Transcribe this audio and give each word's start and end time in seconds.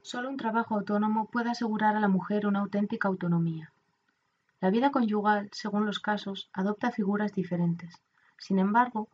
Solo 0.00 0.30
un 0.30 0.38
trabajo 0.38 0.74
autónomo 0.74 1.28
puede 1.28 1.50
asegurar 1.50 1.94
a 1.94 2.00
la 2.00 2.08
mujer 2.08 2.46
una 2.46 2.60
auténtica 2.60 3.06
autonomía. 3.06 3.70
La 4.60 4.70
vida 4.70 4.90
conyugal, 4.90 5.50
según 5.52 5.84
los 5.84 6.00
casos, 6.00 6.48
adopta 6.54 6.90
figuras 6.90 7.32
diferentes. 7.32 8.00
Sin 8.38 8.58
embargo, 8.58 9.08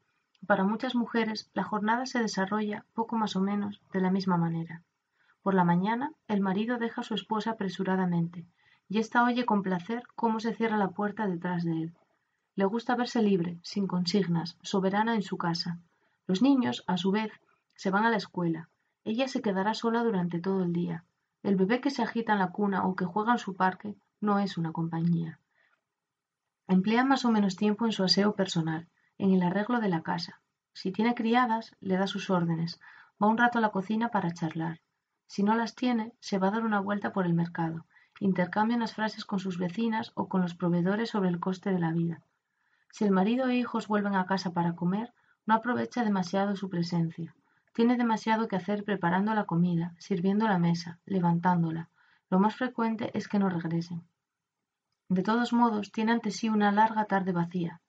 para 0.47 0.63
muchas 0.63 0.95
mujeres 0.95 1.51
la 1.55 1.65
jornada 1.65 2.07
se 2.07 2.21
desarrolla 2.21 2.85
poco 2.95 3.17
más 3.17 3.35
o 3.35 3.41
menos 3.41 3.81
de 3.93 4.01
la 4.01 4.13
misma 4.13 4.37
manera. 4.37 4.83
Por 5.43 5.55
la 5.55 5.65
mañana, 5.65 6.13
el 6.29 6.41
marido 6.41 6.79
deja 6.79 7.01
a 7.01 7.05
su 7.05 7.15
esposa 7.15 7.51
apresuradamente, 7.51 8.47
y 8.89 8.99
ésta 8.99 9.25
oye 9.25 9.45
con 9.45 9.63
placer 9.63 10.05
cómo 10.15 10.39
se 10.39 10.55
cierra 10.55 10.77
la 10.77 10.91
puerta 10.91 11.27
detrás 11.27 11.65
de 11.65 11.73
él. 11.83 11.95
Le 12.55 12.65
gusta 12.65 12.95
verse 12.95 13.21
libre, 13.21 13.59
sin 13.63 13.89
consignas, 13.89 14.57
soberana 14.63 15.17
en 15.17 15.23
su 15.23 15.37
casa. 15.37 15.81
Los 16.29 16.43
niños, 16.43 16.85
a 16.87 16.97
su 16.97 17.11
vez, 17.11 17.33
se 17.75 17.91
van 17.91 18.05
a 18.05 18.11
la 18.11 18.19
escuela, 18.19 18.69
ella 19.05 19.29
se 19.29 19.43
quedará 19.43 19.75
sola 19.75 20.03
durante 20.03 20.41
todo 20.41 20.63
el 20.63 20.73
día. 20.73 21.05
El 21.43 21.57
bebé 21.57 21.81
que 21.81 21.91
se 21.91 22.03
agita 22.03 22.33
en 22.33 22.39
la 22.39 22.51
cuna 22.51 22.87
o 22.87 22.97
que 22.97 23.05
juega 23.05 23.33
en 23.33 23.39
su 23.39 23.55
parque 23.55 23.97
no 24.21 24.39
es 24.39 24.57
una 24.57 24.73
compañía. 24.73 25.39
Emplea 26.67 27.05
más 27.05 27.27
o 27.27 27.31
menos 27.31 27.57
tiempo 27.57 27.85
en 27.85 27.93
su 27.93 28.03
aseo 28.03 28.35
personal, 28.35 28.89
en 29.19 29.33
el 29.33 29.43
arreglo 29.43 29.81
de 29.81 29.91
la 29.91 30.03
casa. 30.03 30.41
Si 30.73 30.91
tiene 30.91 31.15
criadas, 31.15 31.77
le 31.81 31.99
da 31.99 32.07
sus 32.07 32.31
órdenes, 32.31 32.81
va 33.23 33.29
un 33.29 33.37
rato 33.37 33.59
a 33.59 33.61
la 33.61 33.71
cocina 33.71 34.09
para 34.09 34.33
charlar. 34.33 34.81
Si 35.27 35.43
no 35.43 35.55
las 35.55 35.75
tiene, 35.75 36.15
se 36.21 36.39
va 36.39 36.49
a 36.49 36.53
dar 36.53 36.65
una 36.65 36.81
vuelta 36.81 37.13
por 37.13 37.27
el 37.27 37.35
mercado, 37.35 37.85
intercambia 38.21 38.77
unas 38.77 38.95
frases 38.95 39.25
con 39.25 39.39
sus 39.39 39.59
vecinas 39.59 40.13
o 40.15 40.29
con 40.29 40.41
los 40.41 40.55
proveedores 40.55 41.11
sobre 41.11 41.29
el 41.29 41.41
coste 41.41 41.71
de 41.71 41.79
la 41.79 41.93
vida. 41.93 42.23
Si 42.91 43.05
el 43.05 43.11
marido 43.11 43.49
e 43.49 43.57
hijos 43.57 43.89
vuelven 43.89 44.15
a 44.15 44.27
casa 44.27 44.53
para 44.53 44.75
comer, 44.75 45.13
no 45.47 45.55
aprovecha 45.55 46.05
demasiado 46.05 46.57
su 46.57 46.71
presencia. 46.71 47.35
Tiene 47.75 47.97
demasiado 47.97 48.47
que 48.47 48.55
hacer 48.55 48.85
preparando 48.85 49.35
la 49.35 49.47
comida, 49.47 49.97
sirviendo 49.99 50.47
la 50.47 50.59
mesa, 50.59 51.01
levantándola. 51.07 51.91
Lo 52.31 52.39
más 52.39 52.55
frecuente 52.55 53.11
es 53.19 53.27
que 53.27 53.41
no 53.41 53.49
regresen. 53.49 54.05
De 55.09 55.25
todos 55.25 55.53
modos, 55.53 55.91
tiene 55.91 56.13
ante 56.13 56.31
sí 56.31 56.49
una 56.49 56.71
larga 56.71 57.07
tarde 57.07 57.33
vacía. 57.33 57.81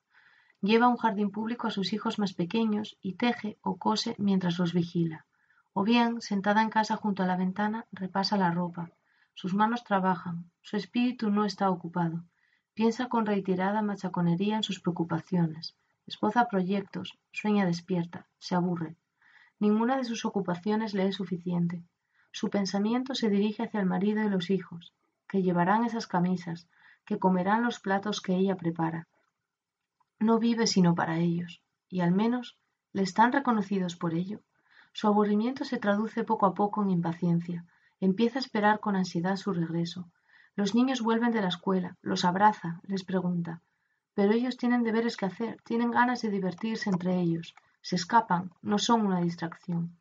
Lleva 0.60 0.88
un 0.88 0.96
jardín 0.96 1.30
público 1.30 1.68
a 1.68 1.70
sus 1.70 1.92
hijos 1.92 2.18
más 2.18 2.34
pequeños 2.34 2.98
y 3.00 3.14
teje 3.14 3.58
o 3.62 3.76
cose 3.76 4.16
mientras 4.18 4.58
los 4.58 4.72
vigila. 4.72 5.24
O 5.72 5.84
bien, 5.84 6.20
sentada 6.20 6.62
en 6.62 6.70
casa 6.70 6.96
junto 6.96 7.22
a 7.22 7.26
la 7.26 7.36
ventana, 7.36 7.86
repasa 7.92 8.36
la 8.36 8.50
ropa. 8.50 8.90
Sus 9.34 9.54
manos 9.54 9.84
trabajan, 9.84 10.50
su 10.62 10.76
espíritu 10.76 11.30
no 11.30 11.44
está 11.44 11.70
ocupado. 11.70 12.24
Piensa 12.74 13.08
con 13.08 13.24
reiterada 13.24 13.82
machaconería 13.82 14.56
en 14.56 14.64
sus 14.64 14.80
preocupaciones. 14.80 15.76
Espoza 16.06 16.48
proyectos, 16.48 17.16
sueña 17.30 17.64
despierta, 17.66 18.26
se 18.38 18.56
aburre. 18.56 18.96
Ninguna 19.58 19.96
de 19.96 20.04
sus 20.04 20.24
ocupaciones 20.24 20.92
le 20.92 21.06
es 21.06 21.16
suficiente. 21.16 21.82
Su 22.30 22.50
pensamiento 22.50 23.14
se 23.14 23.30
dirige 23.30 23.62
hacia 23.62 23.80
el 23.80 23.86
marido 23.86 24.22
y 24.22 24.28
los 24.28 24.50
hijos, 24.50 24.92
que 25.26 25.42
llevarán 25.42 25.84
esas 25.84 26.06
camisas, 26.06 26.68
que 27.06 27.18
comerán 27.18 27.62
los 27.62 27.80
platos 27.80 28.20
que 28.20 28.34
ella 28.34 28.56
prepara. 28.56 29.08
No 30.18 30.38
vive 30.38 30.66
sino 30.66 30.94
para 30.94 31.18
ellos, 31.18 31.62
y 31.88 32.00
al 32.00 32.12
menos 32.12 32.58
le 32.92 33.02
están 33.02 33.32
reconocidos 33.32 33.96
por 33.96 34.14
ello. 34.14 34.40
Su 34.92 35.06
aburrimiento 35.06 35.64
se 35.64 35.78
traduce 35.78 36.24
poco 36.24 36.46
a 36.46 36.54
poco 36.54 36.82
en 36.82 36.90
impaciencia. 36.90 37.64
Empieza 38.00 38.38
a 38.38 38.40
esperar 38.40 38.80
con 38.80 38.96
ansiedad 38.96 39.36
su 39.36 39.52
regreso. 39.52 40.10
Los 40.54 40.74
niños 40.74 41.00
vuelven 41.02 41.32
de 41.32 41.42
la 41.42 41.48
escuela, 41.48 41.96
los 42.02 42.24
abraza, 42.24 42.80
les 42.84 43.04
pregunta. 43.04 43.62
Pero 44.14 44.32
ellos 44.32 44.56
tienen 44.56 44.82
deberes 44.82 45.16
que 45.16 45.26
hacer, 45.26 45.60
tienen 45.62 45.90
ganas 45.90 46.22
de 46.22 46.30
divertirse 46.30 46.88
entre 46.88 47.20
ellos, 47.20 47.54
se 47.86 47.94
escapan, 47.94 48.50
no 48.62 48.80
son 48.80 49.06
una 49.06 49.20
distracción. 49.20 49.96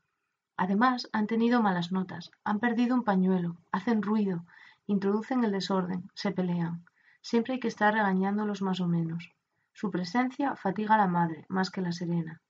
Además, 0.58 1.08
han 1.14 1.28
tenido 1.28 1.62
malas 1.62 1.92
notas, 1.92 2.32
han 2.44 2.60
perdido 2.60 2.96
un 2.96 3.04
pañuelo, 3.04 3.58
hacen 3.72 4.02
ruido, 4.02 4.44
introducen 4.88 5.44
el 5.44 5.52
desorden, 5.52 6.10
se 6.16 6.32
pelean. 6.32 6.84
Siempre 7.22 7.54
hay 7.54 7.60
que 7.60 7.68
estar 7.68 7.94
regañándolos 7.94 8.64
más 8.64 8.80
o 8.80 8.88
menos. 8.88 9.30
Su 9.72 9.92
presencia 9.92 10.56
fatiga 10.56 10.96
a 10.96 10.98
la 10.98 11.06
madre 11.06 11.46
más 11.48 11.70
que 11.70 11.82
la 11.82 11.92
serena. 11.92 12.42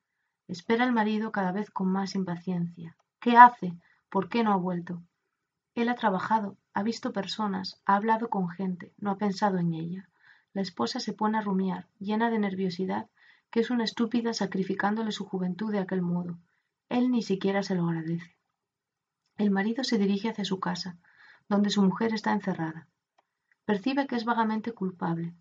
Espera 0.47 0.85
al 0.85 0.93
marido 0.93 1.33
cada 1.33 1.51
vez 1.51 1.69
con 1.69 1.89
más 1.89 2.15
impaciencia. 2.15 2.95
¿Qué 3.19 3.35
hace? 3.35 3.73
¿Por 4.07 4.29
qué 4.29 4.41
no 4.41 4.53
ha 4.53 4.57
vuelto? 4.57 5.01
Él 5.73 5.89
ha 5.89 5.95
trabajado, 5.95 6.55
ha 6.73 6.81
visto 6.81 7.11
personas, 7.11 7.81
ha 7.85 7.95
hablado 7.95 8.29
con 8.29 8.47
gente, 8.47 8.93
no 8.99 9.11
ha 9.11 9.17
pensado 9.17 9.57
en 9.57 9.73
ella. 9.73 10.07
La 10.53 10.61
esposa 10.61 11.01
se 11.01 11.11
pone 11.11 11.37
a 11.37 11.41
rumiar, 11.41 11.89
llena 11.99 12.29
de 12.29 12.39
nerviosidad 12.39 13.09
que 13.51 13.59
es 13.59 13.69
una 13.69 13.83
estúpida 13.83 14.33
sacrificándole 14.33 15.11
su 15.11 15.25
juventud 15.25 15.71
de 15.71 15.79
aquel 15.79 16.01
modo. 16.01 16.37
Él 16.89 17.11
ni 17.11 17.21
siquiera 17.21 17.63
se 17.63 17.75
lo 17.75 17.87
agradece. 17.87 18.35
El 19.37 19.51
marido 19.51 19.83
se 19.83 19.97
dirige 19.97 20.29
hacia 20.29 20.45
su 20.45 20.59
casa, 20.59 20.97
donde 21.49 21.69
su 21.69 21.81
mujer 21.81 22.13
está 22.13 22.31
encerrada. 22.31 22.87
Percibe 23.65 24.07
que 24.07 24.15
es 24.15 24.25
vagamente 24.25 24.71
culpable. 24.71 25.33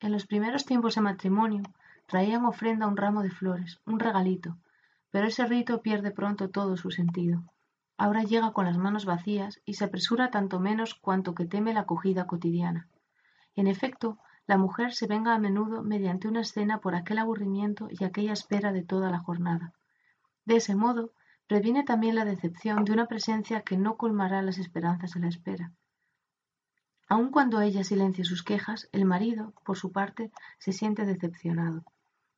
En 0.00 0.12
los 0.12 0.26
primeros 0.26 0.64
tiempos 0.64 0.94
de 0.94 1.00
matrimonio 1.02 1.62
traían 2.06 2.44
ofrenda 2.44 2.86
un 2.86 2.96
ramo 2.96 3.22
de 3.22 3.30
flores, 3.30 3.80
un 3.84 4.00
regalito, 4.00 4.56
pero 5.10 5.26
ese 5.26 5.46
rito 5.46 5.82
pierde 5.82 6.10
pronto 6.10 6.50
todo 6.50 6.76
su 6.76 6.90
sentido. 6.90 7.42
Ahora 7.96 8.22
llega 8.22 8.52
con 8.52 8.64
las 8.64 8.78
manos 8.78 9.04
vacías 9.04 9.60
y 9.64 9.74
se 9.74 9.84
apresura 9.84 10.30
tanto 10.30 10.60
menos 10.60 10.94
cuanto 10.94 11.34
que 11.34 11.46
teme 11.46 11.74
la 11.74 11.80
acogida 11.80 12.26
cotidiana. 12.26 12.88
En 13.54 13.66
efecto, 13.66 14.18
la 14.48 14.56
mujer 14.56 14.94
se 14.94 15.06
venga 15.06 15.34
a 15.34 15.38
menudo 15.38 15.82
mediante 15.82 16.26
una 16.26 16.40
escena 16.40 16.80
por 16.80 16.94
aquel 16.94 17.18
aburrimiento 17.18 17.88
y 17.90 18.02
aquella 18.02 18.32
espera 18.32 18.72
de 18.72 18.82
toda 18.82 19.10
la 19.10 19.18
jornada. 19.18 19.74
De 20.46 20.56
ese 20.56 20.74
modo, 20.74 21.12
previene 21.46 21.84
también 21.84 22.14
la 22.14 22.24
decepción 22.24 22.86
de 22.86 22.92
una 22.92 23.06
presencia 23.06 23.60
que 23.60 23.76
no 23.76 23.98
colmará 23.98 24.40
las 24.40 24.56
esperanzas 24.56 25.12
de 25.12 25.20
la 25.20 25.28
espera. 25.28 25.72
Aun 27.10 27.30
cuando 27.30 27.60
ella 27.60 27.84
silencia 27.84 28.24
sus 28.24 28.42
quejas, 28.42 28.88
el 28.92 29.04
marido, 29.04 29.52
por 29.66 29.76
su 29.76 29.92
parte, 29.92 30.32
se 30.58 30.72
siente 30.72 31.04
decepcionado. 31.04 31.84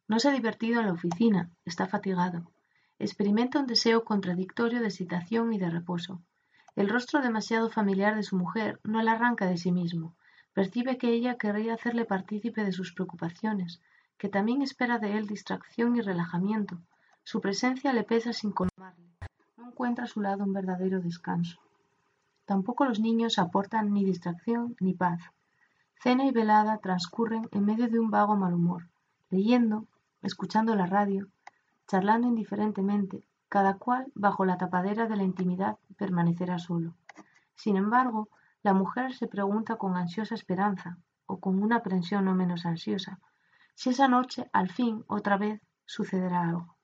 No 0.09 0.19
se 0.19 0.31
ha 0.31 0.33
divertido 0.33 0.81
en 0.81 0.87
la 0.87 0.95
oficina, 0.95 1.51
está 1.65 1.87
fatigado. 1.87 2.51
Experimenta 2.99 3.61
un 3.61 3.69
deseo 3.69 4.05
contradictorio 4.05 4.81
de 4.81 4.89
excitación 4.89 5.53
y 5.53 5.59
de 5.59 5.71
reposo. 5.71 6.21
El 6.75 6.89
rostro 6.89 7.23
demasiado 7.23 7.71
familiar 7.71 8.17
de 8.17 8.25
su 8.25 8.37
mujer 8.37 8.81
no 8.83 9.01
la 9.01 9.13
arranca 9.13 9.47
de 9.47 9.59
sí 9.59 9.71
mismo, 9.71 10.17
Percibe 10.53 10.99
que 10.99 11.11
ella 11.11 11.37
querría 11.37 11.75
hacerle 11.75 12.05
partícipe 12.05 12.65
de 12.65 12.73
sus 12.73 12.93
preocupaciones, 12.93 13.81
que 14.19 14.29
también 14.29 14.63
espera 14.63 14.99
de 14.99 15.17
él 15.17 15.27
distracción 15.27 15.97
y 15.97 16.01
relajamiento. 16.01 16.79
Su 17.23 17.41
presencia 17.41 17.93
le 17.93 18.05
pesa 18.05 18.33
sin 18.33 18.53
colmarle. 18.53 19.07
No 19.57 19.69
encuentra 19.69 20.05
a 20.05 20.09
su 20.09 20.21
lado 20.21 20.45
un 20.45 20.53
verdadero 20.53 21.01
descanso. 21.01 21.61
Tampoco 22.45 22.85
los 22.85 22.99
niños 22.99 23.39
aportan 23.39 23.93
ni 23.93 24.05
distracción 24.05 24.75
ni 24.81 24.93
paz. 24.93 25.21
Cena 26.03 26.25
y 26.25 26.33
velada 26.33 26.79
transcurren 26.79 27.49
en 27.53 27.65
medio 27.65 27.89
de 27.89 28.01
un 28.01 28.11
vago 28.11 28.35
mal 28.37 28.55
humor, 28.55 28.89
leyendo, 29.31 29.87
escuchando 30.23 30.75
la 30.75 30.87
radio, 30.87 31.29
charlando 31.87 32.27
indiferentemente, 32.27 33.23
cada 33.49 33.75
cual 33.79 34.11
bajo 34.15 34.45
la 34.45 34.59
tapadera 34.59 35.07
de 35.07 35.17
la 35.17 35.23
intimidad 35.23 35.79
permanecerá 35.97 36.59
solo. 36.59 36.95
Sin 37.55 37.77
embargo, 37.77 38.29
la 38.63 38.75
mujer 38.75 39.15
se 39.15 39.27
pregunta 39.27 39.77
con 39.77 39.97
ansiosa 39.97 40.35
esperanza, 40.35 40.99
o 41.27 41.41
con 41.41 41.63
una 41.63 41.77
aprensión 41.77 42.25
no 42.25 42.35
menos 42.35 42.67
ansiosa, 42.67 43.21
si 43.75 43.91
esa 43.91 44.09
noche, 44.09 44.51
al 44.53 44.69
fin, 44.69 45.05
otra 45.07 45.39
vez, 45.39 45.63
sucederá 45.87 46.43
algo. 46.43 46.77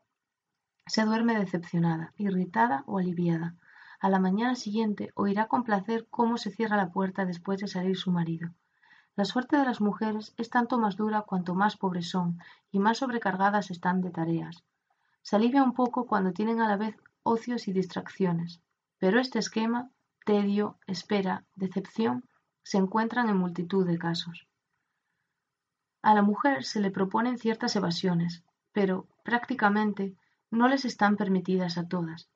Se 0.87 1.05
duerme 1.05 1.39
decepcionada, 1.39 2.15
irritada 2.17 2.85
o 2.87 2.99
aliviada. 2.99 3.57
A 4.01 4.09
la 4.09 4.19
mañana 4.19 4.55
siguiente 4.55 5.11
oirá 5.15 5.47
con 5.47 5.65
placer 5.65 6.07
cómo 6.11 6.39
se 6.39 6.51
cierra 6.51 6.77
la 6.77 6.91
puerta 6.91 7.27
después 7.27 7.61
de 7.61 7.67
salir 7.67 7.97
su 7.97 8.13
marido. 8.13 8.51
La 9.15 9.25
suerte 9.25 9.57
de 9.57 9.65
las 9.65 9.81
mujeres 9.81 10.33
es 10.37 10.49
tanto 10.49 10.79
más 10.79 10.97
dura 10.97 11.23
cuanto 11.23 11.55
más 11.55 11.77
pobres 11.77 12.09
son 12.09 12.39
y 12.71 12.79
más 12.79 12.99
sobrecargadas 12.99 13.71
están 13.71 14.01
de 14.01 14.11
tareas. 14.11 14.65
Se 15.23 15.37
alivia 15.37 15.63
un 15.63 15.75
poco 15.75 16.07
cuando 16.07 16.33
tienen 16.33 16.61
a 16.61 16.69
la 16.69 16.77
vez 16.77 16.97
ocios 17.25 17.67
y 17.69 17.73
distracciones, 17.73 18.63
pero 18.99 19.19
este 19.19 19.39
esquema 19.39 19.91
tedio, 20.27 20.77
espera, 20.89 21.45
decepción 21.55 22.29
se 22.65 22.79
encuentran 22.79 23.29
en 23.29 23.37
multitud 23.37 23.87
de 23.87 23.97
casos. 23.97 24.49
A 26.03 26.15
la 26.15 26.23
mujer 26.23 26.65
se 26.65 26.81
le 26.81 26.91
proponen 26.91 27.39
ciertas 27.39 27.77
evasiones, 27.77 28.43
pero, 28.73 29.07
prácticamente, 29.23 30.17
no 30.51 30.67
les 30.67 30.85
están 30.85 31.17
permitidas 31.17 31.79
a 31.79 31.87
todas. 31.87 32.29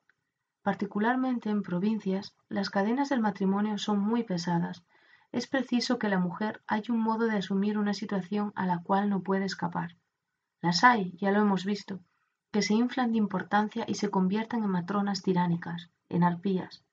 Particularmente 0.61 1.49
en 1.49 1.63
provincias, 1.63 2.33
las 2.47 2.69
cadenas 2.69 3.09
del 3.09 3.19
matrimonio 3.19 3.77
son 3.77 3.99
muy 3.99 4.23
pesadas. 4.23 4.85
Es 5.33 5.47
preciso 5.47 5.99
que 5.99 6.07
la 6.07 6.19
mujer 6.19 6.63
haya 6.67 6.93
un 6.93 7.01
modo 7.01 7.25
de 7.25 7.39
asumir 7.39 7.77
una 7.77 7.93
situación 7.93 8.53
a 8.55 8.65
la 8.65 8.81
cual 8.81 9.09
no 9.09 9.21
puede 9.21 9.43
escapar. 9.43 9.97
Las 10.61 10.85
hay, 10.85 11.11
ya 11.17 11.31
lo 11.31 11.41
hemos 11.41 11.65
visto, 11.65 11.99
que 12.51 12.61
se 12.61 12.73
inflan 12.73 13.11
de 13.11 13.17
importancia 13.17 13.83
y 13.85 13.95
se 13.95 14.09
convierten 14.09 14.63
en 14.63 14.69
matronas 14.69 15.23
tiránicas, 15.23 15.89
en 16.07 16.23
arpías. 16.23 16.85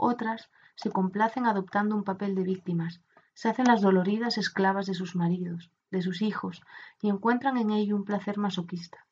Otras 0.00 0.48
se 0.76 0.90
complacen 0.90 1.44
adoptando 1.44 1.96
un 1.96 2.04
papel 2.04 2.36
de 2.36 2.44
víctimas, 2.44 3.00
se 3.34 3.48
hacen 3.48 3.66
las 3.66 3.80
doloridas 3.80 4.38
esclavas 4.38 4.86
de 4.86 4.94
sus 4.94 5.16
maridos, 5.16 5.72
de 5.90 6.02
sus 6.02 6.22
hijos, 6.22 6.62
y 7.02 7.08
encuentran 7.08 7.56
en 7.56 7.70
ello 7.70 7.96
un 7.96 8.04
placer 8.04 8.38
masoquista. 8.38 9.04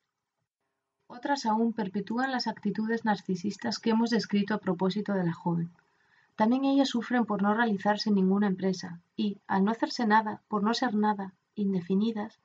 Otras 1.08 1.44
aún 1.44 1.72
perpetúan 1.72 2.30
las 2.30 2.46
actitudes 2.46 3.04
narcisistas 3.04 3.80
que 3.80 3.90
hemos 3.90 4.10
descrito 4.10 4.54
a 4.54 4.58
propósito 4.58 5.12
de 5.12 5.24
la 5.24 5.32
joven. 5.32 5.72
También 6.36 6.64
ellas 6.64 6.90
sufren 6.90 7.26
por 7.26 7.42
no 7.42 7.52
realizarse 7.52 8.12
ninguna 8.12 8.46
empresa 8.46 9.00
y, 9.16 9.40
al 9.48 9.64
no 9.64 9.72
hacerse 9.72 10.06
nada, 10.06 10.42
por 10.46 10.62
no 10.62 10.72
ser 10.72 10.94
nada, 10.94 11.34
indefinidas, 11.56 12.38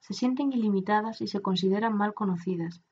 se 0.00 0.14
sienten 0.14 0.52
ilimitadas 0.52 1.20
y 1.20 1.28
se 1.28 1.42
consideran 1.42 1.96
mal 1.96 2.12
conocidas. 2.12 2.82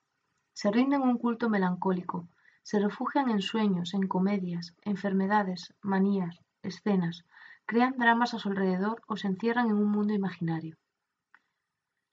Se 0.53 0.71
rinden 0.71 1.03
un 1.03 1.19
culto 1.19 1.49
melancólico, 1.49 2.29
se 2.63 2.79
refugian 2.79 3.29
en 3.31 3.41
sueños, 3.41 3.95
en 3.95 4.07
comedias, 4.07 4.75
enfermedades, 4.83 5.75
manías, 5.83 6.41
escenas, 6.63 7.25
crean 7.67 7.97
dramas 7.99 8.35
a 8.35 8.39
su 8.39 8.49
alrededor 8.49 9.03
o 9.07 9.17
se 9.17 9.29
encierran 9.29 9.67
en 9.67 9.77
un 9.77 9.91
mundo 9.91 10.15
imaginario. 10.15 10.77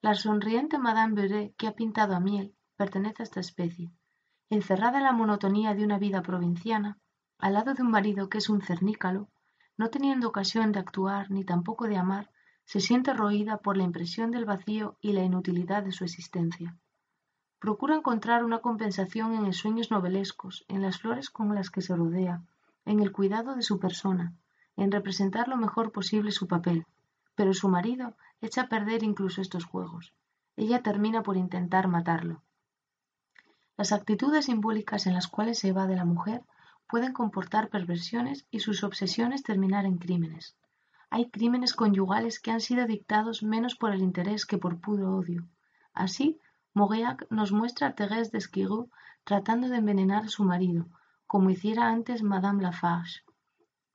La 0.01 0.15
sonriente 0.15 0.77
Madame 0.77 1.13
Beuret 1.13 1.55
que 1.57 1.67
ha 1.67 1.75
pintado 1.75 2.15
a 2.15 2.19
Miel 2.19 2.55
pertenece 2.77 3.21
a 3.21 3.25
esta 3.25 3.39
especie. 3.41 3.91
Encerrada 4.49 4.97
en 4.97 5.03
la 5.03 5.11
monotonía 5.11 5.75
de 5.75 5.83
una 5.83 5.99
vida 5.99 6.21
provinciana, 6.21 6.97
al 7.37 7.53
lado 7.53 7.73
de 7.73 7.83
un 7.83 7.91
marido 7.91 8.29
que 8.29 8.39
es 8.39 8.49
un 8.49 8.61
cernícalo, 8.61 9.29
no 9.77 9.89
teniendo 9.89 10.27
ocasión 10.27 10.71
de 10.71 10.79
actuar 10.79 11.29
ni 11.29 11.43
tampoco 11.43 11.87
de 11.87 11.97
amar, 11.97 12.31
se 12.65 12.79
siente 12.79 13.13
roída 13.13 13.57
por 13.57 13.77
la 13.77 13.83
impresión 13.83 14.31
del 14.31 14.45
vacío 14.45 14.97
y 15.01 15.13
la 15.13 15.23
inutilidad 15.23 15.83
de 15.83 15.91
su 15.91 16.03
existencia. 16.03 16.77
Procura 17.59 17.95
encontrar 17.95 18.45
una 18.45 18.59
compensación 18.59 19.33
en 19.33 19.43
los 19.43 19.57
sueños 19.57 19.91
novelescos, 19.91 20.63
en 20.69 20.81
las 20.81 20.99
flores 20.99 21.29
con 21.29 21.53
las 21.53 21.69
que 21.69 21.81
se 21.81 21.95
rodea, 21.95 22.41
en 22.85 23.01
el 23.01 23.11
cuidado 23.11 23.55
de 23.55 23.63
su 23.63 23.79
persona, 23.79 24.33
en 24.77 24.91
representar 24.91 25.49
lo 25.49 25.57
mejor 25.57 25.91
posible 25.91 26.31
su 26.31 26.47
papel, 26.47 26.85
pero 27.35 27.53
su 27.53 27.67
marido 27.67 28.15
echa 28.39 28.61
a 28.61 28.67
perder 28.69 29.03
incluso 29.03 29.41
estos 29.41 29.65
juegos. 29.65 30.13
Ella 30.55 30.81
termina 30.81 31.21
por 31.21 31.35
intentar 31.35 31.89
matarlo. 31.89 32.41
Las 33.75 33.91
actitudes 33.91 34.45
simbólicas 34.45 35.05
en 35.05 35.13
las 35.13 35.27
cuales 35.27 35.59
se 35.59 35.69
evade 35.69 35.95
la 35.95 36.05
mujer 36.05 36.43
pueden 36.87 37.13
comportar 37.13 37.69
perversiones 37.69 38.45
y 38.51 38.59
sus 38.59 38.83
obsesiones 38.83 39.43
terminar 39.43 39.85
en 39.85 39.97
crímenes. 39.97 40.55
Hay 41.09 41.29
crímenes 41.29 41.73
conyugales 41.73 42.39
que 42.39 42.51
han 42.51 42.61
sido 42.61 42.85
dictados 42.87 43.43
menos 43.43 43.75
por 43.75 43.91
el 43.91 44.01
interés 44.01 44.45
que 44.45 44.57
por 44.57 44.79
puro 44.79 45.15
odio. 45.15 45.47
Así, 45.93 46.39
Mauriac 46.73 47.25
nos 47.37 47.51
muestra 47.51 47.87
a 47.87 47.95
Thérèse 47.97 48.31
d'Esquirou 48.31 48.81
tratando 49.29 49.65
de 49.69 49.77
envenenar 49.81 50.23
a 50.25 50.33
su 50.35 50.43
marido, 50.43 50.83
como 51.31 51.49
hiciera 51.49 51.83
antes 51.95 52.23
Madame 52.23 52.63
Lafarge. 52.63 53.21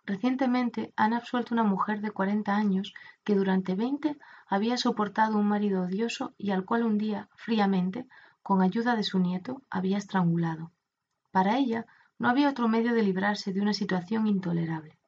Recientemente 0.07 0.93
han 0.97 1.13
absuelto 1.15 1.55
una 1.55 1.65
mujer 1.65 2.01
de 2.01 2.11
40 2.11 2.55
años 2.55 2.93
que 3.25 3.35
durante 3.35 3.75
20 3.75 4.19
había 4.47 4.77
soportado 4.77 5.39
un 5.39 5.49
marido 5.49 5.83
odioso 5.83 6.35
y 6.37 6.51
al 6.51 6.65
cual 6.65 6.83
un 6.83 6.99
día, 6.99 7.29
fríamente, 7.35 8.07
con 8.43 8.61
ayuda 8.61 8.97
de 8.97 9.03
su 9.03 9.19
nieto, 9.19 9.63
había 9.71 9.97
estrangulado. 9.97 10.71
Para 11.31 11.57
ella 11.57 11.87
no 12.19 12.29
había 12.29 12.51
otro 12.51 12.69
medio 12.69 12.93
de 12.93 13.03
librarse 13.03 13.53
de 13.53 13.63
una 13.63 13.73
situación 13.73 14.27
intolerable. 14.27 14.99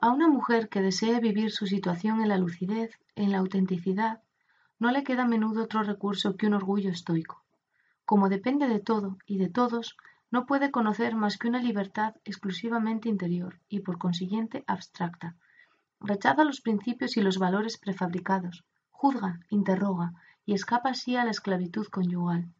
A 0.00 0.10
una 0.10 0.28
mujer 0.28 0.68
que 0.68 0.80
desee 0.80 1.18
vivir 1.18 1.50
su 1.50 1.66
situación 1.66 2.20
en 2.20 2.28
la 2.28 2.38
lucidez, 2.38 2.96
en 3.16 3.32
la 3.32 3.38
autenticidad, 3.38 4.22
no 4.78 4.92
le 4.92 5.02
queda 5.02 5.24
a 5.24 5.26
menudo 5.28 5.64
otro 5.64 5.82
recurso 5.82 6.36
que 6.36 6.46
un 6.46 6.54
orgullo 6.54 6.90
estoico. 6.90 7.42
Como 8.04 8.28
depende 8.28 8.68
de 8.68 8.78
todo 8.78 9.18
y 9.26 9.38
de 9.38 9.48
todos, 9.48 9.96
no 10.30 10.46
puede 10.46 10.70
conocer 10.70 11.16
más 11.16 11.36
que 11.36 11.48
una 11.48 11.60
libertad 11.60 12.14
exclusivamente 12.24 13.08
interior 13.08 13.58
y 13.68 13.80
por 13.80 13.98
consiguiente 13.98 14.62
abstracta. 14.68 15.34
Rechaza 15.98 16.44
los 16.44 16.60
principios 16.60 17.16
y 17.16 17.20
los 17.20 17.38
valores 17.38 17.76
prefabricados, 17.76 18.64
juzga, 18.90 19.40
interroga 19.50 20.12
y 20.46 20.54
escapa 20.54 20.90
así 20.90 21.16
a 21.16 21.24
la 21.24 21.32
esclavitud 21.32 21.88
conyugal. 21.88 22.54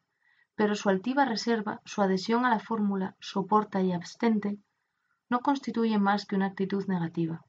Pero 0.56 0.75
su 0.75 0.88
altiva 0.88 1.25
reserva, 1.25 1.82
su 1.84 2.02
adhesión 2.02 2.44
a 2.44 2.50
la 2.50 2.58
fórmula 2.58 3.14
soporta 3.20 3.81
y 3.81 3.93
abstente, 3.93 4.58
no 5.30 5.40
constituye 5.40 5.98
más 5.98 6.26
que 6.26 6.36
una 6.36 6.46
actitud 6.46 6.86
negativa. 6.86 7.44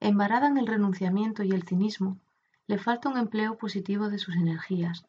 Embarada 0.00 0.46
en 0.46 0.58
el 0.58 0.66
renunciamiento 0.66 1.42
y 1.42 1.50
el 1.50 1.64
cinismo, 1.64 2.18
le 2.66 2.78
falta 2.78 3.08
un 3.08 3.16
empleo 3.16 3.56
positivo 3.56 4.08
de 4.08 4.18
sus 4.18 4.36
energías, 4.36 5.06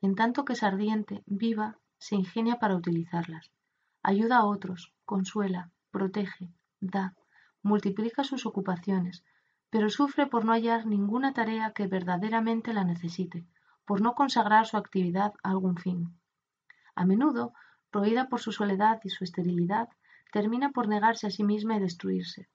en 0.00 0.14
tanto 0.14 0.44
que 0.44 0.52
es 0.52 0.62
ardiente, 0.62 1.22
viva, 1.26 1.78
se 1.98 2.14
ingenia 2.14 2.58
para 2.58 2.76
utilizarlas. 2.76 3.50
Ayuda 4.02 4.38
a 4.38 4.44
otros, 4.44 4.92
consuela, 5.04 5.70
protege, 5.90 6.52
da, 6.80 7.14
multiplica 7.62 8.22
sus 8.22 8.46
ocupaciones, 8.46 9.24
pero 9.70 9.90
sufre 9.90 10.26
por 10.26 10.44
no 10.44 10.52
hallar 10.52 10.86
ninguna 10.86 11.32
tarea 11.32 11.72
que 11.72 11.86
verdaderamente 11.86 12.72
la 12.72 12.84
necesite, 12.84 13.46
por 13.84 14.00
no 14.00 14.14
consagrar 14.14 14.66
su 14.66 14.76
actividad 14.76 15.32
a 15.42 15.50
algún 15.50 15.76
fin. 15.76 16.14
A 16.94 17.04
menudo, 17.04 17.52
roída 17.90 18.28
por 18.28 18.40
su 18.40 18.52
soledad 18.52 19.00
y 19.02 19.08
su 19.08 19.24
esterilidad, 19.24 19.88
termina 20.32 20.70
por 20.70 20.88
negarse 20.88 21.26
a 21.26 21.30
sí 21.30 21.44
misma 21.44 21.76
y 21.76 21.80
destruirse. 21.80 22.48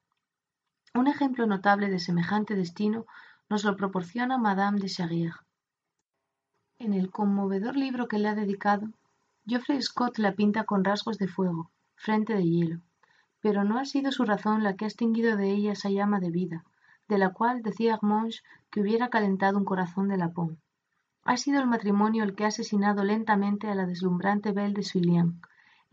Un 0.94 1.08
ejemplo 1.08 1.46
notable 1.46 1.88
de 1.88 1.98
semejante 1.98 2.54
destino 2.54 3.06
nos 3.48 3.64
lo 3.64 3.76
proporciona 3.76 4.38
Madame 4.38 4.80
de 4.80 4.88
Charrière. 4.88 5.40
En 6.78 6.92
el 6.92 7.10
conmovedor 7.10 7.76
libro 7.76 8.08
que 8.08 8.18
le 8.18 8.28
ha 8.28 8.34
dedicado, 8.34 8.88
Geoffrey 9.46 9.80
Scott 9.82 10.18
la 10.18 10.34
pinta 10.34 10.64
con 10.64 10.84
rasgos 10.84 11.18
de 11.18 11.28
fuego, 11.28 11.70
frente 11.96 12.34
de 12.34 12.44
hielo, 12.44 12.80
pero 13.40 13.62
no 13.62 13.78
ha 13.78 13.84
sido 13.84 14.10
su 14.10 14.24
razón 14.24 14.62
la 14.62 14.74
que 14.74 14.84
ha 14.84 14.88
extinguido 14.88 15.36
de 15.36 15.50
ella 15.50 15.72
esa 15.72 15.90
llama 15.90 16.18
de 16.18 16.30
vida, 16.30 16.64
de 17.08 17.18
la 17.18 17.30
cual 17.32 17.62
decía 17.62 17.94
Armonge 17.94 18.40
que 18.70 18.80
hubiera 18.80 19.10
calentado 19.10 19.58
un 19.58 19.64
corazón 19.64 20.08
de 20.08 20.16
lapón. 20.16 20.60
Ha 21.24 21.36
sido 21.36 21.60
el 21.60 21.66
matrimonio 21.66 22.24
el 22.24 22.34
que 22.34 22.44
ha 22.44 22.48
asesinado 22.48 23.04
lentamente 23.04 23.68
a 23.68 23.74
la 23.74 23.86
deslumbrante 23.86 24.52
Belle 24.52 24.74
de 24.74 24.82
Suillien. 24.82 25.40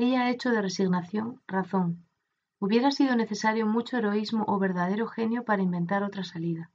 Ella 0.03 0.23
ha 0.23 0.31
hecho 0.31 0.49
de 0.49 0.63
resignación 0.63 1.43
razón. 1.45 2.07
Hubiera 2.57 2.89
sido 2.89 3.15
necesario 3.15 3.67
mucho 3.67 3.97
heroísmo 3.97 4.45
o 4.47 4.57
verdadero 4.57 5.05
genio 5.05 5.45
para 5.45 5.61
inventar 5.61 6.01
otra 6.01 6.23
salida. 6.23 6.71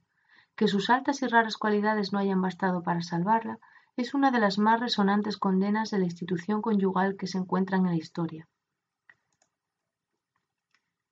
Que 0.55 0.69
sus 0.69 0.89
altas 0.89 1.21
y 1.21 1.27
raras 1.27 1.57
cualidades 1.57 2.13
no 2.13 2.19
hayan 2.19 2.41
bastado 2.41 2.83
para 2.83 3.01
salvarla 3.01 3.59
es 3.97 4.13
una 4.13 4.31
de 4.31 4.39
las 4.39 4.59
más 4.59 4.79
resonantes 4.79 5.35
condenas 5.35 5.91
de 5.91 5.99
la 5.99 6.05
institución 6.05 6.61
conyugal 6.61 7.17
que 7.17 7.27
se 7.27 7.37
encuentran 7.37 7.81
en 7.81 7.91
la 7.91 7.97
historia. 7.97 8.47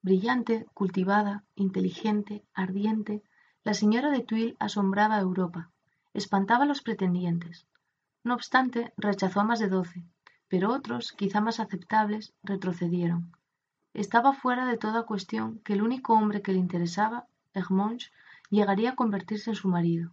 Brillante, 0.01 0.67
cultivada, 0.74 1.43
inteligente, 1.53 2.45
ardiente, 2.53 3.24
la 3.65 3.74
señora 3.74 4.10
de 4.10 4.22
Tuile 4.22 4.55
asombraba 4.57 5.17
a 5.17 5.19
Europa, 5.19 5.69
espantaba 6.13 6.63
a 6.63 6.67
los 6.67 6.81
pretendientes. 6.81 7.67
No 8.24 8.36
obstante, 8.36 8.93
rechazó 8.95 9.41
a 9.41 9.43
más 9.43 9.60
de 9.60 9.67
doce, 9.67 10.05
pero 10.48 10.72
otros, 10.72 11.12
quizá 11.14 11.42
más 11.42 11.60
aceptables, 11.60 12.34
retrocedieron. 12.44 13.32
Estaba 13.94 14.34
fuera 14.34 14.66
de 14.66 14.78
toda 14.78 15.04
cuestión 15.04 15.60
que 15.60 15.74
el 15.74 15.82
único 15.82 16.14
hombre 16.14 16.42
que 16.42 16.52
le 16.52 16.60
interesaba, 16.60 17.28
Hermonge, 17.54 18.12
llegaría 18.50 18.92
a 18.92 18.96
convertirse 18.96 19.52
en 19.52 19.56
su 19.56 19.68
marido. 19.68 20.12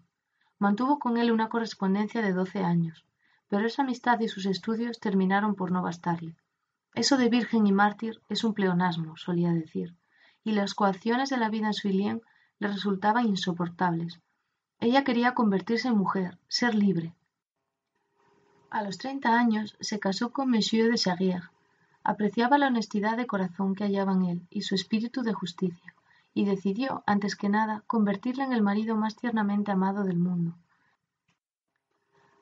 Mantuvo 0.59 0.99
con 0.99 1.17
él 1.17 1.33
una 1.33 1.49
correspondencia 1.49 2.23
de 2.23 2.33
doce 2.33 2.61
años, 2.61 3.05
pero 3.49 3.67
esa 3.67 3.83
amistad 3.83 4.21
y 4.21 4.29
sus 4.29 4.47
estudios 4.47 5.01
terminaron 5.01 5.55
por 5.55 5.73
no 5.73 5.83
bastarle. 5.83 6.37
Eso 6.95 7.17
de 7.17 7.29
virgen 7.29 7.67
y 7.67 7.73
mártir 7.73 8.23
es 8.29 8.45
un 8.45 8.55
pleonasmo, 8.55 9.17
solía 9.17 9.53
decir, 9.53 9.97
y 10.45 10.53
las 10.53 10.75
coacciones 10.75 11.31
de 11.31 11.39
la 11.39 11.49
vida 11.49 11.67
en 11.67 11.75
Suilien 11.75 12.23
le 12.59 12.69
resultaban 12.69 13.27
insoportables. 13.27 14.21
Ella 14.79 15.05
quería 15.05 15.35
convertirse 15.35 15.89
en 15.89 15.97
mujer, 15.97 16.39
ser 16.49 16.75
libre. 16.75 17.15
A 18.73 18.83
los 18.83 18.97
treinta 18.97 19.38
años 19.38 19.76
se 19.81 20.00
casó 20.00 20.33
con 20.33 20.49
Monsieur 20.49 20.91
de 20.91 20.97
Charrière. 20.97 21.50
Apreciaba 22.05 22.57
la 22.57 22.69
honestidad 22.69 23.19
de 23.19 23.26
corazón 23.26 23.75
que 23.75 23.85
hallaba 23.85 24.14
en 24.14 24.23
él 24.23 24.47
y 24.49 24.62
su 24.62 24.75
espíritu 24.75 25.21
de 25.21 25.35
justicia, 25.35 25.95
y 26.33 26.47
decidió, 26.47 27.02
antes 27.07 27.37
que 27.37 27.50
nada, 27.50 27.85
convertirle 27.87 28.45
en 28.45 28.55
el 28.55 28.62
marido 28.62 28.97
más 28.97 29.14
tiernamente 29.14 29.73
amado 29.73 30.05
del 30.05 30.17
mundo. 30.17 30.55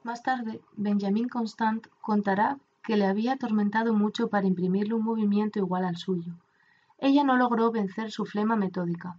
Más 0.05 0.23
tarde, 0.23 0.61
Benjamin 0.77 1.29
Constant 1.29 1.89
contará 2.01 2.61
que 2.85 2.97
le 2.97 3.07
había 3.07 3.33
atormentado 3.33 3.93
mucho 3.93 4.29
para 4.29 4.47
imprimirle 4.47 4.95
un 4.95 5.03
movimiento 5.03 5.59
igual 5.59 5.85
al 5.85 5.97
suyo. 5.97 6.35
Ella 6.99 7.25
no 7.25 7.37
logró 7.37 7.73
vencer 7.73 8.13
su 8.13 8.25
flema 8.25 8.55
metódica. 8.55 9.19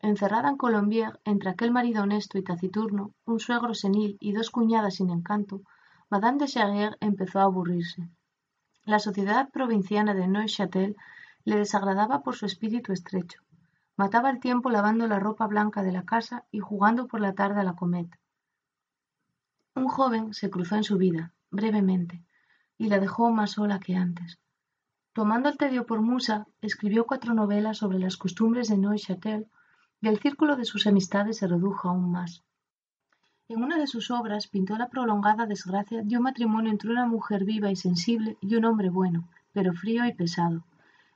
Encerrada 0.00 0.50
en 0.50 0.58
Colombier, 0.58 1.20
entre 1.24 1.48
aquel 1.48 1.70
marido 1.70 2.02
honesto 2.02 2.36
y 2.36 2.42
taciturno, 2.42 3.12
un 3.24 3.40
suegro 3.40 3.72
senil 3.72 4.18
y 4.20 4.32
dos 4.32 4.50
cuñadas 4.50 4.96
sin 4.96 5.08
encanto, 5.08 5.62
Madame 6.12 6.38
de 6.38 6.48
Charrière 6.48 6.96
empezó 6.98 7.38
a 7.38 7.44
aburrirse. 7.44 8.08
La 8.84 8.98
sociedad 8.98 9.48
provinciana 9.50 10.12
de 10.12 10.26
Neuchâtel 10.26 10.96
le 11.44 11.56
desagradaba 11.56 12.24
por 12.24 12.34
su 12.34 12.46
espíritu 12.46 12.92
estrecho. 12.92 13.40
Mataba 13.96 14.28
el 14.30 14.40
tiempo 14.40 14.70
lavando 14.70 15.06
la 15.06 15.20
ropa 15.20 15.46
blanca 15.46 15.84
de 15.84 15.92
la 15.92 16.02
casa 16.02 16.44
y 16.50 16.58
jugando 16.58 17.06
por 17.06 17.20
la 17.20 17.34
tarde 17.34 17.60
a 17.60 17.62
la 17.62 17.74
cometa. 17.74 18.18
Un 19.76 19.86
joven 19.86 20.34
se 20.34 20.50
cruzó 20.50 20.74
en 20.74 20.82
su 20.82 20.98
vida, 20.98 21.32
brevemente, 21.52 22.24
y 22.76 22.88
la 22.88 22.98
dejó 22.98 23.30
más 23.30 23.52
sola 23.52 23.78
que 23.78 23.94
antes. 23.94 24.40
Tomando 25.12 25.48
el 25.48 25.58
tedio 25.58 25.86
por 25.86 26.02
musa, 26.02 26.48
escribió 26.60 27.06
cuatro 27.06 27.34
novelas 27.34 27.78
sobre 27.78 28.00
las 28.00 28.16
costumbres 28.16 28.68
de 28.68 28.78
Neuchâtel 28.78 29.46
y 30.00 30.08
el 30.08 30.18
círculo 30.18 30.56
de 30.56 30.64
sus 30.64 30.88
amistades 30.88 31.38
se 31.38 31.46
redujo 31.46 31.88
aún 31.88 32.10
más. 32.10 32.42
En 33.50 33.64
una 33.64 33.78
de 33.78 33.88
sus 33.88 34.12
obras 34.12 34.46
pintó 34.46 34.78
la 34.78 34.90
prolongada 34.90 35.44
desgracia 35.44 36.02
de 36.04 36.16
un 36.16 36.22
matrimonio 36.22 36.70
entre 36.70 36.88
una 36.88 37.04
mujer 37.04 37.44
viva 37.44 37.68
y 37.68 37.74
sensible 37.74 38.36
y 38.40 38.54
un 38.54 38.64
hombre 38.64 38.90
bueno, 38.90 39.28
pero 39.52 39.72
frío 39.72 40.06
y 40.06 40.12
pesado. 40.14 40.62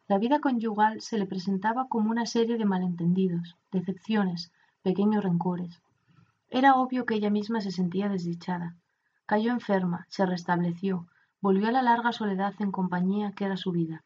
La 0.08 0.18
vida 0.18 0.40
conyugal 0.40 1.00
se 1.00 1.16
le 1.16 1.26
presentaba 1.26 1.86
como 1.86 2.10
una 2.10 2.26
serie 2.26 2.58
de 2.58 2.64
malentendidos, 2.64 3.56
decepciones, 3.70 4.50
pequeños 4.82 5.22
rencores. 5.22 5.80
Era 6.50 6.74
obvio 6.74 7.06
que 7.06 7.14
ella 7.14 7.30
misma 7.30 7.60
se 7.60 7.70
sentía 7.70 8.08
desdichada. 8.08 8.74
Cayó 9.26 9.52
enferma, 9.52 10.04
se 10.08 10.26
restableció, 10.26 11.06
volvió 11.40 11.68
a 11.68 11.72
la 11.72 11.82
larga 11.82 12.10
soledad 12.10 12.54
en 12.58 12.72
compañía 12.72 13.30
que 13.30 13.44
era 13.44 13.56
su 13.56 13.70
vida. 13.70 14.02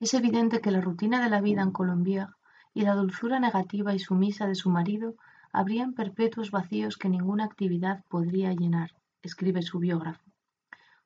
Es 0.00 0.12
evidente 0.14 0.60
que 0.60 0.72
la 0.72 0.80
rutina 0.80 1.22
de 1.22 1.30
la 1.30 1.40
vida 1.40 1.62
en 1.62 1.70
Colombier 1.70 2.30
y 2.74 2.80
la 2.80 2.96
dulzura 2.96 3.38
negativa 3.38 3.94
y 3.94 4.00
sumisa 4.00 4.48
de 4.48 4.56
su 4.56 4.70
marido 4.70 5.14
habrían 5.52 5.94
perpetuos 5.94 6.50
vacíos 6.50 6.96
que 6.96 7.08
ninguna 7.08 7.44
actividad 7.44 8.04
podría 8.08 8.52
llenar, 8.52 8.90
escribe 9.22 9.62
su 9.62 9.78
biógrafo. 9.78 10.22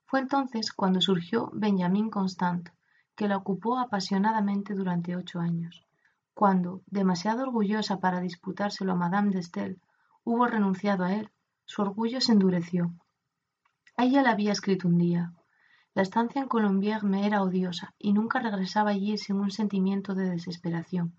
Fue 0.04 0.20
entonces 0.20 0.72
cuando 0.72 1.00
surgió 1.00 1.50
Benjamin 1.52 2.10
Constant, 2.10 2.68
que 3.16 3.28
la 3.28 3.36
ocupó 3.36 3.78
apasionadamente 3.78 4.74
durante 4.74 5.16
ocho 5.16 5.40
años. 5.40 5.86
Cuando, 6.34 6.82
demasiado 6.86 7.42
orgullosa 7.42 8.00
para 8.00 8.20
disputárselo 8.20 8.92
a 8.92 8.96
Madame 8.96 9.30
de 9.30 9.42
Staël, 9.42 9.80
hubo 10.24 10.46
renunciado 10.46 11.04
a 11.04 11.14
él, 11.14 11.30
su 11.64 11.82
orgullo 11.82 12.20
se 12.20 12.32
endureció 12.32 12.92
ella 13.96 14.22
le 14.22 14.28
había 14.28 14.50
escrito 14.50 14.88
un 14.88 14.98
día: 14.98 15.32
La 15.94 16.02
estancia 16.02 16.42
en 16.42 16.48
Colombier 16.48 17.04
me 17.04 17.26
era 17.28 17.42
odiosa, 17.42 17.94
y 17.96 18.12
nunca 18.12 18.40
regresaba 18.40 18.90
allí 18.90 19.16
sin 19.18 19.36
un 19.36 19.52
sentimiento 19.52 20.16
de 20.16 20.30
desesperación. 20.30 21.14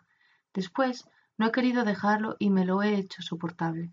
Después 0.54 1.08
no 1.38 1.48
he 1.48 1.52
querido 1.52 1.84
dejarlo 1.84 2.36
y 2.40 2.50
me 2.50 2.66
lo 2.66 2.82
he 2.82 2.96
hecho 2.96 3.22
soportable. 3.22 3.92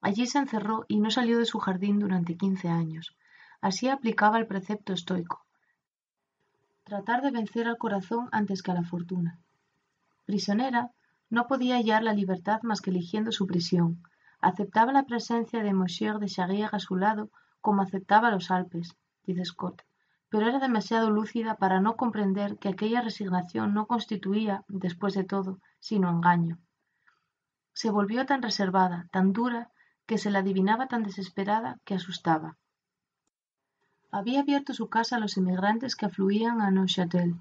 Allí 0.00 0.26
se 0.26 0.38
encerró 0.38 0.84
y 0.88 1.00
no 1.00 1.10
salió 1.10 1.38
de 1.38 1.46
su 1.46 1.58
jardín 1.58 1.98
durante 1.98 2.36
quince 2.36 2.68
años. 2.68 3.16
Así 3.60 3.88
aplicaba 3.88 4.38
el 4.38 4.46
precepto 4.46 4.92
estoico. 4.92 5.44
Tratar 6.84 7.22
de 7.22 7.30
vencer 7.30 7.66
al 7.66 7.78
corazón 7.78 8.28
antes 8.30 8.62
que 8.62 8.70
a 8.70 8.74
la 8.74 8.84
fortuna. 8.84 9.38
Prisionera, 10.26 10.90
no 11.30 11.46
podía 11.46 11.76
hallar 11.76 12.02
la 12.02 12.12
libertad 12.12 12.60
más 12.62 12.80
que 12.80 12.90
eligiendo 12.90 13.32
su 13.32 13.46
prisión. 13.46 14.02
Aceptaba 14.40 14.92
la 14.92 15.06
presencia 15.06 15.62
de 15.62 15.72
Monsieur 15.72 16.18
de 16.18 16.26
Charrière 16.26 16.74
a 16.74 16.78
su 16.78 16.96
lado 16.96 17.30
como 17.62 17.80
aceptaba 17.80 18.30
los 18.30 18.50
Alpes, 18.50 18.94
dice 19.24 19.46
Scott, 19.46 19.82
pero 20.28 20.46
era 20.46 20.58
demasiado 20.58 21.08
lúcida 21.10 21.56
para 21.56 21.80
no 21.80 21.96
comprender 21.96 22.58
que 22.58 22.68
aquella 22.68 23.00
resignación 23.00 23.72
no 23.72 23.86
constituía, 23.86 24.64
después 24.68 25.14
de 25.14 25.24
todo, 25.24 25.60
sino 25.80 26.10
engaño. 26.10 26.58
Se 27.74 27.90
volvió 27.90 28.24
tan 28.24 28.40
reservada, 28.40 29.06
tan 29.10 29.34
dura, 29.34 29.68
que 30.06 30.16
se 30.16 30.30
la 30.30 30.38
adivinaba 30.38 30.86
tan 30.88 31.02
desesperada 31.02 31.78
que 31.84 31.94
asustaba. 31.94 32.56
Había 34.10 34.40
abierto 34.40 34.72
su 34.72 34.88
casa 34.88 35.16
a 35.16 35.20
los 35.20 35.36
emigrantes 35.36 35.96
que 35.96 36.06
afluían 36.06 36.62
a 36.62 36.70
Neuchâtel. 36.70 37.34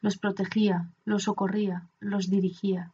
Los 0.00 0.18
protegía, 0.18 0.88
los 1.04 1.24
socorría, 1.24 1.86
los 2.00 2.28
dirigía. 2.28 2.90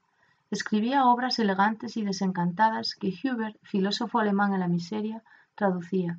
Escribía 0.50 1.06
obras 1.06 1.38
elegantes 1.38 1.96
y 1.96 2.02
desencantadas 2.02 2.94
que 2.94 3.14
Hubert, 3.24 3.56
filósofo 3.62 4.18
alemán 4.18 4.52
en 4.52 4.60
la 4.60 4.68
miseria, 4.68 5.22
traducía 5.54 6.18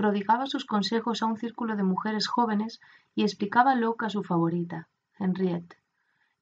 prodigaba 0.00 0.46
sus 0.46 0.64
consejos 0.64 1.20
a 1.20 1.26
un 1.26 1.36
círculo 1.36 1.76
de 1.76 1.82
mujeres 1.82 2.26
jóvenes 2.26 2.80
y 3.14 3.22
explicaba 3.22 3.74
loca 3.74 4.06
a 4.06 4.08
su 4.08 4.22
favorita, 4.22 4.88
Henriette. 5.18 5.76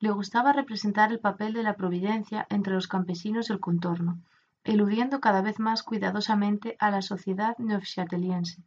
Le 0.01 0.11
gustaba 0.11 0.53
representar 0.53 1.13
el 1.13 1.21
papel 1.21 1.53
de 1.53 1.63
la 1.63 1.75
providencia 1.75 2.47
entre 2.51 2.73
los 2.73 2.89
campesinos 2.89 3.49
del 3.49 3.61
contorno, 3.61 4.21
eludiendo 4.65 5.21
cada 5.21 5.43
vez 5.43 5.59
más 5.59 5.83
cuidadosamente 5.83 6.77
a 6.79 6.91
la 6.91 7.03
sociedad 7.03 7.57
neufchateliense. 7.59 8.63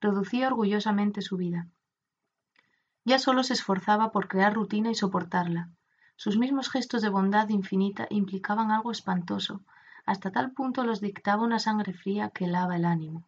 Reducía 0.00 0.48
orgullosamente 0.48 1.22
su 1.22 1.36
vida. 1.36 1.68
Ya 3.04 3.18
solo 3.18 3.42
se 3.42 3.54
esforzaba 3.54 4.12
por 4.12 4.28
crear 4.28 4.54
rutina 4.54 4.90
y 4.90 4.94
soportarla. 4.94 5.70
Sus 6.16 6.38
mismos 6.38 6.70
gestos 6.70 7.02
de 7.02 7.08
bondad 7.08 7.48
infinita 7.48 8.06
implicaban 8.10 8.70
algo 8.70 8.90
espantoso, 8.90 9.62
hasta 10.04 10.30
tal 10.30 10.52
punto 10.52 10.84
los 10.84 11.00
dictaba 11.00 11.42
una 11.42 11.58
sangre 11.58 11.92
fría 11.92 12.30
que 12.30 12.46
lava 12.46 12.76
el 12.76 12.84
ánimo 12.84 13.26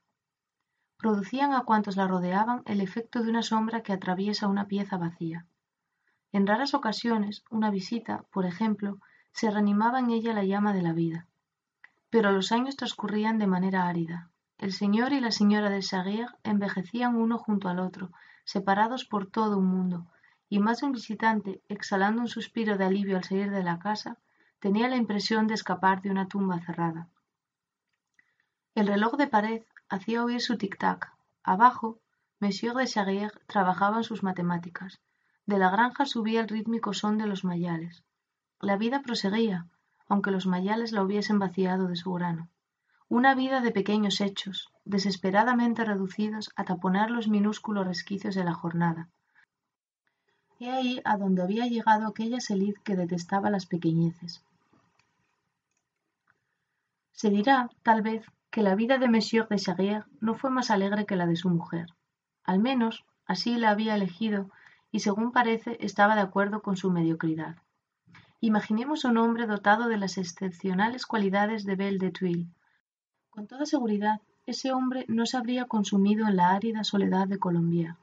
producían 0.99 1.53
a 1.53 1.63
cuantos 1.63 1.97
la 1.97 2.09
rodeaban 2.09 2.63
el 2.67 2.81
efecto 2.81 3.23
de 3.23 3.31
una 3.31 3.43
sombra 3.43 3.83
que 3.83 3.93
atraviesa 3.93 4.49
una 4.49 4.67
pieza 4.67 4.97
vacía. 4.97 5.47
En 6.33 6.47
raras 6.47 6.75
ocasiones, 6.75 7.43
una 7.51 7.71
visita, 7.71 8.25
por 8.31 8.45
ejemplo, 8.45 8.99
se 9.33 9.51
reanimaba 9.51 10.01
en 10.01 10.11
ella 10.11 10.35
la 10.35 10.45
llama 10.45 10.73
de 10.73 10.83
la 10.83 10.93
vida. 10.93 11.27
Pero 12.11 12.33
los 12.33 12.53
años 12.53 12.77
transcurrían 12.77 13.39
de 13.39 13.47
manera 13.47 13.89
árida. 13.89 14.31
El 14.59 14.73
señor 14.73 15.13
y 15.13 15.21
la 15.21 15.31
señora 15.31 15.71
de 15.71 15.83
Saguier 15.83 16.29
envejecían 16.43 17.17
uno 17.17 17.39
junto 17.39 17.69
al 17.69 17.79
otro, 17.79 18.11
separados 18.45 19.05
por 19.05 19.31
todo 19.31 19.59
un 19.59 19.67
mundo, 19.67 20.07
y 20.49 20.59
más 20.59 20.81
de 20.81 20.87
un 20.87 20.93
visitante, 20.93 21.63
exhalando 21.69 22.23
un 22.23 22.29
suspiro 22.29 22.77
de 22.77 22.85
alivio 22.85 23.17
al 23.17 23.25
salir 23.25 23.51
de 23.51 23.63
la 23.63 23.79
casa, 23.79 24.19
tenía 24.59 24.89
la 24.89 24.97
impresión 24.97 25.47
de 25.47 25.55
escapar 25.55 26.03
de 26.03 26.11
una 26.11 26.27
tumba 26.27 26.59
cerrada. 26.61 27.09
El 28.75 28.87
reloj 28.87 29.17
de 29.17 29.27
pared 29.27 29.63
hacía 29.89 30.25
oír 30.25 30.41
su 30.41 30.57
tic-tac. 30.57 31.13
Abajo, 31.43 32.01
Monsieur 32.41 32.75
de 32.75 32.85
Charrière 32.85 33.39
trabajaba 33.47 33.99
en 33.99 34.05
sus 34.05 34.23
matemáticas. 34.23 35.01
De 35.49 35.57
la 35.57 35.71
granja 35.71 36.05
subía 36.05 36.43
el 36.43 36.49
rítmico 36.49 36.93
son 36.93 37.17
de 37.17 37.27
los 37.27 37.43
mayales. 37.43 38.05
La 38.61 38.77
vida 38.77 39.01
proseguía, 39.01 39.67
aunque 40.07 40.31
los 40.31 40.45
mayales 40.45 40.93
la 40.93 41.03
hubiesen 41.03 41.39
vaciado 41.39 41.89
de 41.89 41.97
su 41.97 42.13
grano. 42.13 42.51
Una 43.09 43.35
vida 43.35 43.63
de 43.63 43.71
pequeños 43.71 44.21
hechos, 44.21 44.69
desesperadamente 44.85 45.87
reducidos 45.87 46.51
a 46.55 46.65
taponar 46.65 47.11
los 47.11 47.29
minúsculos 47.29 47.87
resquicios 47.87 48.35
de 48.35 48.45
la 48.45 48.53
jornada. 48.53 49.09
He 50.61 50.71
ahí 50.71 51.01
a 51.07 51.17
donde 51.17 51.41
había 51.41 51.67
llegado 51.67 52.07
aquella 52.07 52.41
Selid 52.41 52.75
que 52.85 52.95
detestaba 52.95 53.49
las 53.49 53.65
pequeñeces. 53.65 54.45
Se 57.13 57.31
dirá, 57.31 57.71
tal 57.83 58.03
vez, 58.03 58.27
que 58.51 58.63
la 58.63 58.75
vida 58.75 58.99
de 58.99 59.09
Monsieur 59.09 59.49
de 59.49 59.57
Charrière 59.57 60.05
no 60.21 60.35
fue 60.35 60.51
más 60.51 60.71
alegre 60.71 61.07
que 61.07 61.17
la 61.17 61.25
de 61.25 61.37
su 61.37 61.49
mujer. 61.49 61.87
Al 62.45 62.59
menos, 62.59 63.07
así 63.25 63.57
la 63.57 63.71
había 63.71 63.95
elegido 63.95 64.51
y 64.91 65.01
según 65.01 65.33
parece 65.33 65.77
estaba 65.81 66.15
de 66.15 66.23
acuerdo 66.23 66.63
con 66.63 66.77
su 66.77 66.91
mediocridad. 66.91 67.57
Imaginemos 68.41 69.05
un 69.05 69.19
hombre 69.19 69.47
dotado 69.47 69.89
de 69.89 69.97
las 69.97 70.19
excepcionales 70.19 71.07
cualidades 71.07 71.65
de 71.65 71.77
Belle 71.77 71.99
de 71.99 72.11
Tuile. 72.11 72.47
Con 73.31 73.47
toda 73.47 73.67
seguridad, 73.67 74.21
ese 74.47 74.73
hombre 74.73 75.05
no 75.09 75.27
se 75.27 75.37
habría 75.37 75.67
consumido 75.67 76.27
en 76.27 76.37
la 76.37 76.51
árida 76.51 76.85
soledad 76.85 77.29
de 77.29 77.39
Colombia. 77.39 77.97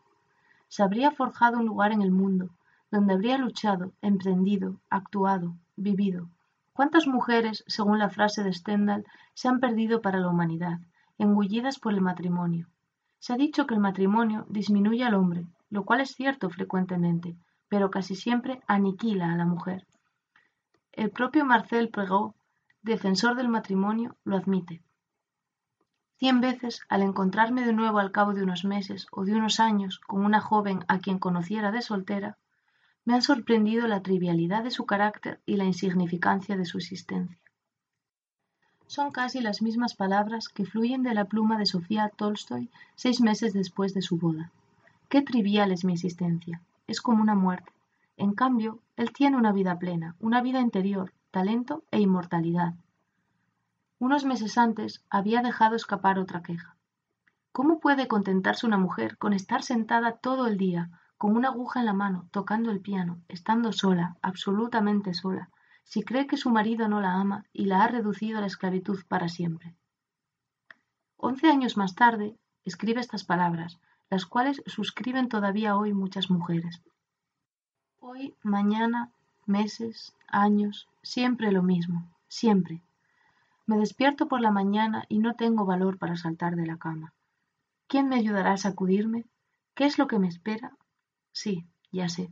Se 0.68 0.84
habría 0.84 1.12
forjado 1.12 1.60
un 1.60 1.66
lugar 1.66 1.92
en 1.92 2.02
el 2.02 2.12
mundo, 2.12 2.50
donde 2.92 3.14
habría 3.14 3.38
luchado, 3.38 3.94
emprendido, 4.02 4.80
actuado, 4.90 5.56
vivido, 5.76 6.30
¿Cuántas 6.76 7.08
mujeres, 7.08 7.64
según 7.68 8.00
la 8.00 8.10
frase 8.10 8.44
de 8.44 8.52
Stendhal, 8.52 9.06
se 9.34 9.48
han 9.48 9.62
perdido 9.62 10.02
para 10.02 10.20
la 10.20 10.28
humanidad, 10.28 10.82
engullidas 11.18 11.80
por 11.80 11.94
el 11.94 12.02
matrimonio? 12.02 12.68
Se 13.18 13.32
ha 13.32 13.38
dicho 13.38 13.66
que 13.66 13.76
el 13.76 13.80
matrimonio 13.80 14.46
disminuye 14.50 15.06
al 15.06 15.14
hombre, 15.14 15.48
lo 15.70 15.84
cual 15.84 16.02
es 16.02 16.12
cierto 16.12 16.50
frecuentemente, 16.50 17.36
pero 17.68 17.92
casi 17.92 18.16
siempre 18.16 18.62
aniquila 18.68 19.32
a 19.32 19.36
la 19.36 19.46
mujer. 19.46 19.88
El 20.92 21.12
propio 21.12 21.46
Marcel 21.46 21.90
Pregaud, 21.90 22.34
defensor 22.82 23.36
del 23.36 23.50
matrimonio, 23.50 24.16
lo 24.24 24.38
admite. 24.38 24.82
Cien 26.18 26.40
veces, 26.40 26.82
al 26.88 27.02
encontrarme 27.02 27.66
de 27.66 27.74
nuevo 27.74 28.00
al 28.00 28.12
cabo 28.12 28.34
de 28.34 28.44
unos 28.44 28.64
meses 28.64 29.08
o 29.12 29.26
de 29.26 29.34
unos 29.34 29.60
años 29.60 30.00
con 30.00 30.24
una 30.24 30.40
joven 30.40 30.86
a 30.88 31.00
quien 31.00 31.20
conociera 31.20 31.72
de 31.72 31.82
soltera, 31.82 32.38
me 33.04 33.14
han 33.14 33.22
sorprendido 33.22 33.88
la 33.88 34.02
trivialidad 34.02 34.64
de 34.64 34.72
su 34.72 34.86
carácter 34.86 35.42
y 35.46 35.58
la 35.58 35.66
insignificancia 35.66 36.56
de 36.56 36.66
su 36.66 36.78
existencia. 36.78 37.38
Son 38.88 39.12
casi 39.12 39.42
las 39.42 39.62
mismas 39.62 39.96
palabras 39.96 40.48
que 40.48 40.66
fluyen 40.66 41.04
de 41.04 41.14
la 41.14 41.26
pluma 41.26 41.58
de 41.58 41.66
Sofía 41.66 42.10
Tolstoy 42.16 42.70
seis 42.96 43.20
meses 43.20 43.52
después 43.54 43.94
de 43.94 44.02
su 44.02 44.18
boda. 44.18 44.52
Qué 45.10 45.22
trivial 45.22 45.72
es 45.72 45.86
mi 45.86 45.94
existencia. 45.94 46.62
Es 46.88 47.02
como 47.02 47.22
una 47.22 47.36
muerte. 47.36 47.72
En 48.18 48.34
cambio, 48.34 48.80
él 48.96 49.12
tiene 49.12 49.38
una 49.38 49.52
vida 49.52 49.78
plena, 49.78 50.16
una 50.20 50.42
vida 50.42 50.62
interior, 50.62 51.14
talento 51.32 51.84
e 51.92 52.00
inmortalidad. 52.00 52.74
Unos 54.00 54.26
meses 54.26 54.58
antes 54.58 55.04
había 55.10 55.42
dejado 55.42 55.76
escapar 55.76 56.18
otra 56.18 56.42
queja. 56.42 56.76
¿Cómo 57.52 57.80
puede 57.80 58.08
contentarse 58.08 58.66
una 58.66 58.78
mujer 58.78 59.18
con 59.18 59.34
estar 59.34 59.64
sentada 59.64 60.18
todo 60.18 60.48
el 60.48 60.58
día, 60.58 60.90
con 61.18 61.36
una 61.36 61.50
aguja 61.50 61.80
en 61.80 61.86
la 61.86 61.94
mano, 61.94 62.28
tocando 62.32 62.72
el 62.72 62.82
piano, 62.82 63.22
estando 63.28 63.72
sola, 63.72 64.18
absolutamente 64.22 65.14
sola, 65.14 65.50
si 65.84 66.04
cree 66.04 66.28
que 66.28 66.38
su 66.38 66.50
marido 66.50 66.88
no 66.88 67.00
la 67.00 67.14
ama 67.14 67.46
y 67.54 67.66
la 67.66 67.84
ha 67.84 67.88
reducido 67.88 68.40
a 68.40 68.42
la 68.42 68.48
esclavitud 68.48 69.00
para 69.08 69.30
siempre? 69.30 69.76
Once 71.16 71.48
años 71.48 71.78
más 71.78 71.96
tarde, 71.96 72.38
escribe 72.66 73.00
estas 73.00 73.24
palabras, 73.24 73.80
las 74.10 74.26
cuales 74.26 74.62
suscriben 74.66 75.30
todavía 75.30 75.76
hoy 75.76 75.94
muchas 75.94 76.30
mujeres. 76.30 76.82
Hoy, 78.00 78.36
mañana, 78.44 79.12
meses, 79.46 80.14
años, 80.28 80.88
siempre 81.02 81.52
lo 81.52 81.64
mismo, 81.64 82.08
siempre. 82.28 82.82
Me 83.66 83.78
despierto 83.78 84.28
por 84.28 84.42
la 84.42 84.52
mañana 84.52 85.06
y 85.10 85.20
no 85.20 85.34
tengo 85.36 85.66
valor 85.66 85.98
para 85.98 86.16
saltar 86.16 86.56
de 86.56 86.68
la 86.68 86.78
cama. 86.78 87.14
¿Quién 87.88 88.10
me 88.10 88.16
ayudará 88.16 88.54
a 88.54 88.58
sacudirme? 88.58 89.26
¿Qué 89.74 89.86
es 89.86 89.98
lo 89.98 90.08
que 90.08 90.20
me 90.20 90.28
espera? 90.28 90.78
Sí, 91.32 91.66
ya 91.92 92.10
sé. 92.10 92.32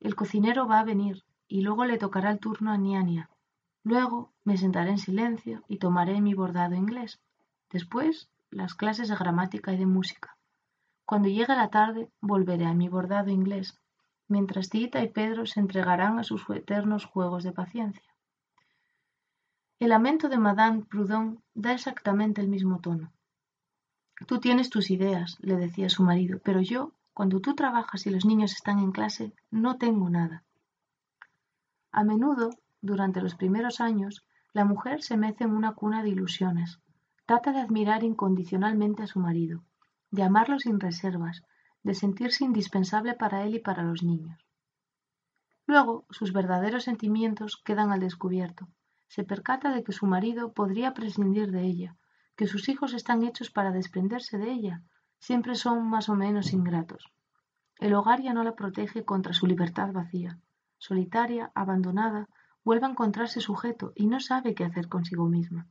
El 0.00 0.14
cocinero 0.14 0.66
va 0.66 0.80
a 0.80 0.84
venir 0.84 1.24
y 1.48 1.62
luego 1.62 1.84
le 1.84 1.98
tocará 1.98 2.30
el 2.30 2.38
turno 2.38 2.70
a 2.70 2.76
Niania. 2.76 3.30
Luego 3.84 4.30
me 4.44 4.56
sentaré 4.56 4.90
en 4.90 4.98
silencio 4.98 5.64
y 5.68 5.78
tomaré 5.78 6.20
mi 6.20 6.34
bordado 6.34 6.74
inglés. 6.74 7.20
Después 7.70 8.28
las 8.50 8.74
clases 8.74 9.08
de 9.08 9.16
gramática 9.16 9.72
y 9.72 9.78
de 9.78 9.86
música. 9.86 10.36
Cuando 11.04 11.28
llegue 11.28 11.54
la 11.54 11.68
tarde 11.68 12.10
volveré 12.20 12.66
a 12.66 12.74
mi 12.74 12.88
bordado 12.88 13.30
inglés, 13.30 13.78
mientras 14.28 14.70
Tita 14.70 15.02
y 15.02 15.08
Pedro 15.08 15.46
se 15.46 15.60
entregarán 15.60 16.18
a 16.18 16.24
sus 16.24 16.48
eternos 16.50 17.04
juegos 17.04 17.44
de 17.44 17.52
paciencia. 17.52 18.02
El 19.78 19.90
lamento 19.90 20.28
de 20.28 20.38
Madame 20.38 20.84
Proudhon 20.84 21.42
da 21.54 21.72
exactamente 21.72 22.40
el 22.40 22.48
mismo 22.48 22.80
tono. 22.80 23.12
Tú 24.26 24.38
tienes 24.38 24.70
tus 24.70 24.90
ideas, 24.90 25.36
le 25.40 25.56
decía 25.56 25.88
su 25.88 26.04
marido, 26.04 26.40
pero 26.44 26.60
yo, 26.60 26.92
cuando 27.12 27.40
tú 27.40 27.54
trabajas 27.54 28.06
y 28.06 28.10
los 28.10 28.24
niños 28.24 28.52
están 28.52 28.78
en 28.78 28.92
clase, 28.92 29.34
no 29.50 29.78
tengo 29.78 30.08
nada. 30.08 30.44
A 31.90 32.04
menudo, 32.04 32.50
durante 32.80 33.20
los 33.20 33.34
primeros 33.34 33.80
años, 33.80 34.24
la 34.52 34.64
mujer 34.64 35.02
se 35.02 35.16
mece 35.16 35.44
en 35.44 35.50
una 35.50 35.72
cuna 35.72 36.02
de 36.02 36.10
ilusiones. 36.10 36.78
Trata 37.26 37.52
de 37.52 37.60
admirar 37.60 38.04
incondicionalmente 38.04 39.02
a 39.02 39.06
su 39.06 39.18
marido, 39.18 39.62
de 40.12 40.22
amarlo 40.22 40.60
sin 40.60 40.78
reservas, 40.78 41.42
de 41.82 41.94
sentirse 41.94 42.44
indispensable 42.44 43.14
para 43.14 43.44
él 43.44 43.56
y 43.56 43.58
para 43.58 43.82
los 43.82 44.02
niños. 44.04 44.38
Luego, 45.66 46.04
sus 46.10 46.32
verdaderos 46.32 46.84
sentimientos 46.84 47.60
quedan 47.64 47.90
al 47.90 48.00
descubierto. 48.00 48.68
Se 49.08 49.24
percata 49.24 49.72
de 49.74 49.82
que 49.82 49.92
su 49.92 50.06
marido 50.06 50.52
podría 50.52 50.92
prescindir 50.92 51.50
de 51.50 51.62
ella, 51.62 51.96
que 52.36 52.46
sus 52.46 52.68
hijos 52.68 52.92
están 52.92 53.22
hechos 53.24 53.50
para 53.50 53.72
desprenderse 53.72 54.36
de 54.36 54.52
ella, 54.52 54.82
siempre 55.18 55.54
son 55.54 55.88
más 55.88 56.08
o 56.08 56.14
menos 56.14 56.52
ingratos. 56.52 57.10
El 57.78 57.94
hogar 57.94 58.20
ya 58.22 58.34
no 58.34 58.44
la 58.44 58.54
protege 58.54 59.04
contra 59.04 59.32
su 59.32 59.46
libertad 59.46 59.92
vacía. 59.92 60.38
Solitaria, 60.76 61.50
abandonada, 61.54 62.28
vuelve 62.64 62.86
a 62.86 62.90
encontrarse 62.90 63.40
sujeto 63.40 63.92
y 63.94 64.06
no 64.06 64.20
sabe 64.20 64.54
qué 64.54 64.64
hacer 64.64 64.88
consigo 64.88 65.26
misma. 65.26 65.68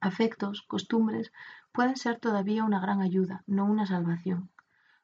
Afectos, 0.00 0.62
costumbres, 0.62 1.32
pueden 1.72 1.96
ser 1.96 2.18
todavía 2.18 2.64
una 2.64 2.80
gran 2.80 3.02
ayuda, 3.02 3.44
no 3.46 3.66
una 3.66 3.86
salvación. 3.86 4.50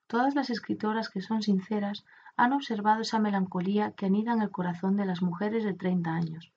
Todas 0.07 0.35
las 0.35 0.50
escritoras 0.50 1.09
que 1.09 1.21
son 1.21 1.43
sinceras 1.43 2.05
han 2.37 2.53
observado 2.53 3.03
esa 3.03 3.19
melancolía 3.19 3.93
que 3.93 4.07
anida 4.07 4.33
en 4.33 4.43
el 4.43 4.50
corazón 4.50 4.97
de 4.97 5.07
las 5.07 5.23
mujeres 5.23 5.65
de 5.65 5.75
treinta 5.75 6.15
años. 6.15 6.53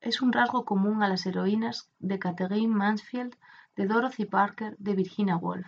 Es 0.00 0.22
un 0.22 0.32
rasgo 0.32 0.64
común 0.64 1.02
a 1.02 1.08
las 1.08 1.26
heroínas 1.26 1.90
de 1.98 2.18
Catherine 2.18 2.74
Mansfield, 2.74 3.36
de 3.76 3.86
Dorothy 3.86 4.24
Parker, 4.24 4.76
de 4.78 4.94
Virginia 4.94 5.36
Woolf. 5.36 5.66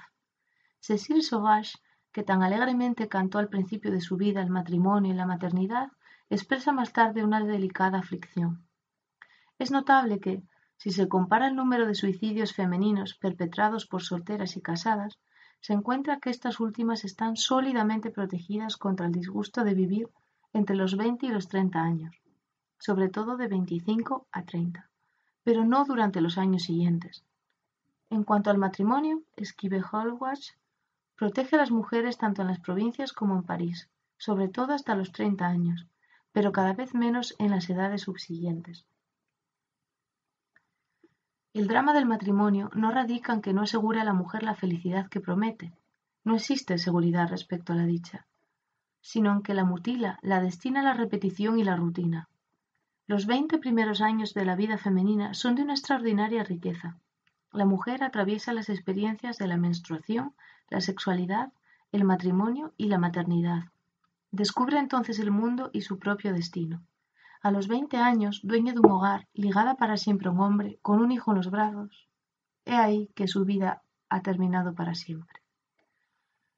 Cecile 0.80 1.22
Sauvage, 1.22 1.78
que 2.12 2.22
tan 2.22 2.42
alegremente 2.42 3.08
cantó 3.08 3.38
al 3.38 3.48
principio 3.48 3.90
de 3.90 4.00
su 4.00 4.16
vida 4.16 4.40
el 4.40 4.50
matrimonio 4.50 5.12
y 5.12 5.16
la 5.16 5.26
maternidad, 5.26 5.92
expresa 6.28 6.72
más 6.72 6.92
tarde 6.92 7.24
una 7.24 7.44
delicada 7.44 7.98
aflicción. 7.98 8.64
Es 9.58 9.70
notable 9.70 10.20
que, 10.20 10.42
si 10.80 10.90
se 10.90 11.08
compara 11.14 11.46
el 11.48 11.56
número 11.60 11.84
de 11.86 11.94
suicidios 12.02 12.52
femeninos 12.52 13.14
perpetrados 13.14 13.86
por 13.86 14.02
solteras 14.02 14.56
y 14.56 14.60
casadas, 14.60 15.12
se 15.60 15.74
encuentra 15.74 16.18
que 16.20 16.30
estas 16.30 16.58
últimas 16.58 17.04
están 17.04 17.36
sólidamente 17.36 18.10
protegidas 18.10 18.76
contra 18.76 19.06
el 19.06 19.12
disgusto 19.12 19.62
de 19.62 19.74
vivir 19.74 20.06
entre 20.52 20.74
los 20.74 20.96
20 20.96 21.26
y 21.26 21.28
los 21.36 21.48
30 21.48 21.78
años 21.92 22.20
sobre 22.80 23.10
todo 23.10 23.36
de 23.36 23.46
25 23.46 24.26
a 24.32 24.42
30, 24.42 24.88
pero 25.44 25.64
no 25.64 25.84
durante 25.84 26.22
los 26.22 26.38
años 26.38 26.62
siguientes. 26.62 27.24
En 28.08 28.24
cuanto 28.24 28.50
al 28.50 28.58
matrimonio, 28.58 29.22
esquive 29.36 29.82
Holwach 29.82 30.56
protege 31.14 31.56
a 31.56 31.58
las 31.58 31.70
mujeres 31.70 32.16
tanto 32.16 32.40
en 32.40 32.48
las 32.48 32.58
provincias 32.58 33.12
como 33.12 33.36
en 33.36 33.42
París, 33.42 33.90
sobre 34.16 34.48
todo 34.48 34.72
hasta 34.72 34.94
los 34.94 35.12
30 35.12 35.46
años, 35.46 35.86
pero 36.32 36.52
cada 36.52 36.72
vez 36.72 36.94
menos 36.94 37.34
en 37.38 37.50
las 37.50 37.68
edades 37.68 38.02
subsiguientes. 38.02 38.86
El 41.52 41.66
drama 41.66 41.92
del 41.92 42.06
matrimonio 42.06 42.70
no 42.74 42.92
radica 42.92 43.32
en 43.32 43.42
que 43.42 43.52
no 43.52 43.62
asegure 43.62 44.00
a 44.00 44.04
la 44.04 44.12
mujer 44.12 44.44
la 44.44 44.54
felicidad 44.54 45.08
que 45.08 45.20
promete. 45.20 45.72
No 46.22 46.36
existe 46.36 46.78
seguridad 46.78 47.28
respecto 47.28 47.72
a 47.72 47.76
la 47.76 47.86
dicha, 47.86 48.24
sino 49.00 49.32
en 49.32 49.42
que 49.42 49.54
la 49.54 49.64
mutila, 49.64 50.20
la 50.22 50.40
destina 50.40 50.78
a 50.80 50.84
la 50.84 50.94
repetición 50.94 51.58
y 51.58 51.64
la 51.64 51.74
rutina. 51.74 52.28
Los 53.08 53.26
veinte 53.26 53.58
primeros 53.58 54.00
años 54.00 54.32
de 54.32 54.44
la 54.44 54.54
vida 54.54 54.78
femenina 54.78 55.34
son 55.34 55.56
de 55.56 55.62
una 55.62 55.72
extraordinaria 55.72 56.44
riqueza. 56.44 56.96
La 57.52 57.64
mujer 57.64 58.04
atraviesa 58.04 58.52
las 58.52 58.68
experiencias 58.68 59.36
de 59.36 59.48
la 59.48 59.56
menstruación, 59.56 60.34
la 60.68 60.80
sexualidad, 60.80 61.52
el 61.90 62.04
matrimonio 62.04 62.72
y 62.76 62.86
la 62.86 62.98
maternidad. 62.98 63.64
Descubre 64.30 64.78
entonces 64.78 65.18
el 65.18 65.32
mundo 65.32 65.70
y 65.72 65.80
su 65.80 65.98
propio 65.98 66.32
destino. 66.32 66.80
A 67.42 67.50
los 67.50 67.68
veinte 67.68 67.96
años, 67.96 68.40
dueña 68.42 68.72
de 68.72 68.80
un 68.80 68.90
hogar, 68.90 69.26
ligada 69.32 69.76
para 69.76 69.96
siempre 69.96 70.28
a 70.28 70.32
un 70.32 70.40
hombre, 70.40 70.78
con 70.82 71.00
un 71.00 71.10
hijo 71.10 71.30
en 71.30 71.38
los 71.38 71.50
brazos, 71.50 72.08
he 72.64 72.74
ahí 72.74 73.08
que 73.14 73.28
su 73.28 73.44
vida 73.44 73.82
ha 74.08 74.20
terminado 74.20 74.74
para 74.74 74.94
siempre. 74.94 75.40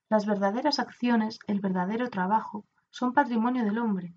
Las 0.09 0.27
verdaderas 0.27 0.79
acciones, 0.79 1.38
el 1.47 1.61
verdadero 1.61 2.11
trabajo, 2.11 2.66
son 2.90 3.12
patrimonio 3.12 3.64
del 3.64 3.79
hombre, 3.79 4.14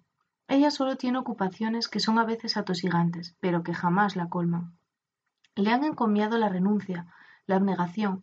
ella 0.48 0.70
solo 0.70 0.96
tiene 0.96 1.18
ocupaciones 1.18 1.88
que 1.88 2.00
son 2.00 2.20
a 2.20 2.26
veces 2.26 2.56
atosigantes, 2.56 3.36
pero 3.40 3.64
que 3.64 3.74
jamás 3.74 4.16
la 4.16 4.30
colman. 4.30 4.78
Le 5.56 5.72
han 5.72 5.84
encomiado 5.84 6.38
la 6.38 6.50
renuncia, 6.50 7.08
la 7.48 7.56
abnegación, 7.56 8.22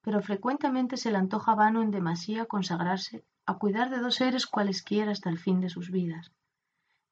pero 0.00 0.22
frecuentemente 0.22 0.96
se 0.96 1.10
le 1.10 1.18
antoja 1.18 1.56
vano 1.56 1.82
en 1.82 1.90
demasía 1.90 2.46
consagrarse 2.46 3.24
a 3.46 3.54
cuidar 3.54 3.90
de 3.90 3.98
dos 3.98 4.16
seres 4.16 4.46
cualesquiera 4.46 5.10
hasta 5.10 5.28
el 5.28 5.38
fin 5.38 5.60
de 5.60 5.68
sus 5.68 5.90
vidas. 5.90 6.32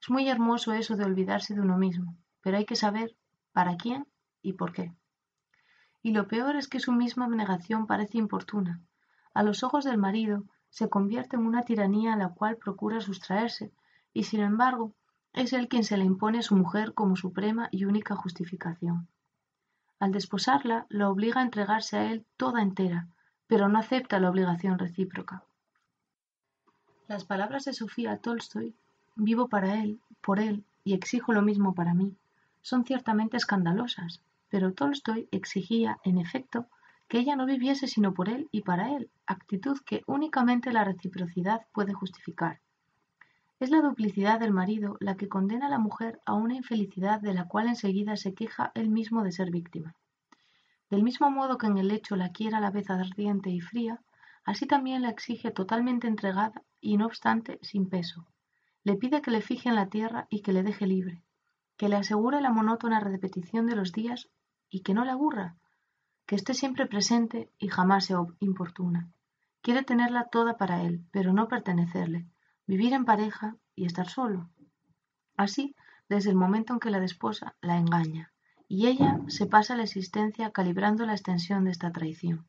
Es 0.04 0.10
muy 0.10 0.28
hermoso 0.28 0.74
eso 0.74 0.96
de 0.96 1.04
olvidarse 1.04 1.54
de 1.54 1.62
uno 1.62 1.78
mismo, 1.78 2.14
pero 2.42 2.58
hay 2.58 2.66
que 2.66 2.76
saber 2.76 3.16
para 3.54 3.78
quién 3.78 4.06
y 4.42 4.52
por 4.52 4.74
qué. 4.74 4.92
Y 6.02 6.12
lo 6.12 6.28
peor 6.28 6.56
es 6.56 6.68
que 6.68 6.78
su 6.78 6.92
misma 6.92 7.24
abnegación 7.24 7.86
parece 7.86 8.18
importuna. 8.18 8.82
A 9.32 9.42
los 9.42 9.62
ojos 9.62 9.82
del 9.82 9.96
marido 9.96 10.44
se 10.68 10.90
convierte 10.90 11.36
en 11.36 11.46
una 11.46 11.62
tiranía 11.62 12.12
a 12.12 12.16
la 12.18 12.28
cual 12.28 12.58
procura 12.58 13.00
sustraerse, 13.00 13.72
y 14.12 14.24
sin 14.24 14.40
embargo 14.40 14.94
es 15.32 15.54
él 15.54 15.68
quien 15.68 15.84
se 15.84 15.96
le 15.96 16.04
impone 16.04 16.40
a 16.40 16.42
su 16.42 16.54
mujer 16.54 16.92
como 16.92 17.16
suprema 17.16 17.70
y 17.70 17.86
única 17.86 18.14
justificación. 18.14 19.08
Al 20.00 20.12
desposarla, 20.12 20.84
la 20.90 21.08
obliga 21.08 21.40
a 21.40 21.44
entregarse 21.44 21.96
a 21.96 22.12
él 22.12 22.26
toda 22.36 22.60
entera, 22.60 23.08
pero 23.46 23.70
no 23.70 23.78
acepta 23.78 24.20
la 24.20 24.28
obligación 24.28 24.78
recíproca. 24.78 25.44
Las 27.08 27.24
palabras 27.24 27.64
de 27.64 27.72
Sofía 27.72 28.18
Tolstoy, 28.18 28.76
vivo 29.16 29.48
para 29.48 29.82
él, 29.82 30.00
por 30.20 30.40
él, 30.40 30.64
y 30.84 30.94
exijo 30.94 31.32
lo 31.32 31.42
mismo 31.42 31.74
para 31.74 31.94
mí, 31.94 32.16
son 32.62 32.84
ciertamente 32.84 33.36
escandalosas, 33.36 34.22
pero 34.48 34.72
Tolstoy 34.72 35.28
exigía, 35.32 35.98
en 36.04 36.18
efecto, 36.18 36.66
que 37.08 37.18
ella 37.18 37.36
no 37.36 37.46
viviese 37.46 37.86
sino 37.86 38.14
por 38.14 38.28
él 38.28 38.48
y 38.50 38.62
para 38.62 38.96
él, 38.96 39.10
actitud 39.26 39.78
que 39.84 40.02
únicamente 40.06 40.72
la 40.72 40.84
reciprocidad 40.84 41.66
puede 41.72 41.92
justificar. 41.92 42.60
Es 43.60 43.70
la 43.70 43.80
duplicidad 43.80 44.40
del 44.40 44.52
marido 44.52 44.96
la 45.00 45.16
que 45.16 45.28
condena 45.28 45.66
a 45.66 45.70
la 45.70 45.78
mujer 45.78 46.20
a 46.26 46.34
una 46.34 46.54
infelicidad 46.54 47.20
de 47.20 47.34
la 47.34 47.46
cual 47.46 47.68
enseguida 47.68 48.16
se 48.16 48.34
queja 48.34 48.72
él 48.74 48.88
mismo 48.88 49.22
de 49.22 49.32
ser 49.32 49.50
víctima. 49.50 49.94
Del 50.90 51.02
mismo 51.02 51.30
modo 51.30 51.58
que 51.58 51.66
en 51.66 51.78
el 51.78 51.90
hecho 51.90 52.16
la 52.16 52.30
quiere 52.30 52.56
a 52.56 52.60
la 52.60 52.70
vez 52.70 52.90
ardiente 52.90 53.50
y 53.50 53.60
fría, 53.60 54.00
así 54.44 54.66
también 54.66 55.02
la 55.02 55.10
exige 55.10 55.50
totalmente 55.50 56.08
entregada 56.08 56.62
y 56.80 56.96
no 56.96 57.06
obstante 57.06 57.58
sin 57.62 57.88
peso. 57.88 58.26
Le 58.84 58.96
pide 58.96 59.22
que 59.22 59.30
le 59.30 59.40
fije 59.40 59.68
en 59.68 59.74
la 59.74 59.88
tierra 59.88 60.26
y 60.30 60.42
que 60.42 60.52
le 60.52 60.62
deje 60.62 60.86
libre, 60.86 61.22
que 61.76 61.88
le 61.88 61.96
asegure 61.96 62.40
la 62.40 62.50
monótona 62.50 63.00
repetición 63.00 63.66
de 63.66 63.76
los 63.76 63.92
días 63.92 64.28
y 64.68 64.80
que 64.80 64.94
no 64.94 65.04
le 65.04 65.10
aburra, 65.10 65.56
que 66.26 66.36
esté 66.36 66.54
siempre 66.54 66.86
presente 66.86 67.50
y 67.58 67.68
jamás 67.68 68.06
se 68.06 68.14
importuna. 68.40 69.10
Quiere 69.62 69.82
tenerla 69.82 70.28
toda 70.28 70.58
para 70.58 70.82
él, 70.82 71.04
pero 71.10 71.32
no 71.32 71.48
pertenecerle, 71.48 72.26
vivir 72.66 72.92
en 72.92 73.04
pareja 73.04 73.56
y 73.74 73.86
estar 73.86 74.08
solo. 74.08 74.50
Así, 75.36 75.74
desde 76.08 76.30
el 76.30 76.36
momento 76.36 76.74
en 76.74 76.80
que 76.80 76.90
la 76.90 77.00
desposa 77.00 77.56
la 77.60 77.78
engaña, 77.78 78.32
y 78.68 78.86
ella 78.86 79.20
se 79.28 79.46
pasa 79.46 79.76
la 79.76 79.84
existencia 79.84 80.50
calibrando 80.50 81.06
la 81.06 81.12
extensión 81.12 81.64
de 81.64 81.70
esta 81.70 81.90
traición. 81.92 82.46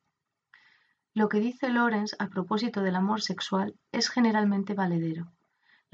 Lo 1.13 1.29
que 1.29 1.39
dice 1.39 1.69
Lorenz 1.69 2.15
a 2.19 2.27
propósito 2.27 2.81
del 2.81 2.97
amor 2.97 3.21
sexual 3.21 3.75
es 3.93 4.09
generalmente 4.09 4.73
valedero. 4.73 5.31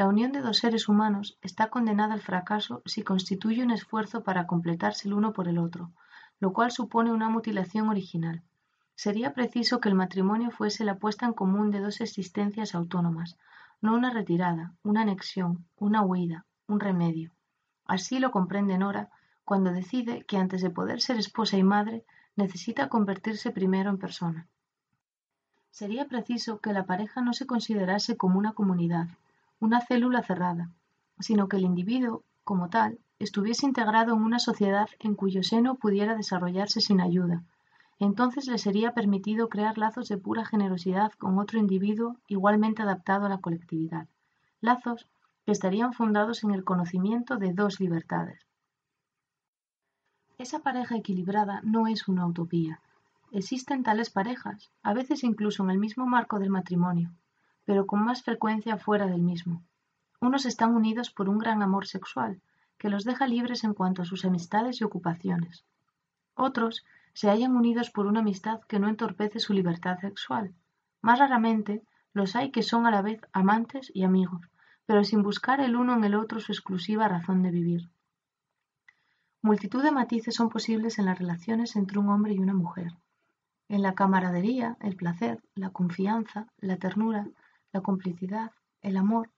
La 0.01 0.07
unión 0.07 0.31
de 0.31 0.41
dos 0.41 0.57
seres 0.57 0.89
humanos 0.89 1.37
está 1.43 1.69
condenada 1.69 2.15
al 2.15 2.21
fracaso 2.21 2.81
si 2.87 3.03
constituye 3.03 3.61
un 3.63 3.69
esfuerzo 3.69 4.23
para 4.23 4.47
completarse 4.47 5.07
el 5.07 5.13
uno 5.13 5.31
por 5.31 5.47
el 5.47 5.59
otro, 5.59 5.91
lo 6.39 6.53
cual 6.53 6.71
supone 6.71 7.11
una 7.11 7.29
mutilación 7.29 7.87
original. 7.87 8.41
Sería 8.95 9.35
preciso 9.35 9.79
que 9.79 9.89
el 9.89 9.93
matrimonio 9.93 10.49
fuese 10.49 10.85
la 10.85 10.97
puesta 10.97 11.27
en 11.27 11.33
común 11.33 11.69
de 11.69 11.81
dos 11.81 12.01
existencias 12.01 12.73
autónomas, 12.73 13.37
no 13.79 13.93
una 13.93 14.09
retirada, 14.09 14.73
una 14.81 15.03
anexión, 15.03 15.67
una 15.77 16.01
huida, 16.01 16.47
un 16.65 16.79
remedio. 16.79 17.31
Así 17.85 18.17
lo 18.17 18.31
comprende 18.31 18.79
Nora 18.79 19.11
cuando 19.45 19.71
decide 19.71 20.25
que 20.25 20.37
antes 20.37 20.63
de 20.63 20.71
poder 20.71 20.99
ser 20.99 21.17
esposa 21.17 21.57
y 21.57 21.63
madre 21.63 22.05
necesita 22.35 22.89
convertirse 22.89 23.51
primero 23.51 23.91
en 23.91 23.99
persona. 23.99 24.47
Sería 25.69 26.07
preciso 26.07 26.59
que 26.59 26.73
la 26.73 26.87
pareja 26.87 27.21
no 27.21 27.33
se 27.33 27.45
considerase 27.45 28.17
como 28.17 28.39
una 28.39 28.53
comunidad, 28.53 29.07
una 29.61 29.79
célula 29.79 30.23
cerrada, 30.23 30.71
sino 31.19 31.47
que 31.47 31.57
el 31.57 31.63
individuo, 31.63 32.23
como 32.43 32.69
tal, 32.69 32.99
estuviese 33.19 33.67
integrado 33.67 34.13
en 34.15 34.23
una 34.23 34.39
sociedad 34.39 34.89
en 34.99 35.13
cuyo 35.13 35.43
seno 35.43 35.75
pudiera 35.75 36.15
desarrollarse 36.15 36.81
sin 36.81 36.99
ayuda, 36.99 37.43
entonces 37.99 38.47
le 38.47 38.57
sería 38.57 38.93
permitido 38.93 39.47
crear 39.47 39.77
lazos 39.77 40.09
de 40.09 40.17
pura 40.17 40.43
generosidad 40.43 41.11
con 41.11 41.37
otro 41.37 41.59
individuo 41.59 42.17
igualmente 42.27 42.81
adaptado 42.81 43.27
a 43.27 43.29
la 43.29 43.37
colectividad, 43.37 44.07
lazos 44.61 45.07
que 45.45 45.51
estarían 45.51 45.93
fundados 45.93 46.43
en 46.43 46.49
el 46.49 46.63
conocimiento 46.63 47.37
de 47.37 47.53
dos 47.53 47.79
libertades. 47.79 48.47
Esa 50.39 50.59
pareja 50.59 50.97
equilibrada 50.97 51.61
no 51.63 51.85
es 51.85 52.07
una 52.07 52.25
utopía. 52.25 52.81
Existen 53.31 53.83
tales 53.83 54.09
parejas, 54.09 54.71
a 54.81 54.95
veces 54.95 55.23
incluso 55.23 55.63
en 55.63 55.69
el 55.69 55.77
mismo 55.77 56.07
marco 56.07 56.39
del 56.39 56.49
matrimonio, 56.49 57.11
pero 57.71 57.87
con 57.87 58.03
más 58.03 58.21
frecuencia 58.21 58.75
fuera 58.75 59.07
del 59.07 59.21
mismo. 59.21 59.63
Unos 60.19 60.45
están 60.45 60.75
unidos 60.75 61.09
por 61.09 61.29
un 61.29 61.37
gran 61.37 61.63
amor 61.63 61.87
sexual, 61.87 62.41
que 62.77 62.89
los 62.89 63.05
deja 63.05 63.27
libres 63.27 63.63
en 63.63 63.73
cuanto 63.73 64.01
a 64.01 64.05
sus 64.05 64.25
amistades 64.25 64.81
y 64.81 64.83
ocupaciones. 64.83 65.63
Otros 66.35 66.83
se 67.13 67.29
hallan 67.29 67.55
unidos 67.55 67.89
por 67.89 68.07
una 68.07 68.19
amistad 68.19 68.59
que 68.67 68.77
no 68.77 68.89
entorpece 68.89 69.39
su 69.39 69.53
libertad 69.53 69.99
sexual. 69.99 70.53
Más 71.01 71.17
raramente 71.19 71.81
los 72.11 72.35
hay 72.35 72.51
que 72.51 72.61
son 72.61 72.87
a 72.87 72.91
la 72.91 73.01
vez 73.01 73.21
amantes 73.31 73.89
y 73.93 74.03
amigos, 74.03 74.41
pero 74.85 75.05
sin 75.05 75.23
buscar 75.23 75.61
el 75.61 75.77
uno 75.77 75.95
en 75.95 76.03
el 76.03 76.15
otro 76.15 76.41
su 76.41 76.51
exclusiva 76.51 77.07
razón 77.07 77.41
de 77.41 77.51
vivir. 77.51 77.89
Multitud 79.41 79.81
de 79.81 79.91
matices 79.91 80.35
son 80.35 80.49
posibles 80.49 80.99
en 80.99 81.05
las 81.05 81.17
relaciones 81.17 81.77
entre 81.77 81.99
un 81.99 82.09
hombre 82.09 82.33
y 82.33 82.39
una 82.39 82.53
mujer. 82.53 82.91
En 83.69 83.81
la 83.81 83.95
camaradería, 83.95 84.75
el 84.81 84.97
placer, 84.97 85.41
la 85.55 85.69
confianza, 85.69 86.47
la 86.57 86.75
ternura, 86.75 87.29
la 87.71 87.81
complicidad, 87.81 88.51
el 88.81 88.97
amor, 88.97 89.31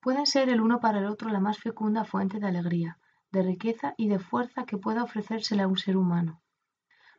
pueden 0.00 0.26
ser 0.26 0.48
el 0.48 0.60
uno 0.60 0.80
para 0.80 0.98
el 0.98 1.06
otro 1.06 1.30
la 1.30 1.40
más 1.40 1.58
fecunda 1.58 2.04
fuente 2.04 2.38
de 2.38 2.46
alegría, 2.46 2.98
de 3.32 3.42
riqueza 3.42 3.94
y 3.96 4.08
de 4.08 4.18
fuerza 4.18 4.64
que 4.64 4.78
pueda 4.78 5.02
ofrecérsele 5.02 5.62
a 5.62 5.68
un 5.68 5.76
ser 5.76 5.96
humano. 5.96 6.40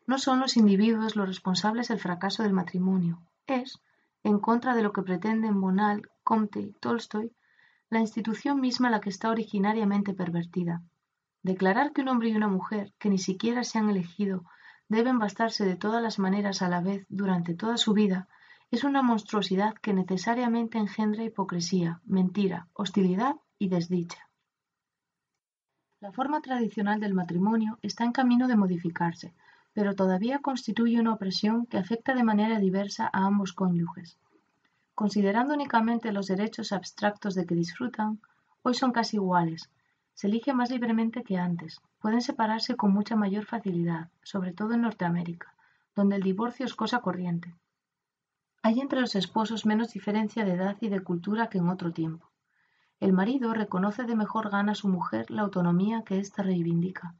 No 0.07 0.17
son 0.17 0.39
los 0.39 0.57
individuos 0.57 1.15
los 1.15 1.27
responsables 1.27 1.87
del 1.87 1.99
fracaso 1.99 2.43
del 2.43 2.53
matrimonio. 2.53 3.21
Es, 3.45 3.79
en 4.23 4.39
contra 4.39 4.75
de 4.75 4.83
lo 4.83 4.93
que 4.93 5.03
pretenden 5.03 5.61
Bonal, 5.61 6.09
Comte 6.23 6.59
y 6.59 6.73
Tolstoy, 6.73 7.35
la 7.89 7.99
institución 7.99 8.59
misma 8.61 8.89
la 8.89 9.01
que 9.01 9.09
está 9.09 9.29
originariamente 9.29 10.13
pervertida. 10.13 10.81
Declarar 11.43 11.91
que 11.91 12.01
un 12.01 12.07
hombre 12.07 12.29
y 12.29 12.35
una 12.35 12.47
mujer, 12.47 12.93
que 12.99 13.09
ni 13.09 13.17
siquiera 13.17 13.63
se 13.63 13.79
han 13.79 13.89
elegido, 13.89 14.43
deben 14.87 15.19
bastarse 15.19 15.65
de 15.65 15.75
todas 15.75 16.01
las 16.01 16.19
maneras 16.19 16.61
a 16.61 16.69
la 16.69 16.81
vez 16.81 17.05
durante 17.09 17.53
toda 17.53 17.77
su 17.77 17.93
vida, 17.93 18.27
es 18.71 18.85
una 18.85 19.01
monstruosidad 19.01 19.73
que 19.75 19.93
necesariamente 19.93 20.77
engendra 20.77 21.25
hipocresía, 21.25 21.99
mentira, 22.05 22.69
hostilidad 22.73 23.35
y 23.59 23.67
desdicha. 23.67 24.29
La 25.99 26.13
forma 26.13 26.41
tradicional 26.41 27.01
del 27.01 27.13
matrimonio 27.13 27.77
está 27.81 28.05
en 28.05 28.13
camino 28.13 28.47
de 28.47 28.55
modificarse, 28.55 29.33
pero 29.73 29.93
todavía 29.93 30.39
constituye 30.39 31.01
una 31.01 31.13
opresión 31.13 31.65
que 31.65 31.77
afecta 31.77 32.15
de 32.15 32.23
manera 32.23 32.59
diversa 32.59 33.09
a 33.11 33.25
ambos 33.25 33.51
cónyuges. 33.51 34.17
Considerando 34.95 35.53
únicamente 35.53 36.13
los 36.13 36.27
derechos 36.27 36.71
abstractos 36.71 37.35
de 37.35 37.45
que 37.45 37.55
disfrutan, 37.55 38.21
hoy 38.61 38.73
son 38.73 38.93
casi 38.93 39.17
iguales. 39.17 39.69
Se 40.13 40.27
elige 40.27 40.53
más 40.53 40.71
libremente 40.71 41.23
que 41.23 41.37
antes. 41.37 41.81
Pueden 41.99 42.21
separarse 42.21 42.75
con 42.77 42.93
mucha 42.93 43.17
mayor 43.17 43.45
facilidad, 43.45 44.09
sobre 44.23 44.53
todo 44.53 44.73
en 44.73 44.81
Norteamérica, 44.81 45.53
donde 45.93 46.15
el 46.15 46.23
divorcio 46.23 46.65
es 46.65 46.73
cosa 46.73 46.99
corriente. 46.99 47.53
Hay 48.63 48.79
entre 48.79 49.01
los 49.01 49.15
esposos 49.15 49.65
menos 49.65 49.91
diferencia 49.91 50.45
de 50.45 50.53
edad 50.53 50.77
y 50.81 50.89
de 50.89 51.01
cultura 51.01 51.47
que 51.47 51.57
en 51.57 51.69
otro 51.69 51.91
tiempo. 51.91 52.29
El 52.99 53.11
marido 53.11 53.55
reconoce 53.55 54.03
de 54.03 54.15
mejor 54.15 54.51
gana 54.51 54.73
a 54.73 54.75
su 54.75 54.87
mujer 54.87 55.31
la 55.31 55.41
autonomía 55.41 56.03
que 56.03 56.19
ésta 56.19 56.43
reivindica. 56.43 57.15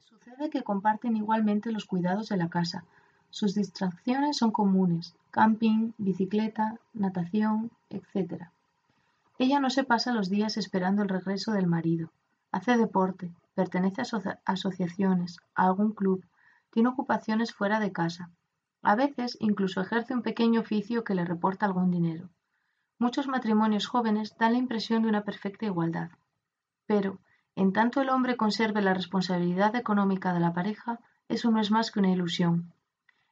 Sucede 0.00 0.50
que 0.50 0.64
comparten 0.64 1.16
igualmente 1.16 1.70
los 1.70 1.84
cuidados 1.84 2.28
de 2.28 2.36
la 2.36 2.48
casa. 2.48 2.84
Sus 3.30 3.54
distracciones 3.54 4.36
son 4.36 4.50
comunes: 4.50 5.14
camping, 5.30 5.92
bicicleta, 5.96 6.80
natación, 6.92 7.70
etc. 7.90 8.48
Ella 9.38 9.60
no 9.60 9.70
se 9.70 9.84
pasa 9.84 10.12
los 10.12 10.28
días 10.28 10.56
esperando 10.56 11.02
el 11.02 11.08
regreso 11.08 11.52
del 11.52 11.68
marido. 11.68 12.10
Hace 12.50 12.76
deporte, 12.76 13.30
pertenece 13.54 14.02
a 14.02 14.38
asociaciones, 14.44 15.38
a 15.54 15.66
algún 15.66 15.92
club, 15.92 16.24
tiene 16.70 16.88
ocupaciones 16.88 17.54
fuera 17.54 17.78
de 17.78 17.92
casa. 17.92 18.30
A 18.86 18.96
veces 18.96 19.38
incluso 19.40 19.80
ejerce 19.80 20.12
un 20.12 20.20
pequeño 20.20 20.60
oficio 20.60 21.04
que 21.04 21.14
le 21.14 21.24
reporta 21.24 21.64
algún 21.64 21.90
dinero. 21.90 22.28
Muchos 22.98 23.28
matrimonios 23.28 23.86
jóvenes 23.86 24.36
dan 24.38 24.52
la 24.52 24.58
impresión 24.58 25.02
de 25.02 25.08
una 25.08 25.24
perfecta 25.24 25.64
igualdad. 25.64 26.10
Pero, 26.86 27.18
en 27.56 27.72
tanto 27.72 28.02
el 28.02 28.10
hombre 28.10 28.36
conserve 28.36 28.82
la 28.82 28.92
responsabilidad 28.92 29.74
económica 29.74 30.34
de 30.34 30.40
la 30.40 30.52
pareja, 30.52 31.00
eso 31.30 31.50
no 31.50 31.62
es 31.62 31.70
más 31.70 31.90
que 31.90 32.00
una 32.00 32.10
ilusión. 32.10 32.74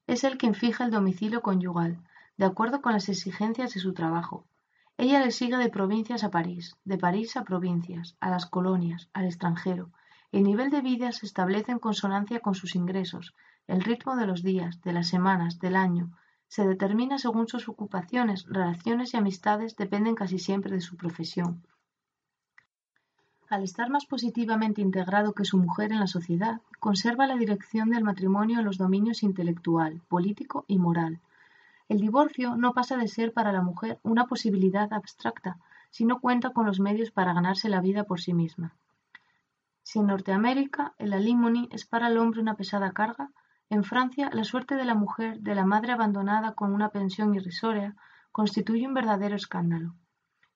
Es 0.07 0.25
él 0.25 0.38
quien 0.38 0.55
fija 0.55 0.85
el 0.85 0.91
domicilio 0.91 1.43
conyugal, 1.43 1.99
de 2.38 2.47
acuerdo 2.47 2.81
con 2.81 2.95
las 2.95 3.11
exigencias 3.11 3.75
de 3.75 3.81
su 3.81 3.93
trabajo. 3.93 4.47
Ella 4.97 5.21
le 5.21 5.33
sigue 5.33 5.59
de 5.59 5.69
provincias 5.69 6.25
a 6.25 6.31
París, 6.31 6.77
de 6.87 6.97
París 6.97 7.37
a 7.37 7.45
provincias, 7.45 8.17
a 8.21 8.31
las 8.31 8.47
colonias, 8.47 9.11
al 9.12 9.27
extranjero. 9.27 9.91
El 10.31 10.45
nivel 10.45 10.71
de 10.71 10.81
vida 10.81 11.12
se 11.12 11.27
establece 11.27 11.73
en 11.73 11.79
consonancia 11.79 12.41
con 12.41 12.55
sus 12.55 12.75
ingresos, 12.75 13.35
el 13.66 13.83
ritmo 13.83 14.16
de 14.16 14.27
los 14.27 14.42
días, 14.42 14.81
de 14.83 14.92
las 14.92 15.09
semanas, 15.09 15.59
del 15.59 15.77
año, 15.77 16.11
se 16.48 16.66
determina 16.66 17.18
según 17.18 17.48
sus 17.48 17.68
ocupaciones, 17.68 18.46
relaciones 18.46 19.14
y 19.14 19.16
amistades 19.16 19.77
dependen 19.77 20.14
casi 20.14 20.38
siempre 20.38 20.75
de 20.75 20.83
su 20.83 20.96
profesión. 20.96 21.62
Al 23.48 23.62
estar 23.62 23.90
más 23.90 24.07
positivamente 24.07 24.81
integrado 24.81 25.35
que 25.35 25.44
su 25.44 25.59
mujer 25.59 25.92
en 25.92 26.01
la 26.01 26.07
sociedad, 26.07 26.61
conserva 26.81 27.27
la 27.27 27.37
dirección 27.37 27.90
del 27.90 28.03
matrimonio 28.03 28.59
en 28.59 28.64
los 28.64 28.79
dominios 28.79 29.22
intelectual, 29.22 30.01
político 30.09 30.64
y 30.68 30.79
moral. 30.79 31.20
El 31.88 32.01
divorcio 32.01 32.57
no 32.57 32.72
pasa 32.72 32.96
de 32.96 33.09
ser 33.09 33.33
para 33.33 33.53
la 33.53 33.62
mujer 33.62 33.98
una 34.03 34.27
posibilidad 34.27 34.92
abstracta, 34.92 35.59
si 35.90 36.07
no 36.07 36.20
cuenta 36.20 36.51
con 36.51 36.64
los 36.64 36.81
medios 36.81 37.11
para 37.11 37.35
ganarse 37.35 37.68
la 37.68 37.83
vida 37.83 38.05
por 38.05 38.20
sí 38.20 38.33
misma. 38.33 38.75
Si 39.83 39.98
en 39.98 40.07
Norteamérica 40.07 40.94
el 40.98 41.12
alimony 41.12 41.68
es 41.70 41.85
para 41.85 42.09
el 42.09 42.16
hombre 42.16 42.40
una 42.40 42.57
pesada 42.57 42.92
carga, 42.92 43.31
en 43.73 43.85
Francia 43.85 44.29
la 44.35 44.45
suerte 44.45 44.77
de 44.77 44.85
la 44.85 44.95
mujer, 44.95 45.41
de 45.41 45.55
la 45.55 45.65
madre 45.65 45.93
abandonada 45.93 46.53
con 46.53 46.75
una 46.75 46.91
pensión 46.91 47.35
irrisoria, 47.35 47.97
constituye 48.31 48.87
un 48.87 48.93
verdadero 48.93 49.35
escándalo. 49.35 49.95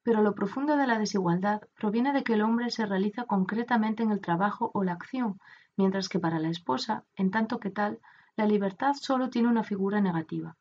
Pero 0.03 0.21
lo 0.21 0.35
profundo 0.35 0.77
de 0.77 0.87
la 0.87 0.99
desigualdad 0.99 1.63
proviene 1.79 2.13
de 2.13 2.23
que 2.23 2.35
el 2.35 2.43
hombre 2.43 2.69
se 2.69 2.85
realiza 2.85 3.25
concretamente 3.25 4.03
en 4.03 4.11
el 4.11 4.21
trabajo 4.21 4.71
o 4.75 4.85
la 4.85 4.93
acción, 4.93 5.41
mientras 5.79 6.11
que 6.11 6.21
para 6.21 6.39
la 6.39 6.51
esposa, 6.51 7.05
en 7.15 7.31
tanto 7.31 7.59
que 7.59 7.71
tal, 7.71 8.01
la 8.37 8.45
libertad 8.45 8.93
solo 8.93 9.31
tiene 9.31 9.49
una 9.49 9.65
figura 9.65 10.03
negativa. 10.03 10.59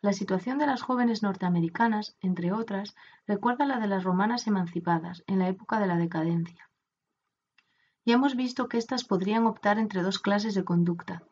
La 0.00 0.12
situación 0.12 0.58
de 0.58 0.68
las 0.68 0.82
jóvenes 0.82 1.24
norteamericanas, 1.24 2.16
entre 2.20 2.52
otras, 2.52 2.94
recuerda 3.26 3.66
la 3.66 3.80
de 3.80 3.88
las 3.88 4.04
romanas 4.04 4.46
emancipadas, 4.46 5.24
en 5.26 5.40
la 5.40 5.48
época 5.48 5.80
de 5.80 5.88
la 5.88 5.96
decadencia. 5.96 6.70
Ya 8.04 8.14
hemos 8.14 8.36
visto 8.36 8.68
que 8.68 8.78
éstas 8.78 9.02
podrían 9.02 9.44
optar 9.44 9.80
entre 9.80 10.02
dos 10.02 10.20
clases 10.20 10.54
de 10.54 10.64
conducta. 10.64 11.24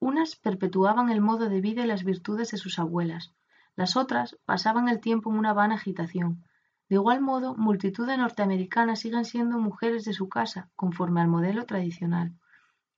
Unas 0.00 0.34
perpetuaban 0.34 1.10
el 1.10 1.20
modo 1.20 1.48
de 1.48 1.60
vida 1.60 1.84
y 1.84 1.86
las 1.86 2.02
virtudes 2.02 2.50
de 2.50 2.58
sus 2.58 2.80
abuelas, 2.80 3.32
las 3.76 3.96
otras 3.96 4.36
pasaban 4.44 4.88
el 4.88 5.00
tiempo 5.00 5.30
en 5.30 5.38
una 5.38 5.52
vana 5.52 5.76
agitación, 5.76 6.42
de 6.90 6.96
igual 6.96 7.20
modo, 7.20 7.54
multitud 7.54 8.04
de 8.04 8.16
norteamericanas 8.16 8.98
siguen 8.98 9.24
siendo 9.24 9.60
mujeres 9.60 10.04
de 10.04 10.12
su 10.12 10.28
casa, 10.28 10.68
conforme 10.74 11.20
al 11.20 11.28
modelo 11.28 11.64
tradicional. 11.64 12.34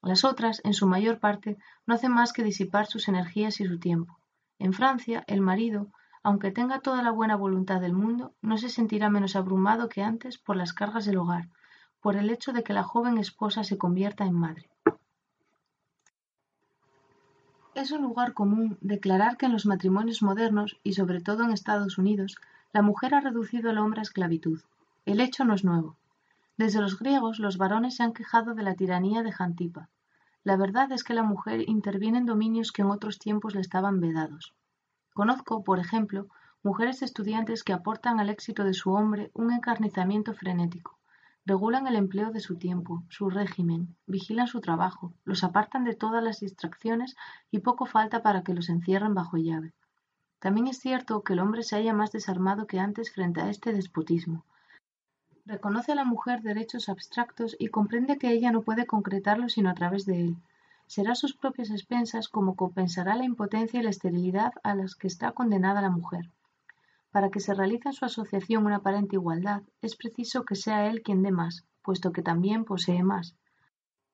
Las 0.01 0.25
otras, 0.25 0.63
en 0.65 0.73
su 0.73 0.87
mayor 0.87 1.21
parte, 1.21 1.59
no 1.85 1.95
hacen 1.95 2.11
más 2.11 2.33
que 2.33 2.43
disipar 2.43 2.87
sus 2.87 3.09
energías 3.09 3.61
y 3.61 3.67
su 3.67 3.79
tiempo. 3.79 4.19
En 4.59 4.73
Francia, 4.73 5.25
el 5.27 5.43
marido, 5.43 5.89
aunque 6.23 6.53
tenga 6.53 6.81
toda 6.81 7.03
la 7.03 7.11
buena 7.11 7.37
voluntad 7.37 7.83
del 7.83 7.93
mundo, 7.93 8.33
no 8.41 8.57
se 8.57 8.71
sentirá 8.71 9.11
menos 9.11 9.37
abrumado 9.37 9.91
que 9.91 10.03
antes 10.03 10.39
por 10.39 10.57
las 10.57 10.73
cargas 10.73 11.05
del 11.05 11.19
hogar, 11.19 11.51
por 12.01 12.17
el 12.17 12.31
hecho 12.31 12.55
de 12.55 12.63
que 12.63 12.73
la 12.73 12.85
joven 12.85 13.19
esposa 13.19 13.63
se 13.63 13.77
convierta 13.77 14.25
en 14.25 14.35
madre. 14.35 14.72
Es 17.75 17.91
un 17.91 18.03
lugar 18.03 18.35
común 18.35 18.77
declarar 18.83 19.39
que 19.39 19.47
en 19.47 19.53
los 19.53 19.65
matrimonios 19.65 20.23
modernos, 20.23 20.79
y 20.85 20.93
sobre 20.93 21.23
todo 21.23 21.43
en 21.43 21.53
Estados 21.53 21.97
Unidos, 21.97 22.37
la 22.71 22.83
mujer 22.83 23.15
ha 23.15 23.21
reducido 23.21 23.71
al 23.71 23.79
hombre 23.79 24.01
a 24.01 24.03
esclavitud. 24.03 24.61
El 25.07 25.21
hecho 25.21 25.47
no 25.47 25.55
es 25.55 25.65
nuevo. 25.65 25.97
Desde 26.59 26.83
los 26.83 26.99
griegos 26.99 27.39
los 27.39 27.57
varones 27.57 27.97
se 27.97 28.03
han 28.03 28.13
quejado 28.13 28.53
de 28.53 28.63
la 28.63 28.75
tiranía 28.75 29.23
de 29.23 29.33
Jantipa. 29.33 29.89
La 30.45 30.59
verdad 30.59 30.93
es 30.93 31.03
que 31.03 31.15
la 31.15 31.23
mujer 31.23 31.67
interviene 31.67 32.19
en 32.19 32.27
dominios 32.27 32.73
que 32.73 32.83
en 32.83 32.91
otros 32.91 33.19
tiempos 33.19 33.55
le 33.55 33.63
estaban 33.63 34.01
vedados. 34.01 34.53
Conozco, 35.15 35.65
por 35.65 35.79
ejemplo, 35.79 36.27
mujeres 36.63 37.01
estudiantes 37.01 37.65
que 37.65 37.73
aportan 37.73 38.21
al 38.21 38.29
éxito 38.29 38.65
de 38.65 38.75
su 38.75 38.93
hombre 38.93 39.31
un 39.33 39.51
encarnizamiento 39.51 40.35
frenético. 40.35 40.99
Regulan 41.45 41.89
el 41.89 41.97
empleo 41.97 42.31
de 42.31 42.39
su 42.39 42.57
tiempo, 42.57 43.03
su 43.09 43.29
régimen, 43.29 43.97
vigilan 44.07 44.47
su 44.47 44.61
trabajo, 44.61 45.13
los 45.25 45.43
apartan 45.43 45.83
de 45.83 45.97
todas 45.97 46.23
las 46.23 46.39
distracciones 46.39 47.17
y 47.51 47.59
poco 47.59 47.85
falta 47.85 48.23
para 48.23 48.43
que 48.45 48.55
los 48.55 48.69
encierren 48.69 49.15
bajo 49.15 49.37
llave. 49.37 49.73
También 50.39 50.69
es 50.69 50.79
cierto 50.79 51.23
que 51.23 51.33
el 51.33 51.41
hombre 51.41 51.65
se 51.65 51.77
halla 51.77 51.95
más 51.95 52.13
desarmado 52.13 52.67
que 52.67 52.79
antes 52.79 53.13
frente 53.13 53.41
a 53.41 53.51
este 53.51 53.73
despotismo. 53.73 54.45
Reconoce 55.45 55.91
a 55.91 55.97
la 55.97 56.05
mujer 56.05 56.43
derechos 56.43 56.89
abstractos 56.89 57.57
y 57.59 57.69
comprende 57.69 58.19
que 58.19 58.31
ella 58.31 58.53
no 58.53 58.63
puede 58.63 58.87
concretarlos 58.87 59.55
sino 59.55 59.71
a 59.71 59.75
través 59.75 60.07
de 60.07 60.21
él. 60.21 60.37
Será 60.87 61.17
sus 61.17 61.35
propias 61.35 61.71
expensas 61.71 62.29
como 62.29 62.55
compensará 62.55 63.17
la 63.17 63.25
impotencia 63.25 63.81
y 63.81 63.83
la 63.83 63.91
esterilidad 63.91 64.53
a 64.63 64.77
las 64.77 64.95
que 64.95 65.09
está 65.09 65.33
condenada 65.33 65.83
la 65.83 65.91
mujer. 65.91 66.31
Para 67.13 67.29
que 67.29 67.41
se 67.41 67.53
realice 67.53 67.91
en 67.91 67.93
su 67.93 68.07
asociación 68.07 68.65
una 68.65 68.77
aparente 68.77 69.17
igualdad, 69.17 69.63
es 69.83 69.97
preciso 69.97 70.45
que 70.47 70.55
sea 70.55 70.87
él 70.89 71.03
quien 71.03 71.23
dé 71.23 71.31
más, 71.31 71.67
puesto 71.83 72.11
que 72.11 72.23
también 72.23 72.65
posee 72.65 73.05
más. 73.05 73.37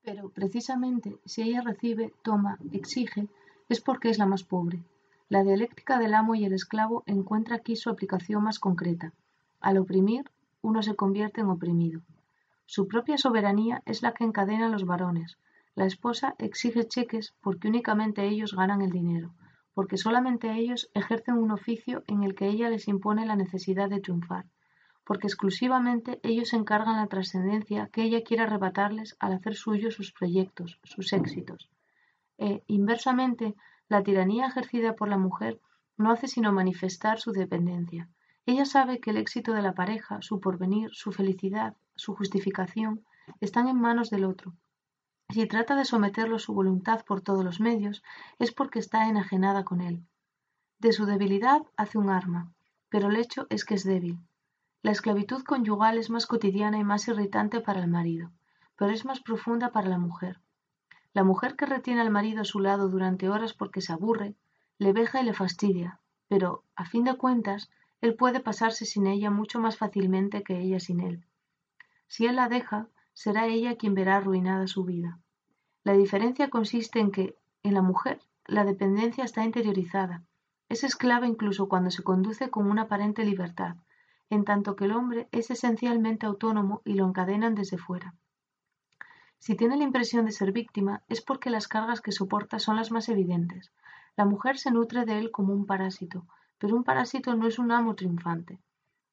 Pero, 0.03 0.31
precisamente, 0.31 1.17
si 1.25 1.43
ella 1.43 1.61
recibe, 1.61 2.13
toma, 2.23 2.59
exige, 2.73 3.29
es 3.69 3.81
porque 3.81 4.11
es 4.11 4.19
la 4.19 4.27
más 4.27 4.43
pobre. 4.43 4.83
La 5.29 5.45
dialéctica 5.45 5.99
del 5.99 6.13
amo 6.13 6.35
y 6.35 6.45
el 6.45 6.53
esclavo 6.53 7.05
encuentra 7.07 7.57
aquí 7.57 7.77
su 7.77 7.89
aplicación 7.89 8.43
más 8.43 8.59
concreta. 8.59 9.13
Al 9.61 9.79
oprimir, 9.79 10.25
uno 10.61 10.83
se 10.83 10.97
convierte 10.97 11.41
en 11.41 11.51
oprimido. 11.51 12.01
Su 12.67 12.89
propia 12.89 13.17
soberanía 13.17 13.81
es 13.87 14.03
la 14.03 14.13
que 14.13 14.25
encadena 14.25 14.67
a 14.67 14.71
los 14.71 14.85
varones. 14.85 15.39
La 15.77 15.87
esposa 15.87 16.35
exige 16.39 16.89
cheques 16.89 17.33
porque 17.43 17.69
únicamente 17.69 18.27
ellos 18.27 18.57
ganan 18.57 18.83
el 18.83 18.91
dinero 18.91 19.33
porque 19.79 19.97
solamente 19.97 20.51
ellos 20.55 20.91
ejercen 20.93 21.37
un 21.38 21.53
oficio 21.53 22.03
en 22.09 22.25
el 22.25 22.35
que 22.35 22.49
ella 22.49 22.69
les 22.69 22.88
impone 22.88 23.25
la 23.25 23.37
necesidad 23.37 23.88
de 23.88 24.01
triunfar, 24.01 24.45
porque 25.05 25.29
exclusivamente 25.29 26.19
ellos 26.25 26.53
encargan 26.53 26.97
la 26.97 27.07
trascendencia 27.07 27.88
que 27.93 28.03
ella 28.03 28.25
quiere 28.25 28.43
arrebatarles 28.43 29.17
al 29.21 29.35
hacer 29.35 29.55
suyos 29.55 29.95
sus 29.95 30.11
proyectos, 30.11 30.81
sus 30.83 31.12
éxitos. 31.12 31.71
E, 32.38 32.64
inversamente, 32.67 33.55
la 33.88 34.03
tiranía 34.03 34.49
ejercida 34.49 34.97
por 34.97 35.09
la 35.09 35.17
mujer 35.17 35.61
no 35.97 36.11
hace 36.11 36.27
sino 36.27 36.51
manifestar 36.53 37.21
su 37.21 37.31
dependencia. 37.31 38.09
Ella 38.47 38.64
sabe 38.64 38.99
que 38.99 39.11
el 39.11 39.17
éxito 39.17 39.53
de 39.53 39.62
la 39.62 39.75
pareja, 39.75 40.23
su 40.23 40.41
porvenir, 40.41 40.91
su 40.93 41.12
felicidad, 41.12 41.77
su 41.95 42.17
justificación, 42.17 43.05
están 43.38 43.69
en 43.69 43.81
manos 43.81 44.11
del 44.11 44.25
otro, 44.25 44.55
si 45.31 45.47
trata 45.47 45.77
de 45.77 45.85
someterlo 45.85 46.37
a 46.37 46.38
su 46.38 46.55
voluntad 46.55 47.05
por 47.05 47.21
todos 47.21 47.45
los 47.45 47.61
medios, 47.61 48.03
es 48.38 48.53
porque 48.53 48.79
está 48.79 49.09
enajenada 49.09 49.64
con 49.64 49.81
él. 49.81 50.07
De 50.79 50.93
su 50.93 51.05
debilidad 51.05 51.62
hace 51.77 51.99
un 51.99 52.09
arma, 52.09 52.53
pero 52.88 53.09
el 53.09 53.17
hecho 53.17 53.47
es 53.51 53.64
que 53.64 53.75
es 53.75 53.85
débil. 53.85 54.19
La 54.83 54.93
esclavitud 54.93 55.43
conyugal 55.43 55.99
es 55.99 56.09
más 56.09 56.27
cotidiana 56.27 56.79
y 56.79 56.85
más 56.85 57.09
irritante 57.09 57.61
para 57.61 57.81
el 57.81 57.88
marido, 57.88 58.31
pero 58.77 58.91
es 58.91 59.05
más 59.05 59.21
profunda 59.21 59.71
para 59.71 59.88
la 59.88 59.99
mujer. 59.99 60.41
La 61.12 61.25
mujer 61.25 61.57
que 61.57 61.67
retiene 61.67 62.01
al 62.01 62.11
marido 62.11 62.43
a 62.43 62.45
su 62.45 62.61
lado 62.61 62.88
durante 62.88 63.29
horas 63.29 63.53
porque 63.53 63.81
se 63.81 63.93
aburre, 63.93 64.35
le 64.79 64.93
veja 64.93 65.21
y 65.21 65.25
le 65.25 65.35
fastidia, 65.35 66.01
pero, 66.29 66.64
a 66.77 66.85
fin 66.85 67.05
de 67.05 67.17
cuentas, 67.17 67.71
él 68.01 68.14
puede 68.14 68.41
pasarse 68.41 68.85
sin 68.85 69.07
ella 69.07 69.31
mucho 69.31 69.59
más 69.59 69.77
fácilmente 69.77 70.43
que 70.43 70.61
ella 70.61 70.79
sin 70.79 71.01
él. 71.01 71.27
Si 72.07 72.27
él 72.27 72.37
la 72.37 72.49
deja, 72.49 72.88
será 73.25 73.49
ella 73.49 73.75
quien 73.75 73.95
verá 73.95 74.19
arruinada 74.19 74.69
su 74.69 74.85
vida. 74.85 75.19
La 75.83 75.95
diferencia 75.95 76.51
consiste 76.51 77.01
en 77.01 77.11
que, 77.11 77.37
en 77.65 77.75
la 77.75 77.83
mujer, 77.83 78.21
la 78.47 78.65
dependencia 78.65 79.25
está 79.25 79.43
interiorizada, 79.43 80.23
es 80.69 80.85
esclava 80.85 81.27
incluso 81.27 81.69
cuando 81.69 81.91
se 81.91 82.05
conduce 82.05 82.49
con 82.49 82.71
una 82.71 82.83
aparente 82.83 83.25
libertad, 83.25 83.75
en 84.31 84.45
tanto 84.45 84.77
que 84.77 84.85
el 84.85 84.93
hombre 84.93 85.29
es 85.33 85.51
esencialmente 85.51 86.27
autónomo 86.27 86.81
y 86.85 86.95
lo 86.95 87.09
encadenan 87.09 87.57
desde 87.57 87.77
fuera. 87.77 88.15
Si 89.41 89.57
tiene 89.57 89.77
la 89.77 89.83
impresión 89.83 90.25
de 90.25 90.31
ser 90.31 90.53
víctima, 90.53 91.03
es 91.09 91.21
porque 91.21 91.51
las 91.51 91.67
cargas 91.67 92.01
que 92.01 92.13
soporta 92.13 92.61
son 92.61 92.77
las 92.77 92.93
más 92.93 93.09
evidentes. 93.09 93.73
La 94.17 94.27
mujer 94.27 94.59
se 94.59 94.71
nutre 94.71 95.05
de 95.05 95.19
él 95.19 95.33
como 95.33 95.53
un 95.55 95.67
parásito, 95.67 96.25
pero 96.57 96.77
un 96.77 96.85
parásito 96.85 97.35
no 97.35 97.49
es 97.49 97.59
un 97.59 97.73
amo 97.73 97.97
triunfante. 97.97 98.61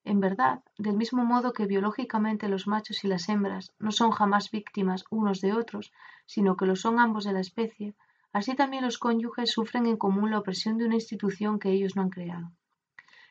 En 0.06 0.20
verdad, 0.20 0.62
del 0.78 0.96
mismo 0.96 1.24
modo 1.24 1.52
que 1.52 1.66
biológicamente 1.66 2.48
los 2.48 2.68
machos 2.68 3.02
y 3.02 3.08
las 3.08 3.28
hembras 3.28 3.74
no 3.80 3.90
son 3.90 4.12
jamás 4.12 4.52
víctimas 4.52 5.04
unos 5.10 5.40
de 5.40 5.52
otros, 5.52 5.92
sino 6.26 6.56
que 6.56 6.64
lo 6.64 6.76
son 6.76 7.00
ambos 7.00 7.24
de 7.24 7.32
la 7.32 7.40
especie, 7.40 7.96
así 8.32 8.54
también 8.54 8.84
los 8.84 8.98
cónyuges 8.98 9.50
sufren 9.50 9.84
en 9.86 9.96
común 9.96 10.30
la 10.30 10.38
opresión 10.38 10.78
de 10.78 10.84
una 10.84 10.94
institución 10.94 11.58
que 11.58 11.72
ellos 11.72 11.96
no 11.96 12.02
han 12.02 12.10
creado. 12.10 12.52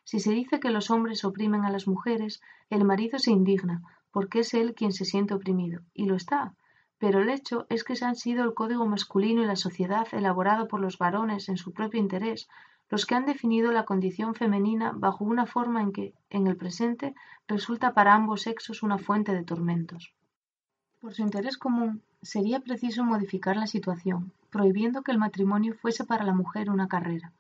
Si 0.04 0.20
se 0.20 0.32
dice 0.32 0.60
que 0.60 0.70
los 0.70 0.92
hombres 0.92 1.24
oprimen 1.24 1.64
a 1.64 1.72
las 1.72 1.88
mujeres, 1.88 2.42
el 2.70 2.84
marido 2.84 3.20
se 3.20 3.32
indigna, 3.32 3.82
porque 4.12 4.40
es 4.40 4.54
él 4.54 4.76
quien 4.76 4.92
se 4.92 5.06
siente 5.06 5.34
oprimido, 5.34 5.80
y 5.94 6.08
lo 6.08 6.16
está, 6.18 6.56
pero 6.98 7.22
el 7.22 7.30
hecho 7.30 7.68
es 7.70 7.86
que 7.86 7.96
se 7.96 8.04
han 8.04 8.18
sido 8.18 8.44
el 8.44 8.54
código 8.54 8.86
masculino 8.86 9.42
y 9.42 9.46
la 9.46 9.56
sociedad 9.56 10.08
elaborado 10.12 10.68
por 10.68 10.82
los 10.82 10.98
varones 10.98 11.48
en 11.48 11.56
su 11.56 11.72
propio 11.72 12.02
interés, 12.02 12.50
los 12.90 13.06
que 13.06 13.16
han 13.16 13.26
definido 13.26 13.72
la 13.72 13.86
condición 13.86 14.36
femenina 14.36 14.92
bajo 14.96 15.24
una 15.24 15.46
forma 15.46 15.82
en 15.82 15.92
que, 15.92 16.14
en 16.30 16.48
el 16.48 16.56
presente, 16.56 17.16
resulta 17.48 17.94
para 17.94 18.14
ambos 18.14 18.44
sexos 18.44 18.84
una 18.84 18.98
fuente 18.98 19.34
de 19.34 19.44
tormentos. 19.44 20.14
Por 21.02 21.14
su 21.14 21.22
interés 21.22 21.58
común, 21.58 22.02
sería 22.22 22.60
preciso 22.60 23.04
modificar 23.04 23.58
la 23.58 23.68
situación, 23.68 24.32
prohibiendo 24.50 25.02
que 25.02 25.12
el 25.12 25.18
matrimonio 25.18 25.74
fuese 25.74 26.06
para 26.06 26.24
la 26.24 26.34
mujer 26.34 26.70
una 26.70 26.88
carrera. 26.88 27.32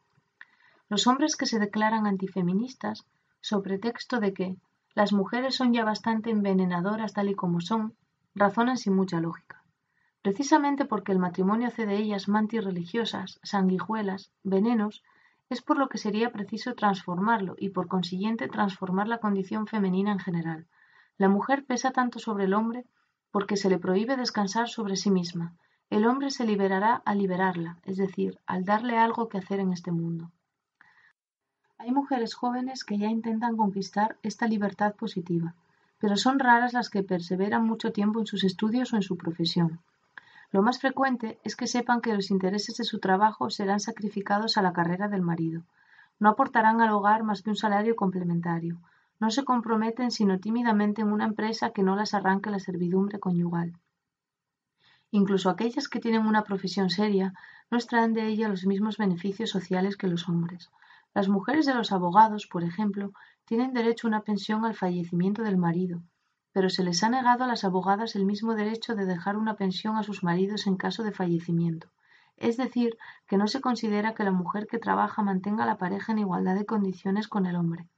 Los 0.89 1.07
hombres 1.07 1.35
que 1.35 1.45
se 1.45 1.59
declaran 1.59 2.05
antifeministas, 2.05 3.05
sobre 3.41 3.79
texto 3.79 4.19
de 4.19 4.33
que 4.33 4.55
las 4.93 5.13
mujeres 5.13 5.55
son 5.55 5.73
ya 5.73 5.83
bastante 5.83 6.29
envenenadoras 6.29 7.13
tal 7.13 7.29
y 7.29 7.35
como 7.35 7.59
son, 7.61 7.93
razonan 8.33 8.77
sin 8.77 8.95
mucha 8.95 9.19
lógica. 9.19 9.63
Precisamente 10.21 10.85
porque 10.85 11.11
el 11.11 11.19
matrimonio 11.19 11.67
hace 11.67 11.85
de 11.85 11.97
ellas 11.97 12.27
mantis 12.27 12.63
religiosas, 12.63 13.39
sanguijuelas, 13.43 14.31
venenos, 14.43 15.03
es 15.49 15.61
por 15.61 15.77
lo 15.77 15.89
que 15.89 15.97
sería 15.97 16.31
preciso 16.31 16.73
transformarlo 16.73 17.55
y 17.57 17.69
por 17.69 17.87
consiguiente 17.87 18.47
transformar 18.47 19.07
la 19.07 19.19
condición 19.19 19.67
femenina 19.67 20.11
en 20.11 20.19
general. 20.19 20.67
La 21.17 21.29
mujer 21.29 21.65
pesa 21.65 21.91
tanto 21.91 22.19
sobre 22.19 22.45
el 22.45 22.53
hombre 22.53 22.85
porque 23.31 23.57
se 23.57 23.69
le 23.69 23.79
prohíbe 23.79 24.17
descansar 24.17 24.69
sobre 24.69 24.95
sí 24.95 25.11
misma. 25.11 25.53
El 25.89 26.05
hombre 26.07 26.31
se 26.31 26.45
liberará 26.45 27.01
al 27.05 27.19
liberarla, 27.19 27.79
es 27.83 27.97
decir, 27.97 28.39
al 28.47 28.65
darle 28.65 28.97
algo 28.97 29.29
que 29.29 29.37
hacer 29.37 29.59
en 29.59 29.71
este 29.71 29.91
mundo. 29.91 30.31
Hay 31.77 31.91
mujeres 31.91 32.33
jóvenes 32.33 32.83
que 32.83 32.97
ya 32.97 33.07
intentan 33.07 33.57
conquistar 33.57 34.17
esta 34.23 34.47
libertad 34.47 34.95
positiva, 34.95 35.53
pero 35.99 36.17
son 36.17 36.39
raras 36.39 36.73
las 36.73 36.89
que 36.89 37.03
perseveran 37.03 37.65
mucho 37.65 37.91
tiempo 37.91 38.19
en 38.19 38.25
sus 38.25 38.43
estudios 38.43 38.93
o 38.93 38.95
en 38.95 39.03
su 39.03 39.17
profesión. 39.17 39.79
Lo 40.51 40.61
más 40.61 40.79
frecuente 40.79 41.39
es 41.43 41.55
que 41.55 41.67
sepan 41.67 42.01
que 42.01 42.13
los 42.13 42.31
intereses 42.31 42.77
de 42.77 42.83
su 42.83 42.99
trabajo 42.99 43.49
serán 43.49 43.79
sacrificados 43.79 44.57
a 44.57 44.61
la 44.61 44.73
carrera 44.73 45.07
del 45.07 45.21
marido. 45.21 45.63
No 46.19 46.29
aportarán 46.29 46.81
al 46.81 46.91
hogar 46.91 47.23
más 47.23 47.41
que 47.41 47.49
un 47.49 47.55
salario 47.55 47.95
complementario. 47.95 48.79
No 49.19 49.31
se 49.31 49.43
comprometen 49.43 50.11
sino 50.11 50.39
tímidamente 50.39 51.01
en 51.01 51.11
una 51.11 51.25
empresa 51.25 51.71
que 51.71 51.83
no 51.83 51.95
las 51.95 52.13
arranque 52.13 52.51
la 52.51 52.59
servidumbre 52.59 53.19
conyugal. 53.19 53.73
Incluso 55.11 55.49
aquellas 55.49 55.87
que 55.87 55.99
tienen 55.99 56.25
una 56.25 56.43
profesión 56.43 56.89
seria 56.89 57.33
no 57.71 57.77
extraen 57.77 58.13
de 58.13 58.27
ella 58.27 58.49
los 58.49 58.65
mismos 58.65 58.97
beneficios 58.97 59.49
sociales 59.49 59.97
que 59.97 60.07
los 60.07 60.27
hombres. 60.29 60.69
Las 61.13 61.29
mujeres 61.29 61.65
de 61.65 61.73
los 61.73 61.91
abogados, 61.91 62.47
por 62.47 62.63
ejemplo, 62.63 63.13
tienen 63.45 63.73
derecho 63.73 64.07
a 64.07 64.09
una 64.09 64.21
pensión 64.21 64.65
al 64.65 64.75
fallecimiento 64.75 65.43
del 65.43 65.57
marido, 65.57 66.01
pero 66.55 66.69
se 66.69 66.85
les 66.85 67.03
ha 67.03 67.09
negado 67.09 67.43
a 67.43 67.47
las 67.47 67.65
abogadas 67.65 68.15
el 68.15 68.25
mismo 68.25 68.55
derecho 68.55 68.95
de 68.95 69.05
dejar 69.05 69.35
una 69.35 69.55
pensión 69.55 69.97
a 69.97 70.03
sus 70.03 70.23
maridos 70.23 70.67
en 70.67 70.77
caso 70.77 71.03
de 71.03 71.11
fallecimiento. 71.11 71.89
Es 72.37 72.55
decir, 72.55 72.97
que 73.27 73.35
no 73.35 73.47
se 73.47 73.59
considera 73.59 74.13
que 74.13 74.23
la 74.23 74.31
mujer 74.31 74.65
que 74.65 74.79
trabaja 74.79 75.21
mantenga 75.21 75.65
a 75.65 75.67
la 75.67 75.77
pareja 75.77 76.13
en 76.13 76.19
igualdad 76.19 76.55
de 76.55 76.65
condiciones 76.65 77.27
con 77.27 77.45
el 77.45 77.57
hombre. 77.57 77.89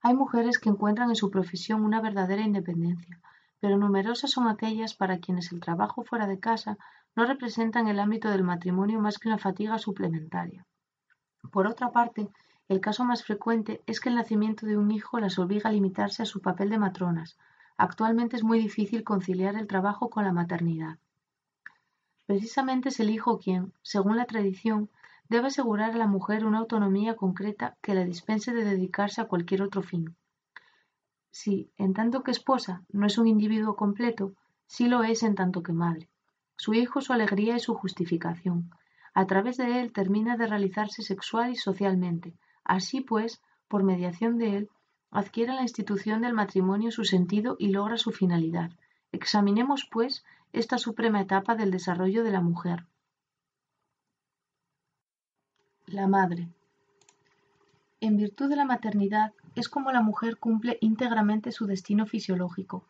Hay 0.00 0.14
mujeres 0.14 0.60
que 0.60 0.68
encuentran 0.68 1.08
en 1.08 1.16
su 1.16 1.28
profesión 1.28 1.82
una 1.82 2.00
verdadera 2.00 2.42
independencia, 2.42 3.18
pero 3.58 3.76
numerosas 3.76 4.30
son 4.30 4.46
aquellas 4.46 4.94
para 4.94 5.18
quienes 5.18 5.50
el 5.50 5.58
trabajo 5.58 6.04
fuera 6.04 6.28
de 6.28 6.38
casa 6.38 6.78
no 7.16 7.24
representa 7.24 7.80
en 7.80 7.88
el 7.88 7.98
ámbito 7.98 8.30
del 8.30 8.44
matrimonio 8.44 9.00
más 9.00 9.18
que 9.18 9.26
una 9.26 9.38
fatiga 9.38 9.76
suplementaria. 9.80 10.64
Por 11.50 11.66
otra 11.66 11.90
parte, 11.90 12.28
el 12.68 12.80
caso 12.80 13.04
más 13.04 13.24
frecuente 13.24 13.82
es 13.86 13.98
que 13.98 14.08
el 14.08 14.14
nacimiento 14.14 14.66
de 14.66 14.76
un 14.76 14.92
hijo 14.92 15.18
las 15.18 15.40
obliga 15.40 15.70
a 15.70 15.72
limitarse 15.72 16.22
a 16.22 16.26
su 16.26 16.40
papel 16.40 16.70
de 16.70 16.78
matronas, 16.78 17.36
Actualmente 17.76 18.36
es 18.36 18.44
muy 18.44 18.58
difícil 18.58 19.04
conciliar 19.04 19.56
el 19.56 19.66
trabajo 19.66 20.10
con 20.10 20.24
la 20.24 20.32
maternidad. 20.32 20.98
Precisamente 22.26 22.90
es 22.90 23.00
el 23.00 23.10
hijo 23.10 23.38
quien, 23.38 23.72
según 23.82 24.16
la 24.16 24.26
tradición, 24.26 24.90
debe 25.28 25.48
asegurar 25.48 25.92
a 25.92 25.96
la 25.96 26.06
mujer 26.06 26.44
una 26.44 26.58
autonomía 26.58 27.16
concreta 27.16 27.76
que 27.80 27.94
la 27.94 28.04
dispense 28.04 28.52
de 28.52 28.64
dedicarse 28.64 29.20
a 29.20 29.26
cualquier 29.26 29.62
otro 29.62 29.82
fin. 29.82 30.14
Si, 31.30 31.70
en 31.78 31.94
tanto 31.94 32.22
que 32.22 32.30
esposa, 32.30 32.82
no 32.90 33.06
es 33.06 33.16
un 33.16 33.26
individuo 33.26 33.74
completo, 33.74 34.34
sí 34.66 34.86
lo 34.88 35.02
es 35.02 35.22
en 35.22 35.34
tanto 35.34 35.62
que 35.62 35.72
madre. 35.72 36.08
Su 36.56 36.74
hijo 36.74 37.00
su 37.00 37.12
alegría 37.12 37.56
y 37.56 37.60
su 37.60 37.74
justificación. 37.74 38.70
A 39.14 39.26
través 39.26 39.56
de 39.56 39.80
él 39.80 39.92
termina 39.92 40.36
de 40.36 40.46
realizarse 40.46 41.02
sexual 41.02 41.50
y 41.50 41.56
socialmente. 41.56 42.34
Así 42.64 43.00
pues, 43.00 43.42
por 43.68 43.82
mediación 43.82 44.38
de 44.38 44.56
él, 44.56 44.70
adquiere 45.12 45.52
la 45.52 45.62
institución 45.62 46.22
del 46.22 46.32
matrimonio 46.32 46.90
su 46.90 47.04
sentido 47.04 47.56
y 47.58 47.68
logra 47.68 47.98
su 47.98 48.10
finalidad. 48.10 48.70
Examinemos, 49.12 49.86
pues, 49.90 50.24
esta 50.54 50.78
suprema 50.78 51.20
etapa 51.20 51.54
del 51.54 51.70
desarrollo 51.70 52.24
de 52.24 52.30
la 52.30 52.40
mujer. 52.40 52.86
La 55.86 56.08
madre. 56.08 56.48
En 58.00 58.16
virtud 58.16 58.48
de 58.48 58.56
la 58.56 58.64
maternidad 58.64 59.32
es 59.54 59.68
como 59.68 59.92
la 59.92 60.00
mujer 60.00 60.38
cumple 60.38 60.78
íntegramente 60.80 61.52
su 61.52 61.66
destino 61.66 62.06
fisiológico. 62.06 62.84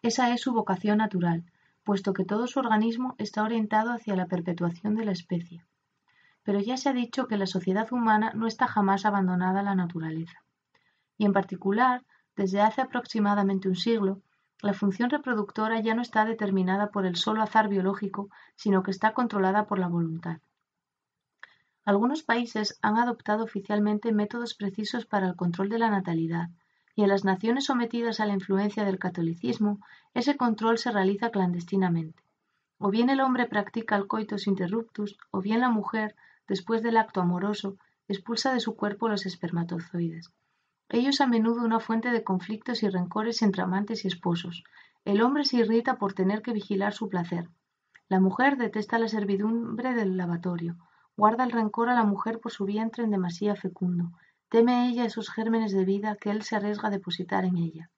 Esa 0.00 0.32
es 0.32 0.42
su 0.42 0.52
vocación 0.52 0.98
natural, 0.98 1.42
puesto 1.82 2.12
que 2.12 2.24
todo 2.24 2.46
su 2.46 2.60
organismo 2.60 3.16
está 3.18 3.42
orientado 3.42 3.92
hacia 3.92 4.14
la 4.14 4.26
perpetuación 4.26 4.94
de 4.94 5.04
la 5.04 5.12
especie. 5.12 5.64
Pero 6.44 6.60
ya 6.60 6.76
se 6.76 6.88
ha 6.88 6.92
dicho 6.92 7.26
que 7.26 7.36
la 7.36 7.46
sociedad 7.46 7.92
humana 7.92 8.30
no 8.34 8.46
está 8.46 8.68
jamás 8.68 9.04
abandonada 9.04 9.60
a 9.60 9.64
la 9.64 9.74
naturaleza. 9.74 10.43
Y 11.16 11.24
en 11.26 11.32
particular, 11.32 12.04
desde 12.36 12.60
hace 12.60 12.80
aproximadamente 12.80 13.68
un 13.68 13.76
siglo, 13.76 14.22
la 14.60 14.72
función 14.72 15.10
reproductora 15.10 15.80
ya 15.80 15.94
no 15.94 16.02
está 16.02 16.24
determinada 16.24 16.90
por 16.90 17.06
el 17.06 17.16
solo 17.16 17.42
azar 17.42 17.68
biológico, 17.68 18.30
sino 18.56 18.82
que 18.82 18.90
está 18.90 19.12
controlada 19.12 19.66
por 19.66 19.78
la 19.78 19.88
voluntad. 19.88 20.38
Algunos 21.84 22.22
países 22.22 22.78
han 22.80 22.96
adoptado 22.96 23.44
oficialmente 23.44 24.10
métodos 24.12 24.54
precisos 24.54 25.04
para 25.04 25.26
el 25.26 25.36
control 25.36 25.68
de 25.68 25.78
la 25.78 25.90
natalidad, 25.90 26.48
y 26.96 27.02
en 27.02 27.10
las 27.10 27.24
naciones 27.24 27.66
sometidas 27.66 28.20
a 28.20 28.26
la 28.26 28.32
influencia 28.32 28.84
del 28.84 28.98
catolicismo, 28.98 29.80
ese 30.14 30.36
control 30.36 30.78
se 30.78 30.92
realiza 30.92 31.30
clandestinamente. 31.30 32.22
O 32.78 32.90
bien 32.90 33.10
el 33.10 33.20
hombre 33.20 33.46
practica 33.46 33.96
el 33.96 34.06
coitus 34.06 34.46
interruptus, 34.46 35.18
o 35.30 35.42
bien 35.42 35.60
la 35.60 35.68
mujer, 35.68 36.16
después 36.48 36.82
del 36.82 36.96
acto 36.96 37.20
amoroso, 37.20 37.76
expulsa 38.08 38.54
de 38.54 38.60
su 38.60 38.76
cuerpo 38.76 39.08
los 39.08 39.26
espermatozoides. 39.26 40.32
Ello 40.88 41.10
es 41.10 41.20
a 41.20 41.26
menudo 41.26 41.64
una 41.64 41.80
fuente 41.80 42.10
de 42.10 42.24
conflictos 42.24 42.82
y 42.82 42.88
rencores 42.88 43.42
entre 43.42 43.62
amantes 43.62 44.04
y 44.04 44.08
esposos. 44.08 44.64
El 45.04 45.22
hombre 45.22 45.44
se 45.44 45.58
irrita 45.58 45.96
por 45.96 46.14
tener 46.14 46.42
que 46.42 46.52
vigilar 46.52 46.92
su 46.92 47.08
placer. 47.08 47.48
La 48.08 48.20
mujer 48.20 48.56
detesta 48.56 48.98
la 48.98 49.08
servidumbre 49.08 49.94
del 49.94 50.16
lavatorio 50.16 50.76
guarda 51.16 51.44
el 51.44 51.52
rencor 51.52 51.88
a 51.88 51.94
la 51.94 52.04
mujer 52.04 52.40
por 52.40 52.52
su 52.52 52.64
vientre 52.64 53.04
en 53.04 53.10
demasía 53.10 53.54
fecundo, 53.54 54.12
teme 54.48 54.88
ella 54.88 55.04
esos 55.04 55.30
gérmenes 55.30 55.72
de 55.72 55.84
vida 55.84 56.16
que 56.16 56.30
él 56.30 56.42
se 56.42 56.56
arriesga 56.56 56.88
a 56.88 56.90
depositar 56.90 57.44
en 57.44 57.56
ella. 57.56 57.90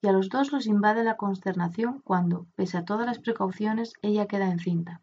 Y 0.00 0.08
a 0.08 0.12
los 0.12 0.28
dos 0.28 0.52
los 0.52 0.66
invade 0.66 1.04
la 1.04 1.16
consternación 1.16 2.00
cuando, 2.04 2.46
pese 2.56 2.76
a 2.76 2.84
todas 2.84 3.06
las 3.06 3.20
precauciones, 3.20 3.94
ella 4.02 4.26
queda 4.26 4.50
encinta. 4.50 5.00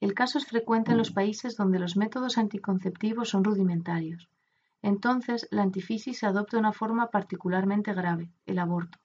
El 0.00 0.14
caso 0.14 0.38
es 0.38 0.46
frecuente 0.46 0.92
en 0.92 0.98
los 0.98 1.10
países 1.10 1.56
donde 1.56 1.78
los 1.78 1.96
métodos 1.96 2.38
anticonceptivos 2.38 3.30
son 3.30 3.44
rudimentarios. 3.44 4.28
Entonces, 4.82 5.48
la 5.50 5.62
antifisis 5.62 6.22
adopta 6.24 6.58
una 6.58 6.72
forma 6.72 7.10
particularmente 7.10 7.92
grave, 7.94 8.30
el 8.46 8.58
aborto. 8.58 8.98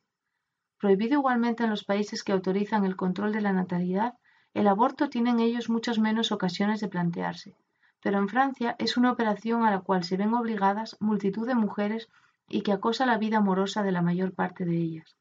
Prohibido 0.77 1.13
igualmente 1.13 1.63
en 1.63 1.69
los 1.69 1.83
países 1.83 2.23
que 2.23 2.31
autorizan 2.31 2.85
el 2.85 2.95
control 2.95 3.31
de 3.31 3.41
la 3.41 3.53
natalidad, 3.53 4.15
el 4.53 4.67
aborto 4.67 5.09
tiene 5.09 5.29
en 5.29 5.39
ellos 5.39 5.69
muchas 5.69 5.99
menos 5.99 6.31
ocasiones 6.31 6.81
de 6.81 6.87
plantearse, 6.87 7.55
pero 8.01 8.17
en 8.17 8.27
Francia 8.27 8.75
es 8.79 8.97
una 8.97 9.11
operación 9.11 9.63
a 9.63 9.71
la 9.71 9.79
cual 9.79 10.03
se 10.03 10.17
ven 10.17 10.33
obligadas 10.33 10.97
multitud 10.99 11.47
de 11.47 11.55
mujeres 11.55 12.09
y 12.49 12.63
que 12.63 12.73
acosa 12.73 13.05
la 13.05 13.17
vida 13.17 13.37
amorosa 13.37 13.83
de 13.83 13.91
la 13.91 14.01
mayor 14.01 14.33
parte 14.33 14.65
de 14.65 14.77
ellas. 14.77 15.15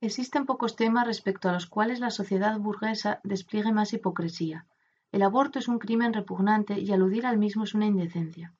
Existen 0.00 0.44
pocos 0.44 0.76
temas 0.76 1.06
respecto 1.06 1.48
a 1.48 1.52
los 1.52 1.66
cuales 1.66 2.00
la 2.00 2.10
sociedad 2.10 2.58
burguesa 2.58 3.20
despliegue 3.24 3.72
más 3.72 3.92
hipocresía. 3.92 4.66
El 5.12 5.22
aborto 5.22 5.58
es 5.58 5.68
un 5.68 5.78
crimen 5.78 6.12
repugnante 6.12 6.80
y 6.80 6.92
aludir 6.92 7.26
al 7.26 7.38
mismo 7.38 7.64
es 7.64 7.74
una 7.74 7.86
indecencia. 7.86 8.52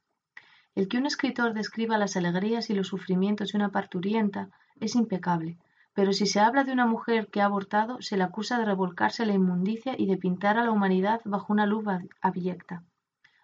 El 0.75 0.89
que 0.89 0.99
un 0.99 1.07
escritor 1.07 1.55
describa 1.55 1.99
las 1.99 2.17
alegrías 2.17 2.71
y 2.71 2.75
los 2.75 2.89
sufrimientos 2.89 3.53
de 3.53 3.59
una 3.59 3.71
parturienta 3.71 4.51
es 4.79 4.95
impecable, 4.95 5.59
pero 5.95 6.13
si 6.13 6.27
se 6.27 6.41
habla 6.41 6.65
de 6.65 6.73
una 6.73 6.87
mujer 6.87 7.29
que 7.29 7.41
ha 7.41 7.47
abortado, 7.47 8.03
se 8.03 8.19
le 8.19 8.25
acusa 8.25 8.59
de 8.59 8.67
revolcarse 8.67 9.25
la 9.25 9.33
inmundicia 9.33 9.95
y 9.97 10.05
de 10.07 10.19
pintar 10.19 10.59
a 10.59 10.65
la 10.65 10.71
humanidad 10.71 11.23
bajo 11.25 11.53
una 11.53 11.65
luz 11.65 11.87
abyecta. 12.21 12.85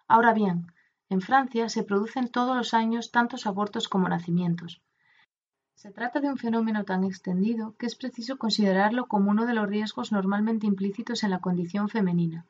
Ahora 0.07 0.33
bien, 0.33 0.71
en 1.09 1.21
Francia 1.21 1.69
se 1.69 1.83
producen 1.83 2.27
todos 2.29 2.55
los 2.55 2.75
años 2.75 3.11
tantos 3.11 3.47
abortos 3.47 3.87
como 3.87 4.07
nacimientos. 4.07 4.81
Se 5.73 5.91
trata 5.91 6.19
de 6.19 6.29
un 6.29 6.37
fenómeno 6.37 6.85
tan 6.85 7.03
extendido 7.03 7.75
que 7.77 7.87
es 7.87 7.95
preciso 7.95 8.37
considerarlo 8.37 9.07
como 9.07 9.31
uno 9.31 9.47
de 9.47 9.55
los 9.55 9.67
riesgos 9.67 10.11
normalmente 10.11 10.67
implícitos 10.67 11.23
en 11.23 11.31
la 11.31 11.39
condición 11.39 11.89
femenina. 11.89 12.45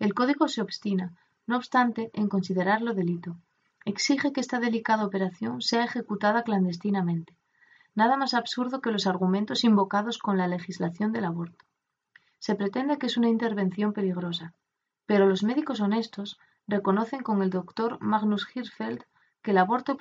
El 0.00 0.14
Código 0.14 0.48
se 0.48 0.62
obstina, 0.62 1.12
no 1.46 1.56
obstante, 1.56 2.10
en 2.14 2.28
considerarlo 2.28 2.94
delito. 2.94 3.36
Exige 3.84 4.32
que 4.32 4.40
esta 4.40 4.58
delicada 4.58 5.04
operación 5.04 5.60
sea 5.60 5.84
ejecutada 5.84 6.42
clandestinamente. 6.42 7.36
Nada 7.94 8.16
más 8.16 8.32
absurdo 8.32 8.80
que 8.80 8.92
los 8.92 9.06
argumentos 9.06 9.62
invocados 9.62 10.16
con 10.16 10.38
la 10.38 10.48
legislación 10.48 11.12
del 11.12 11.26
aborto. 11.26 11.66
Se 12.38 12.54
pretende 12.54 12.96
que 12.96 13.08
es 13.08 13.18
una 13.18 13.28
intervención 13.28 13.92
peligrosa, 13.92 14.54
pero 15.04 15.26
los 15.26 15.42
médicos 15.42 15.82
honestos 15.82 16.38
reconocen 16.66 17.20
con 17.20 17.42
el 17.42 17.50
doctor 17.50 17.98
Magnus 18.00 18.48
Hirschfeld 18.54 19.04
que 19.42 19.50
el 19.50 19.58
aborto 19.58 19.98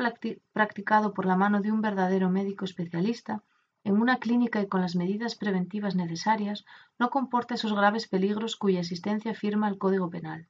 practicado 0.53 1.13
por 1.13 1.25
la 1.25 1.35
mano 1.35 1.59
de 1.59 1.73
un 1.73 1.81
verdadero 1.81 2.29
médico 2.29 2.63
especialista, 2.63 3.43
en 3.83 4.01
una 4.01 4.17
clínica 4.17 4.61
y 4.61 4.67
con 4.67 4.81
las 4.81 4.95
medidas 4.95 5.35
preventivas 5.35 5.95
necesarias, 5.95 6.65
no 6.97 7.09
comporta 7.09 7.55
esos 7.55 7.73
graves 7.73 8.07
peligros 8.07 8.55
cuya 8.55 8.79
existencia 8.79 9.33
firma 9.33 9.67
el 9.67 9.77
Código 9.77 10.09
Penal. 10.09 10.47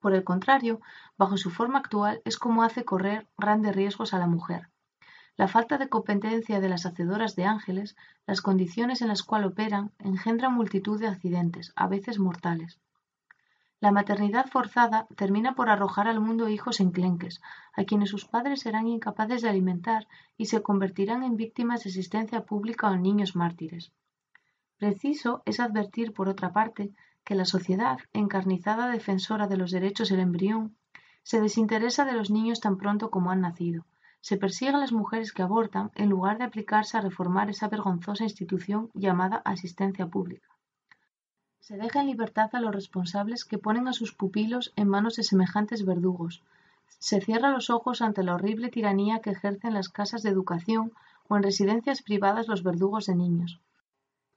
Por 0.00 0.14
el 0.14 0.24
contrario, 0.24 0.80
bajo 1.16 1.36
su 1.36 1.50
forma 1.50 1.78
actual 1.78 2.22
es 2.24 2.36
como 2.36 2.62
hace 2.62 2.84
correr 2.84 3.26
grandes 3.36 3.74
riesgos 3.74 4.14
a 4.14 4.18
la 4.18 4.26
mujer, 4.26 4.68
la 5.36 5.48
falta 5.48 5.78
de 5.78 5.88
competencia 5.88 6.60
de 6.60 6.68
las 6.68 6.86
hacedoras 6.86 7.36
de 7.36 7.44
ángeles, 7.44 7.96
las 8.26 8.40
condiciones 8.40 9.02
en 9.02 9.08
las 9.08 9.22
cuales 9.22 9.50
operan, 9.50 9.92
engendran 9.98 10.54
multitud 10.54 10.98
de 10.98 11.08
accidentes, 11.08 11.72
a 11.76 11.88
veces 11.88 12.18
mortales. 12.18 12.80
La 13.78 13.92
maternidad 13.92 14.46
forzada 14.46 15.06
termina 15.16 15.54
por 15.54 15.68
arrojar 15.68 16.08
al 16.08 16.18
mundo 16.18 16.48
hijos 16.48 16.80
enclenques, 16.80 17.42
a 17.74 17.84
quienes 17.84 18.08
sus 18.08 18.24
padres 18.24 18.60
serán 18.60 18.88
incapaces 18.88 19.42
de 19.42 19.50
alimentar 19.50 20.08
y 20.38 20.46
se 20.46 20.62
convertirán 20.62 21.22
en 21.22 21.36
víctimas 21.36 21.84
de 21.84 21.90
asistencia 21.90 22.46
pública 22.46 22.88
o 22.88 22.96
niños 22.96 23.36
mártires. 23.36 23.92
Preciso 24.78 25.42
es 25.44 25.60
advertir, 25.60 26.14
por 26.14 26.28
otra 26.28 26.52
parte, 26.52 26.92
que 27.22 27.34
la 27.34 27.44
sociedad, 27.44 27.98
encarnizada 28.14 28.88
defensora 28.88 29.46
de 29.46 29.58
los 29.58 29.70
derechos 29.72 30.08
del 30.08 30.20
embrión, 30.20 30.76
se 31.22 31.40
desinteresa 31.40 32.06
de 32.06 32.14
los 32.14 32.30
niños 32.30 32.60
tan 32.60 32.78
pronto 32.78 33.10
como 33.10 33.30
han 33.30 33.42
nacido, 33.42 33.84
se 34.20 34.38
persigue 34.38 34.70
a 34.70 34.78
las 34.78 34.92
mujeres 34.92 35.32
que 35.32 35.42
abortan 35.42 35.90
en 35.94 36.08
lugar 36.08 36.38
de 36.38 36.44
aplicarse 36.44 36.96
a 36.96 37.02
reformar 37.02 37.50
esa 37.50 37.68
vergonzosa 37.68 38.24
institución 38.24 38.90
llamada 38.94 39.42
asistencia 39.44 40.06
pública. 40.06 40.55
Se 41.66 41.76
deja 41.76 42.00
en 42.00 42.06
libertad 42.06 42.48
a 42.52 42.60
los 42.60 42.72
responsables 42.72 43.44
que 43.44 43.58
ponen 43.58 43.88
a 43.88 43.92
sus 43.92 44.12
pupilos 44.12 44.72
en 44.76 44.86
manos 44.86 45.16
de 45.16 45.24
semejantes 45.24 45.84
verdugos. 45.84 46.44
Se 47.00 47.20
cierra 47.20 47.50
los 47.50 47.70
ojos 47.70 48.02
ante 48.02 48.22
la 48.22 48.36
horrible 48.36 48.68
tiranía 48.68 49.18
que 49.18 49.30
ejercen 49.30 49.74
las 49.74 49.88
casas 49.88 50.22
de 50.22 50.30
educación 50.30 50.92
o 51.26 51.36
en 51.36 51.42
residencias 51.42 52.02
privadas 52.02 52.46
los 52.46 52.62
verdugos 52.62 53.06
de 53.06 53.16
niños. 53.16 53.58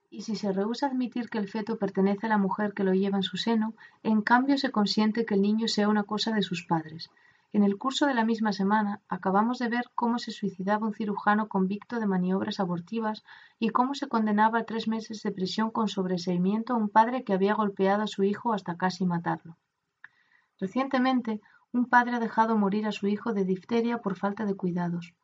Y 0.09 0.23
si 0.23 0.35
se 0.35 0.51
rehúsa 0.51 0.87
admitir 0.87 1.29
que 1.29 1.37
el 1.37 1.47
feto 1.47 1.77
pertenece 1.77 2.25
a 2.25 2.29
la 2.29 2.39
mujer 2.39 2.73
que 2.73 2.83
lo 2.83 2.95
lleva 2.95 3.17
en 3.17 3.29
su 3.31 3.37
seno, 3.37 3.75
en 4.01 4.23
cambio 4.23 4.57
se 4.57 4.71
consiente 4.71 5.23
que 5.23 5.35
el 5.35 5.43
niño 5.43 5.67
sea 5.67 5.87
una 5.87 6.05
cosa 6.05 6.31
de 6.31 6.41
sus 6.41 6.63
padres. 6.65 7.11
En 7.51 7.63
el 7.63 7.77
curso 7.77 8.05
de 8.05 8.13
la 8.13 8.25
misma 8.25 8.53
semana 8.53 9.01
acabamos 9.09 9.57
de 9.57 9.69
ver 9.69 9.85
cómo 9.95 10.19
se 10.19 10.29
suicidaba 10.31 10.85
un 10.85 10.93
cirujano 10.93 11.47
convicto 11.47 11.99
de 11.99 12.05
maniobras 12.05 12.59
abortivas 12.59 13.23
y 13.57 13.69
cómo 13.69 13.95
se 13.95 14.07
condenaba 14.07 14.59
a 14.59 14.65
tres 14.65 14.87
meses 14.87 15.23
de 15.23 15.31
prisión 15.31 15.71
con 15.71 15.87
sobreseimiento 15.87 16.73
a 16.73 16.77
un 16.77 16.89
padre 16.89 17.23
que 17.23 17.33
había 17.33 17.55
golpeado 17.55 18.03
a 18.03 18.07
su 18.07 18.23
hijo 18.23 18.53
hasta 18.53 18.77
casi 18.77 19.03
matarlo. 19.03 19.57
Recientemente, 20.59 21.41
un 21.71 21.85
padre 21.85 22.17
ha 22.17 22.19
dejado 22.19 22.55
morir 22.55 22.85
a 22.85 22.91
su 22.91 23.07
hijo 23.07 23.33
de 23.33 23.45
difteria 23.45 23.97
por 23.99 24.15
falta 24.15 24.45
de 24.45 24.55
cuidados. 24.55 25.15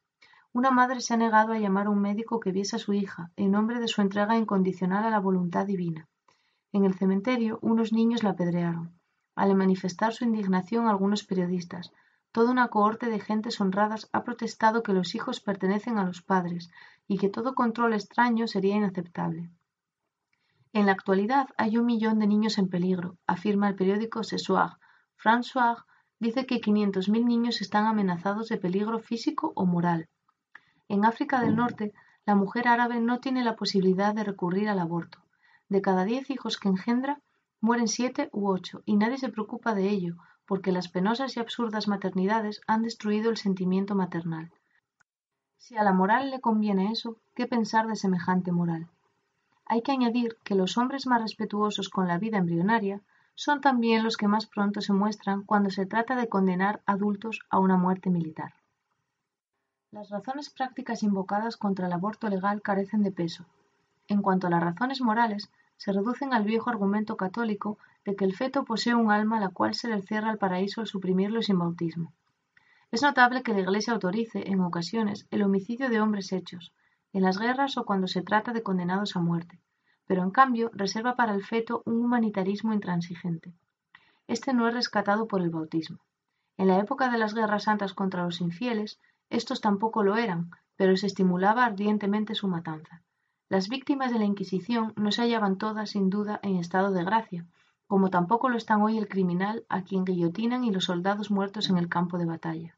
Una 0.52 0.72
madre 0.72 1.02
se 1.02 1.14
ha 1.14 1.18
negado 1.18 1.54
a 1.54 1.60
llamar 1.60 1.86
a 1.86 1.90
un 1.92 2.02
médico 2.02 2.40
que 2.40 2.52
viese 2.52 2.78
a 2.78 2.80
su 2.80 2.94
hija, 2.94 3.30
en 3.36 3.52
nombre 3.52 3.80
de 3.80 3.88
su 3.88 4.02
entrega 4.02 4.36
incondicional 4.36 5.04
a 5.04 5.12
la 5.12 5.20
voluntad 5.20 5.68
divina. 5.68 6.08
En 6.72 6.86
el 6.86 6.96
cementerio, 6.96 7.60
unos 7.62 7.94
niños 7.94 8.24
la 8.24 8.32
apedrearon. 8.32 8.98
Al 9.36 9.54
manifestar 9.54 10.14
su 10.14 10.24
indignación 10.24 10.88
algunos 10.88 11.24
periodistas, 11.24 11.92
Toda 12.36 12.52
una 12.52 12.68
cohorte 12.68 13.10
de 13.10 13.22
gentes 13.22 13.62
honradas 13.62 14.10
ha 14.12 14.26
protestado 14.26 14.84
que 14.84 14.92
los 14.92 15.16
hijos 15.16 15.40
pertenecen 15.40 15.98
a 15.98 16.04
los 16.04 16.22
padres 16.22 16.70
y 17.08 17.18
que 17.18 17.30
todo 17.30 17.56
control 17.56 17.94
extraño 17.94 18.46
sería 18.50 18.76
inaceptable. 18.76 19.50
En 20.74 20.86
la 20.86 20.92
actualidad 20.92 21.48
hay 21.58 21.78
un 21.78 21.86
millón 21.86 22.20
de 22.20 22.28
niños 22.28 22.58
en 22.58 22.68
peligro, 22.68 23.16
afirma 23.26 23.70
el 23.70 23.76
periódico 23.78 24.22
Ce 24.26 24.38
Soir. 24.38 24.72
François 25.16 25.86
dice 26.20 26.46
que 26.46 26.60
500.000 26.60 27.24
niños 27.24 27.62
están 27.62 27.86
amenazados 27.86 28.50
de 28.50 28.58
peligro 28.58 29.00
físico 29.00 29.54
o 29.56 29.66
moral. 29.66 30.10
En 30.90 31.06
África 31.06 31.40
del 31.40 31.56
Norte, 31.56 31.94
la 32.26 32.36
mujer 32.36 32.68
árabe 32.68 33.00
no 33.00 33.22
tiene 33.22 33.46
la 33.46 33.56
posibilidad 33.56 34.14
de 34.14 34.26
recurrir 34.26 34.68
al 34.68 34.80
aborto. 34.80 35.20
De 35.70 35.82
cada 35.82 36.04
diez 36.04 36.30
hijos 36.30 36.58
que 36.58 36.68
engendra, 36.68 37.22
mueren 37.62 37.88
siete 37.88 38.28
u 38.34 38.50
ocho, 38.50 38.82
y 38.84 38.98
nadie 38.98 39.20
se 39.20 39.30
preocupa 39.30 39.74
de 39.74 39.88
ello, 39.88 40.18
porque 40.46 40.72
las 40.72 40.88
penosas 40.88 41.36
y 41.36 41.40
absurdas 41.40 41.88
maternidades 41.88 42.62
han 42.68 42.84
destruido 42.84 43.30
el 43.30 43.38
sentimiento 43.38 43.96
maternal. 43.96 44.52
Si 45.58 45.76
a 45.78 45.84
la 45.84 45.94
moral 45.94 46.30
le 46.30 46.42
conviene 46.42 46.92
eso, 46.92 47.18
¿qué 47.36 47.48
pensar 47.48 47.88
de 47.88 47.96
semejante 47.96 48.52
moral? 48.52 48.88
Hay 49.66 49.82
que 49.82 49.92
añadir 49.92 50.38
que 50.44 50.54
los 50.54 50.78
hombres 50.78 51.08
más 51.08 51.22
respetuosos 51.22 51.90
con 51.90 52.08
la 52.08 52.20
vida 52.20 52.38
embrionaria 52.38 53.02
son 53.34 53.62
también 53.62 54.04
los 54.04 54.16
que 54.16 54.28
más 54.28 54.46
pronto 54.46 54.80
se 54.82 54.94
muestran 54.94 55.44
cuando 55.44 55.70
se 55.70 55.86
trata 55.86 56.16
de 56.16 56.30
condenar 56.30 56.82
adultos 56.86 57.40
a 57.50 57.60
una 57.60 57.76
muerte 57.78 58.10
militar. 58.10 58.54
Las 59.92 60.10
razones 60.10 60.50
prácticas 60.50 61.04
invocadas 61.04 61.58
contra 61.58 61.88
el 61.88 61.94
aborto 61.94 62.30
legal 62.30 62.62
carecen 62.62 63.02
de 63.02 63.12
peso. 63.12 63.46
En 64.08 64.22
cuanto 64.22 64.48
a 64.48 64.50
las 64.50 64.64
razones 64.64 65.02
morales, 65.02 65.50
se 65.78 65.92
reducen 65.92 66.34
al 66.34 66.44
viejo 66.44 66.70
argumento 66.70 67.18
católico 67.18 67.78
de 68.06 68.16
que 68.16 68.26
el 68.26 68.36
feto 68.36 68.66
posee 68.66 68.96
un 68.96 69.12
alma 69.12 69.38
a 69.38 69.40
la 69.42 69.50
cual 69.50 69.74
se 69.74 69.88
le 69.88 70.02
cierra 70.02 70.32
el 70.32 70.38
paraíso 70.38 70.82
al 70.82 70.88
suprimirlo 70.88 71.42
sin 71.42 71.60
bautismo. 71.60 72.14
Es 72.92 73.02
notable 73.02 73.44
que 73.44 73.54
la 73.54 73.62
Iglesia 73.62 73.94
autorice, 73.94 74.50
en 74.50 74.62
ocasiones, 74.62 75.28
el 75.32 75.44
homicidio 75.44 75.90
de 75.90 76.00
hombres 76.00 76.32
hechos, 76.32 76.74
en 77.14 77.24
las 77.24 77.40
guerras 77.40 77.78
o 77.78 77.86
cuando 77.86 78.08
se 78.08 78.22
trata 78.22 78.54
de 78.54 78.64
condenados 78.64 79.16
a 79.16 79.20
muerte, 79.20 79.60
pero 80.06 80.24
en 80.24 80.32
cambio 80.32 80.70
reserva 80.74 81.16
para 81.16 81.34
el 81.34 81.44
feto 81.44 81.82
un 81.86 82.04
humanitarismo 82.04 82.74
intransigente. 82.74 83.54
Este 84.28 84.54
no 84.54 84.68
es 84.68 84.74
rescatado 84.74 85.28
por 85.28 85.42
el 85.42 85.50
bautismo. 85.50 86.00
En 86.58 86.68
la 86.68 86.80
época 86.80 87.10
de 87.10 87.18
las 87.18 87.34
guerras 87.34 87.64
santas 87.64 87.94
contra 87.94 88.24
los 88.24 88.42
infieles, 88.42 89.00
estos 89.30 89.62
tampoco 89.62 90.04
lo 90.04 90.16
eran, 90.16 90.52
pero 90.76 90.96
se 90.98 91.08
estimulaba 91.08 91.66
ardientemente 91.66 92.36
su 92.36 92.48
matanza. 92.48 93.02
Las 93.48 93.70
víctimas 93.70 94.12
de 94.12 94.18
la 94.18 94.26
Inquisición 94.26 94.94
no 94.96 95.12
se 95.12 95.22
hallaban 95.22 95.58
todas, 95.58 95.92
sin 95.92 96.10
duda, 96.10 96.40
en 96.42 96.56
estado 96.56 96.92
de 96.92 97.04
gracia, 97.04 97.46
como 97.86 98.10
tampoco 98.10 98.50
lo 98.50 98.58
están 98.58 98.82
hoy 98.82 98.98
el 98.98 99.08
criminal 99.08 99.66
a 99.70 99.84
quien 99.84 100.04
guillotinan 100.04 100.64
y 100.64 100.72
los 100.72 100.86
soldados 100.86 101.30
muertos 101.30 101.70
en 101.70 101.78
el 101.78 101.88
campo 101.88 102.18
de 102.18 102.26
batalla. 102.26 102.76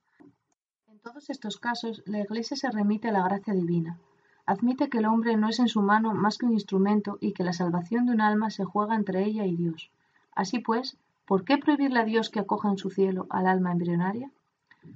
En 0.89 0.99
todos 0.99 1.30
estos 1.30 1.57
casos, 1.57 2.03
la 2.05 2.20
Iglesia 2.20 2.57
se 2.57 2.70
remite 2.70 3.07
a 3.07 3.13
la 3.13 3.24
gracia 3.24 3.53
divina. 3.53 3.97
Admite 4.45 4.89
que 4.89 4.97
el 4.97 5.05
hombre 5.05 5.38
no 5.38 5.47
es 5.47 5.59
en 5.59 5.70
su 5.70 5.82
mano 5.82 6.13
más 6.13 6.38
que 6.38 6.45
un 6.45 6.51
instrumento 6.51 7.18
y 7.22 7.32
que 7.32 7.45
la 7.45 7.53
salvación 7.53 8.05
de 8.05 8.11
un 8.11 8.20
alma 8.20 8.49
se 8.49 8.65
juega 8.65 8.95
entre 8.95 9.24
ella 9.24 9.45
y 9.45 9.55
Dios. 9.55 9.89
Así 10.36 10.59
pues, 10.59 10.97
¿por 11.26 11.45
qué 11.45 11.57
prohibirle 11.57 12.01
a 12.01 12.05
Dios 12.05 12.30
que 12.30 12.41
acoja 12.41 12.70
en 12.70 12.78
su 12.78 12.89
cielo 12.89 13.26
al 13.30 13.47
alma 13.47 13.72
embrionaria? 13.72 14.32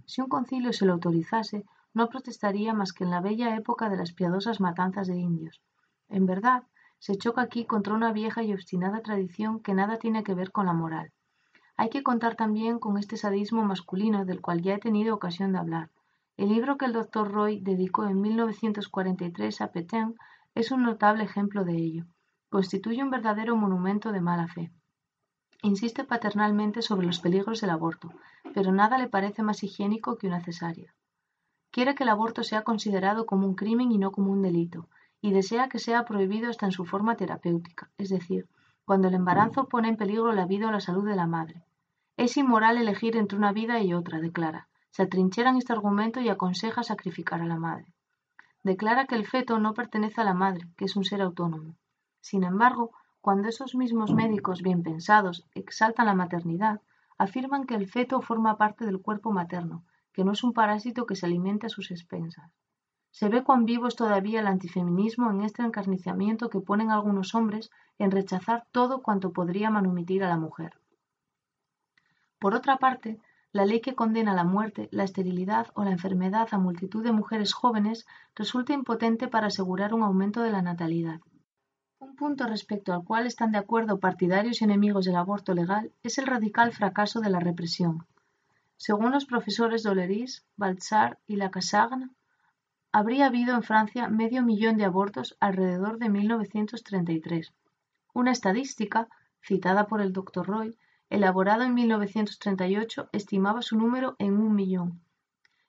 Si 0.05 0.19
un 0.19 0.28
concilio 0.28 0.74
se 0.74 0.86
lo 0.86 0.93
autorizase, 0.93 1.65
no 1.93 2.09
protestaría 2.09 2.73
más 2.73 2.93
que 2.93 3.03
en 3.03 3.11
la 3.11 3.21
bella 3.21 3.55
época 3.55 3.89
de 3.89 3.97
las 3.97 4.13
piadosas 4.13 4.59
matanzas 4.59 5.07
de 5.07 5.17
indios. 5.17 5.61
En 6.09 6.25
verdad, 6.25 6.63
se 6.99 7.17
choca 7.17 7.41
aquí 7.41 7.65
contra 7.65 7.93
una 7.93 8.13
vieja 8.13 8.43
y 8.43 8.53
obstinada 8.53 9.01
tradición 9.01 9.59
que 9.59 9.73
nada 9.73 9.97
tiene 9.97 10.23
que 10.23 10.35
ver 10.35 10.51
con 10.51 10.67
la 10.67 10.73
moral. 10.73 11.11
Hay 11.75 11.89
que 11.89 12.03
contar 12.03 12.35
también 12.35 12.77
con 12.77 12.97
este 12.97 13.17
sadismo 13.17 13.63
masculino 13.63 14.23
del 14.23 14.39
cual 14.39 14.61
ya 14.61 14.75
he 14.75 14.79
tenido 14.79 15.15
ocasión 15.15 15.51
de 15.51 15.59
hablar. 15.59 15.89
El 16.37 16.49
libro 16.49 16.77
que 16.77 16.85
el 16.85 16.93
doctor 16.93 17.31
Roy 17.31 17.59
dedicó 17.59 18.07
en 18.07 18.21
1943 18.21 19.61
a 19.61 19.71
Petain 19.71 20.15
es 20.53 20.71
un 20.71 20.83
notable 20.83 21.23
ejemplo 21.23 21.63
de 21.63 21.75
ello. 21.75 22.05
Constituye 22.49 23.03
un 23.03 23.09
verdadero 23.09 23.55
monumento 23.55 24.11
de 24.11 24.21
mala 24.21 24.47
fe. 24.47 24.71
Insiste 25.63 26.03
paternalmente 26.03 26.81
sobre 26.81 27.07
los 27.07 27.19
peligros 27.19 27.61
del 27.61 27.69
aborto, 27.69 28.11
pero 28.53 28.71
nada 28.71 28.97
le 28.97 29.07
parece 29.07 29.43
más 29.43 29.63
higiénico 29.63 30.17
que 30.17 30.27
una 30.27 30.41
cesárea. 30.41 30.93
Quiere 31.72 31.95
que 31.95 32.03
el 32.03 32.09
aborto 32.09 32.43
sea 32.43 32.63
considerado 32.63 33.26
como 33.26 33.47
un 33.47 33.55
crimen 33.55 33.91
y 33.91 33.97
no 33.97 34.11
como 34.11 34.32
un 34.32 34.41
delito, 34.41 34.89
y 35.22 35.32
desea 35.32 35.69
que 35.69 35.80
sea 35.80 36.03
prohibido 36.03 36.49
hasta 36.49 36.65
en 36.65 36.74
su 36.74 36.86
forma 36.86 37.15
terapéutica, 37.15 37.89
es 37.97 38.09
decir, 38.09 38.47
cuando 38.86 39.07
el 39.07 39.13
embarazo 39.13 39.69
pone 39.69 39.88
en 39.88 39.95
peligro 39.95 40.34
la 40.34 40.45
vida 40.45 40.67
o 40.67 40.72
la 40.72 40.82
salud 40.82 41.05
de 41.05 41.15
la 41.15 41.28
madre. 41.28 41.63
Es 42.17 42.36
inmoral 42.36 42.78
elegir 42.78 43.15
entre 43.15 43.38
una 43.38 43.53
vida 43.53 43.80
y 43.80 43.93
otra, 43.93 44.19
declara. 44.19 44.67
Se 44.89 45.03
atrinchera 45.03 45.51
en 45.51 45.57
este 45.57 45.72
argumento 45.72 46.19
y 46.19 46.28
aconseja 46.28 46.84
sacrificar 46.84 47.41
a 47.41 47.45
la 47.45 47.55
madre. 47.55 47.86
Declara 48.63 49.05
que 49.05 49.15
el 49.15 49.26
feto 49.26 49.57
no 49.57 49.74
pertenece 49.74 50.19
a 50.19 50.26
la 50.26 50.34
madre, 50.34 50.67
que 50.76 50.86
es 50.86 50.95
un 50.97 51.05
ser 51.05 51.22
autónomo. 51.22 51.76
Sin 52.19 52.43
embargo, 52.43 52.91
cuando 53.22 53.47
esos 53.47 53.76
mismos 53.76 54.13
médicos 54.13 54.61
bien 54.61 54.84
pensados 54.84 55.47
exaltan 55.55 56.07
la 56.07 56.15
maternidad, 56.15 56.82
afirman 57.17 57.65
que 57.65 57.76
el 57.76 57.88
feto 57.88 58.22
forma 58.22 58.57
parte 58.57 58.86
del 58.86 59.01
cuerpo 59.01 59.32
materno, 59.32 59.86
que 60.14 60.24
no 60.24 60.32
es 60.32 60.43
un 60.43 60.53
parásito 60.53 61.05
que 61.05 61.16
se 61.16 61.26
alimente 61.26 61.68
a 61.68 61.70
sus 61.70 61.91
expensas. 61.91 62.51
Se 63.12 63.28
ve 63.28 63.43
cuán 63.43 63.66
vivo 63.66 63.88
es 63.88 63.95
todavía 63.95 64.39
el 64.39 64.47
antifeminismo 64.47 65.32
en 65.32 65.41
este 65.41 65.64
encarniciamiento 65.64 66.49
que 66.49 66.62
ponen 66.62 66.91
algunos 66.91 67.36
hombres 67.36 67.70
en 67.97 68.12
rechazar 68.12 68.68
todo 68.72 69.01
cuanto 69.01 69.34
podría 69.34 69.70
manumitir 69.70 70.24
a 70.24 70.30
la 70.30 70.38
mujer. 70.38 70.80
Por 72.39 72.55
otra 72.55 72.78
parte, 72.78 73.20
la 73.51 73.66
ley 73.66 73.82
que 73.82 73.95
condena 73.95 74.34
la 74.34 74.45
muerte, 74.45 74.88
la 74.91 75.03
esterilidad 75.03 75.68
o 75.74 75.84
la 75.84 75.91
enfermedad 75.91 76.47
a 76.51 76.57
multitud 76.57 77.03
de 77.03 77.12
mujeres 77.12 77.53
jóvenes 77.53 78.07
resulta 78.34 78.72
impotente 78.72 79.28
para 79.28 79.47
asegurar 79.47 79.93
un 79.93 80.03
aumento 80.03 80.41
de 80.41 80.51
la 80.51 80.62
natalidad. 80.62 81.20
Un 81.99 82.16
punto 82.16 82.47
respecto 82.47 82.93
al 82.93 83.03
cual 83.03 83.28
están 83.28 83.51
de 83.51 83.57
acuerdo 83.57 83.99
partidarios 83.99 84.62
y 84.62 84.64
enemigos 84.64 85.05
del 85.05 85.18
aborto 85.18 85.53
legal 85.53 85.91
es 86.01 86.18
el 86.18 86.28
radical 86.28 86.72
fracaso 86.72 87.20
de 87.20 87.30
la 87.30 87.41
represión. 87.41 88.07
Según 88.88 89.11
los 89.11 89.25
profesores 89.25 89.84
Doleris, 89.84 90.43
Baltzar 90.57 91.19
y 91.27 91.36
Lacassagne, 91.36 92.09
habría 92.91 93.27
habido 93.27 93.53
en 93.53 93.61
Francia 93.61 94.07
medio 94.07 94.41
millón 94.41 94.77
de 94.77 94.86
abortos 94.86 95.38
alrededor 95.39 95.99
de 95.99 96.09
1933. 96.09 97.53
Una 98.15 98.32
estadística, 98.32 99.07
citada 99.39 99.86
por 99.86 100.01
el 100.01 100.13
Dr. 100.13 100.47
Roy, 100.47 100.79
elaborada 101.11 101.67
en 101.67 101.75
1938, 101.75 103.09
estimaba 103.11 103.61
su 103.61 103.77
número 103.77 104.15
en 104.17 104.34
un 104.34 104.55
millón. 104.55 104.99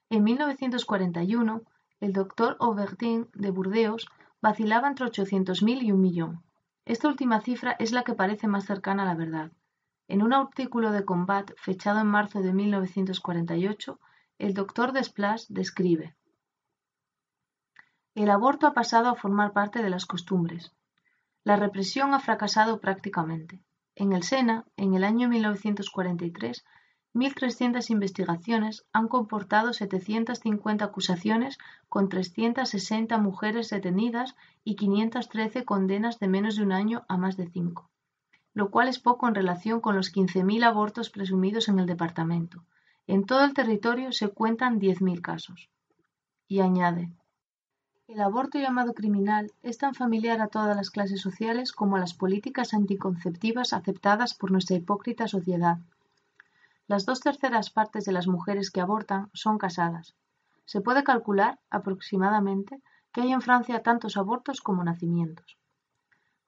En 0.08 0.24
1941, 0.24 1.60
el 2.00 2.14
Dr. 2.14 2.56
Aubertin 2.60 3.28
de 3.34 3.50
Burdeos 3.50 4.08
vacilaba 4.40 4.88
entre 4.88 5.04
800.000 5.04 5.82
y 5.82 5.92
un 5.92 6.00
millón. 6.00 6.42
Esta 6.86 7.08
última 7.08 7.42
cifra 7.42 7.76
es 7.78 7.92
la 7.92 8.04
que 8.04 8.14
parece 8.14 8.48
más 8.48 8.64
cercana 8.64 9.02
a 9.02 9.06
la 9.06 9.16
verdad. 9.16 9.52
En 10.08 10.22
un 10.22 10.32
artículo 10.32 10.92
de 10.92 11.04
Combat 11.04 11.50
fechado 11.56 12.00
en 12.00 12.06
marzo 12.06 12.40
de 12.40 12.52
1948, 12.52 13.98
el 14.38 14.54
doctor 14.54 14.92
Desplas 14.92 15.46
describe 15.48 16.14
El 18.14 18.30
aborto 18.30 18.66
ha 18.66 18.74
pasado 18.74 19.08
a 19.08 19.14
formar 19.14 19.52
parte 19.52 19.82
de 19.82 19.90
las 19.90 20.06
costumbres. 20.06 20.72
La 21.44 21.56
represión 21.56 22.14
ha 22.14 22.20
fracasado 22.20 22.80
prácticamente. 22.80 23.60
En 23.94 24.12
el 24.12 24.22
Sena, 24.22 24.64
en 24.76 24.94
el 24.94 25.04
año 25.04 25.28
1943, 25.28 26.64
1.300 27.14 27.90
investigaciones 27.90 28.86
han 28.92 29.06
comportado 29.06 29.74
750 29.74 30.84
acusaciones 30.84 31.58
con 31.90 32.08
360 32.08 33.18
mujeres 33.18 33.68
detenidas 33.68 34.34
y 34.64 34.76
513 34.76 35.66
condenas 35.66 36.18
de 36.20 36.28
menos 36.28 36.56
de 36.56 36.62
un 36.62 36.72
año 36.72 37.04
a 37.08 37.18
más 37.18 37.36
de 37.36 37.48
cinco, 37.50 37.90
lo 38.54 38.70
cual 38.70 38.88
es 38.88 38.98
poco 38.98 39.28
en 39.28 39.34
relación 39.34 39.80
con 39.80 39.96
los 39.96 40.12
15.000 40.12 40.64
abortos 40.64 41.10
presumidos 41.10 41.68
en 41.68 41.78
el 41.78 41.86
departamento. 41.86 42.64
En 43.06 43.24
todo 43.24 43.44
el 43.44 43.54
territorio 43.54 44.12
se 44.12 44.28
cuentan 44.28 44.78
10.000 44.78 45.20
casos. 45.20 45.70
Y 46.48 46.60
añade, 46.60 47.12
el 48.08 48.20
aborto 48.20 48.58
llamado 48.58 48.92
criminal 48.92 49.52
es 49.62 49.78
tan 49.78 49.94
familiar 49.94 50.42
a 50.42 50.48
todas 50.48 50.76
las 50.76 50.90
clases 50.90 51.22
sociales 51.22 51.72
como 51.72 51.96
a 51.96 52.00
las 52.00 52.12
políticas 52.12 52.74
anticonceptivas 52.74 53.72
aceptadas 53.72 54.34
por 54.34 54.50
nuestra 54.50 54.76
hipócrita 54.76 55.28
sociedad. 55.28 55.78
Las 56.86 57.06
dos 57.06 57.20
terceras 57.20 57.70
partes 57.70 58.04
de 58.04 58.12
las 58.12 58.26
mujeres 58.26 58.70
que 58.70 58.82
abortan 58.82 59.30
son 59.32 59.56
casadas. 59.56 60.14
Se 60.66 60.82
puede 60.82 61.04
calcular, 61.04 61.58
aproximadamente, 61.70 62.82
que 63.12 63.22
hay 63.22 63.32
en 63.32 63.40
Francia 63.40 63.82
tantos 63.82 64.18
abortos 64.18 64.60
como 64.60 64.84
nacimientos. 64.84 65.56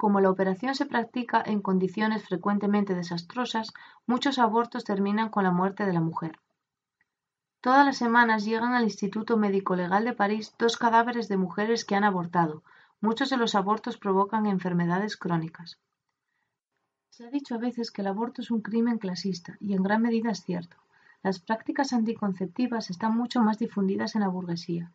Como 0.04 0.20
la 0.20 0.28
operación 0.28 0.74
se 0.74 0.84
practica 0.84 1.42
en 1.46 1.62
condiciones 1.62 2.24
frecuentemente 2.24 2.94
desastrosas, 2.94 3.72
muchos 4.06 4.38
abortos 4.38 4.84
terminan 4.84 5.30
con 5.30 5.44
la 5.44 5.50
muerte 5.50 5.86
de 5.86 5.94
la 5.94 6.02
mujer. 6.02 6.38
Todas 7.62 7.86
las 7.86 7.96
semanas 7.96 8.44
llegan 8.44 8.74
al 8.74 8.84
Instituto 8.84 9.38
Médico 9.38 9.74
Legal 9.76 10.04
de 10.04 10.12
París 10.12 10.54
dos 10.58 10.76
cadáveres 10.76 11.28
de 11.28 11.38
mujeres 11.38 11.86
que 11.86 11.94
han 11.94 12.04
abortado. 12.04 12.62
Muchos 13.00 13.30
de 13.30 13.38
los 13.38 13.54
abortos 13.54 13.96
provocan 13.96 14.44
enfermedades 14.44 15.16
crónicas. 15.16 15.78
Se 17.08 17.24
ha 17.26 17.30
dicho 17.30 17.54
a 17.54 17.58
veces 17.66 17.90
que 17.90 18.02
el 18.02 18.08
aborto 18.08 18.42
es 18.42 18.50
un 18.50 18.60
crimen 18.60 18.98
clasista, 18.98 19.56
y 19.58 19.72
en 19.72 19.82
gran 19.82 20.02
medida 20.02 20.32
es 20.32 20.44
cierto. 20.44 20.76
Las 21.22 21.38
prácticas 21.38 21.94
anticonceptivas 21.94 22.90
están 22.90 23.16
mucho 23.16 23.40
más 23.40 23.58
difundidas 23.58 24.16
en 24.16 24.20
la 24.20 24.28
burguesía. 24.28 24.92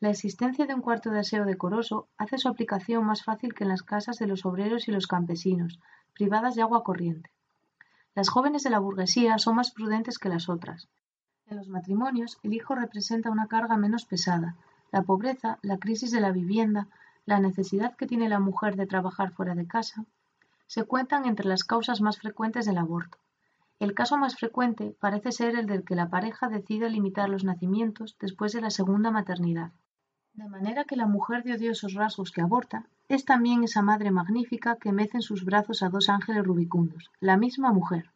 La 0.00 0.10
existencia 0.10 0.64
de 0.64 0.74
un 0.74 0.80
cuarto 0.80 1.10
de 1.10 1.18
aseo 1.18 1.44
decoroso 1.44 2.06
hace 2.18 2.38
su 2.38 2.46
aplicación 2.46 3.04
más 3.04 3.24
fácil 3.24 3.52
que 3.52 3.64
en 3.64 3.70
las 3.70 3.82
casas 3.82 4.16
de 4.18 4.28
los 4.28 4.46
obreros 4.46 4.86
y 4.86 4.92
los 4.92 5.08
campesinos, 5.08 5.80
privadas 6.14 6.54
de 6.54 6.62
agua 6.62 6.84
corriente. 6.84 7.32
Las 8.14 8.28
jóvenes 8.28 8.62
de 8.62 8.70
la 8.70 8.78
burguesía 8.78 9.38
son 9.38 9.56
más 9.56 9.72
prudentes 9.72 10.20
que 10.20 10.28
las 10.28 10.48
otras. 10.48 10.88
En 11.46 11.56
los 11.56 11.68
matrimonios, 11.68 12.38
el 12.44 12.54
hijo 12.54 12.76
representa 12.76 13.32
una 13.32 13.48
carga 13.48 13.76
menos 13.76 14.04
pesada. 14.04 14.54
La 14.92 15.02
pobreza, 15.02 15.58
la 15.62 15.78
crisis 15.78 16.12
de 16.12 16.20
la 16.20 16.30
vivienda, 16.30 16.86
la 17.26 17.40
necesidad 17.40 17.96
que 17.96 18.06
tiene 18.06 18.28
la 18.28 18.38
mujer 18.38 18.76
de 18.76 18.86
trabajar 18.86 19.32
fuera 19.32 19.56
de 19.56 19.66
casa, 19.66 20.04
se 20.68 20.84
cuentan 20.84 21.26
entre 21.26 21.48
las 21.48 21.64
causas 21.64 22.00
más 22.00 22.18
frecuentes 22.18 22.66
del 22.66 22.78
aborto. 22.78 23.18
El 23.80 23.94
caso 23.94 24.16
más 24.16 24.36
frecuente 24.36 24.94
parece 25.00 25.32
ser 25.32 25.56
el 25.56 25.66
del 25.66 25.84
que 25.84 25.96
la 25.96 26.08
pareja 26.08 26.48
decide 26.48 26.88
limitar 26.88 27.28
los 27.28 27.42
nacimientos 27.42 28.16
después 28.20 28.52
de 28.52 28.60
la 28.60 28.70
segunda 28.70 29.10
maternidad. 29.10 29.72
De 30.38 30.48
manera 30.48 30.84
que 30.84 30.94
la 30.94 31.08
mujer 31.08 31.42
de 31.42 31.54
odiosos 31.54 31.94
rasgos 31.94 32.30
que 32.30 32.42
aborta 32.42 32.86
es 33.08 33.24
también 33.24 33.64
esa 33.64 33.82
madre 33.82 34.12
magnífica 34.12 34.76
que 34.76 34.92
mece 34.92 35.16
en 35.16 35.22
sus 35.22 35.44
brazos 35.44 35.82
a 35.82 35.88
dos 35.88 36.08
ángeles 36.08 36.44
rubicundos, 36.44 37.10
la 37.18 37.36
misma 37.36 37.72
mujer. 37.72 38.12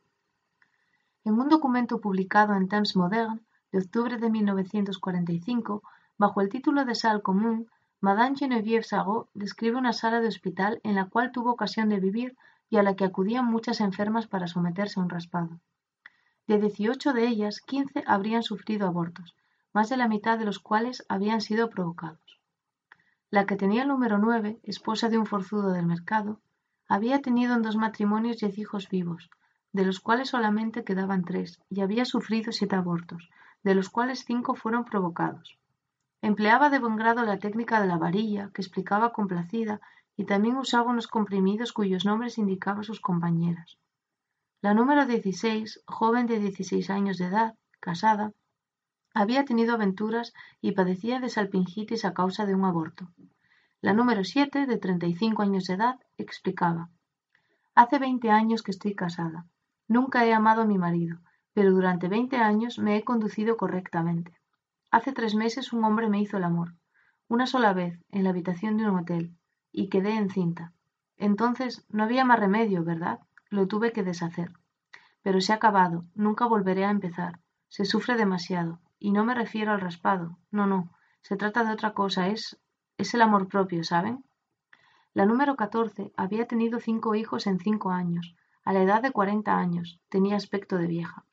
En 1.24 1.34
un 1.40 1.48
documento 1.48 2.00
publicado 2.00 2.54
en 2.54 2.68
Temps 2.68 2.94
Moderne 2.94 3.40
de 3.72 3.80
octubre 3.80 4.18
de 4.18 4.30
1945, 4.30 5.82
bajo 6.16 6.40
el 6.40 6.48
título 6.48 6.84
de 6.84 6.94
Sal 6.94 7.22
Común, 7.22 7.68
Madame 8.00 8.36
Geneviève 8.36 8.84
Sarraud 8.84 9.26
describe 9.34 9.76
una 9.76 9.92
sala 9.92 10.20
de 10.20 10.28
hospital 10.28 10.80
en 10.84 10.94
la 10.94 11.06
cual 11.06 11.32
tuvo 11.32 11.50
ocasión 11.50 11.88
de 11.88 11.98
vivir 11.98 12.36
y 12.70 12.76
a 12.76 12.84
la 12.84 12.94
que 12.94 13.04
acudían 13.04 13.46
muchas 13.46 13.80
enfermas 13.80 14.28
para 14.28 14.46
someterse 14.46 15.00
a 15.00 15.02
un 15.02 15.10
raspado. 15.10 15.58
De 16.46 16.60
dieciocho 16.60 17.14
de 17.14 17.26
ellas, 17.26 17.60
quince 17.60 18.04
habrían 18.06 18.44
sufrido 18.44 18.86
abortos, 18.86 19.34
más 19.72 19.88
de 19.88 19.96
la 19.96 20.08
mitad 20.08 20.38
de 20.38 20.44
los 20.44 20.58
cuales 20.58 21.04
habían 21.08 21.40
sido 21.40 21.70
provocados. 21.70 22.40
La 23.30 23.46
que 23.46 23.56
tenía 23.56 23.82
el 23.82 23.88
número 23.88 24.18
nueve, 24.18 24.60
esposa 24.62 25.08
de 25.08 25.18
un 25.18 25.26
forzudo 25.26 25.72
del 25.72 25.86
mercado, 25.86 26.40
había 26.86 27.22
tenido 27.22 27.54
en 27.54 27.62
dos 27.62 27.76
matrimonios 27.76 28.38
diez 28.38 28.58
hijos 28.58 28.88
vivos, 28.88 29.30
de 29.72 29.86
los 29.86 30.00
cuales 30.00 30.28
solamente 30.28 30.84
quedaban 30.84 31.24
tres, 31.24 31.60
y 31.70 31.80
había 31.80 32.04
sufrido 32.04 32.52
siete 32.52 32.76
abortos, 32.76 33.30
de 33.62 33.74
los 33.74 33.88
cuales 33.88 34.24
cinco 34.26 34.54
fueron 34.54 34.84
provocados. 34.84 35.58
Empleaba 36.20 36.68
de 36.68 36.78
buen 36.78 36.96
grado 36.96 37.24
la 37.24 37.38
técnica 37.38 37.80
de 37.80 37.88
la 37.88 37.96
varilla, 37.96 38.50
que 38.52 38.60
explicaba 38.60 39.12
complacida, 39.12 39.80
y 40.16 40.24
también 40.24 40.56
usaba 40.56 40.90
unos 40.90 41.08
comprimidos 41.08 41.72
cuyos 41.72 42.04
nombres 42.04 42.38
indicaba 42.38 42.82
sus 42.82 43.00
compañeras. 43.00 43.78
La 44.60 44.74
número 44.74 45.06
16, 45.06 45.82
joven 45.86 46.26
de 46.26 46.38
16 46.38 46.90
años 46.90 47.18
de 47.18 47.24
edad, 47.26 47.54
casada, 47.80 48.32
había 49.14 49.44
tenido 49.44 49.74
aventuras 49.74 50.32
y 50.60 50.72
padecía 50.72 51.20
de 51.20 51.28
salpingitis 51.28 52.04
a 52.04 52.14
causa 52.14 52.46
de 52.46 52.54
un 52.54 52.64
aborto. 52.64 53.08
La 53.80 53.92
número 53.92 54.24
7, 54.24 54.66
de 54.66 54.78
35 54.78 55.42
años 55.42 55.64
de 55.64 55.74
edad, 55.74 55.98
explicaba 56.16 56.90
Hace 57.74 57.98
veinte 57.98 58.30
años 58.30 58.62
que 58.62 58.70
estoy 58.70 58.94
casada. 58.94 59.46
Nunca 59.88 60.24
he 60.24 60.32
amado 60.32 60.62
a 60.62 60.66
mi 60.66 60.78
marido, 60.78 61.18
pero 61.54 61.72
durante 61.72 62.08
veinte 62.08 62.36
años 62.36 62.78
me 62.78 62.96
he 62.96 63.04
conducido 63.04 63.56
correctamente. 63.56 64.36
Hace 64.90 65.12
tres 65.12 65.34
meses 65.34 65.72
un 65.72 65.84
hombre 65.84 66.08
me 66.08 66.20
hizo 66.20 66.36
el 66.36 66.44
amor, 66.44 66.74
una 67.28 67.46
sola 67.46 67.72
vez, 67.72 67.98
en 68.10 68.24
la 68.24 68.30
habitación 68.30 68.76
de 68.76 68.88
un 68.88 68.98
hotel, 68.98 69.34
y 69.72 69.88
quedé 69.88 70.16
encinta. 70.16 70.74
Entonces 71.16 71.86
no 71.88 72.04
había 72.04 72.26
más 72.26 72.38
remedio, 72.38 72.84
¿verdad? 72.84 73.20
Lo 73.48 73.66
tuve 73.66 73.92
que 73.92 74.02
deshacer. 74.02 74.52
Pero 75.22 75.40
se 75.40 75.52
ha 75.52 75.56
acabado, 75.56 76.04
nunca 76.14 76.46
volveré 76.46 76.84
a 76.84 76.90
empezar. 76.90 77.40
Se 77.68 77.86
sufre 77.86 78.16
demasiado, 78.16 78.80
y 79.02 79.10
no 79.10 79.24
me 79.24 79.34
refiero 79.34 79.72
al 79.72 79.80
raspado, 79.80 80.38
no, 80.52 80.68
no, 80.68 80.90
se 81.22 81.36
trata 81.36 81.64
de 81.64 81.72
otra 81.72 81.92
cosa, 81.92 82.28
es 82.28 82.56
es 82.98 83.14
el 83.14 83.22
amor 83.22 83.48
propio, 83.48 83.82
¿saben? 83.82 84.24
La 85.12 85.26
número 85.26 85.56
14 85.56 86.12
había 86.16 86.46
tenido 86.46 86.78
cinco 86.78 87.16
hijos 87.16 87.48
en 87.48 87.58
cinco 87.58 87.90
años, 87.90 88.36
a 88.64 88.72
la 88.72 88.82
edad 88.82 89.02
de 89.02 89.10
cuarenta 89.10 89.58
años, 89.58 89.98
tenía 90.08 90.36
aspecto 90.36 90.76
de 90.78 90.86
vieja. 90.86 91.24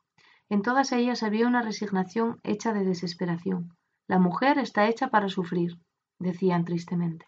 En 0.50 0.64
todas 0.64 0.92
ellas 0.94 1.22
había 1.22 1.48
una 1.48 1.62
resignación 1.62 2.40
hecha 2.42 2.74
de 2.74 2.86
desesperación. 2.86 3.76
La 4.08 4.18
mujer 4.18 4.58
está 4.58 4.88
hecha 4.88 5.10
para 5.10 5.30
sufrir, 5.30 5.78
decían 6.18 6.66
tristemente. 6.66 7.28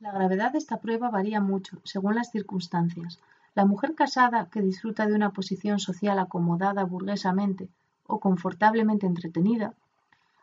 La 0.00 0.12
gravedad 0.12 0.52
de 0.52 0.58
esta 0.58 0.80
prueba 0.80 1.10
varía 1.10 1.42
mucho, 1.42 1.82
según 1.84 2.14
las 2.14 2.30
circunstancias. 2.30 3.20
La 3.54 3.66
mujer 3.66 3.94
casada, 3.94 4.48
que 4.48 4.62
disfruta 4.62 5.06
de 5.06 5.14
una 5.14 5.32
posición 5.32 5.78
social 5.78 6.18
acomodada 6.18 6.84
burguesamente 6.84 7.68
o 8.08 8.18
confortablemente 8.18 9.06
entretenida, 9.06 9.74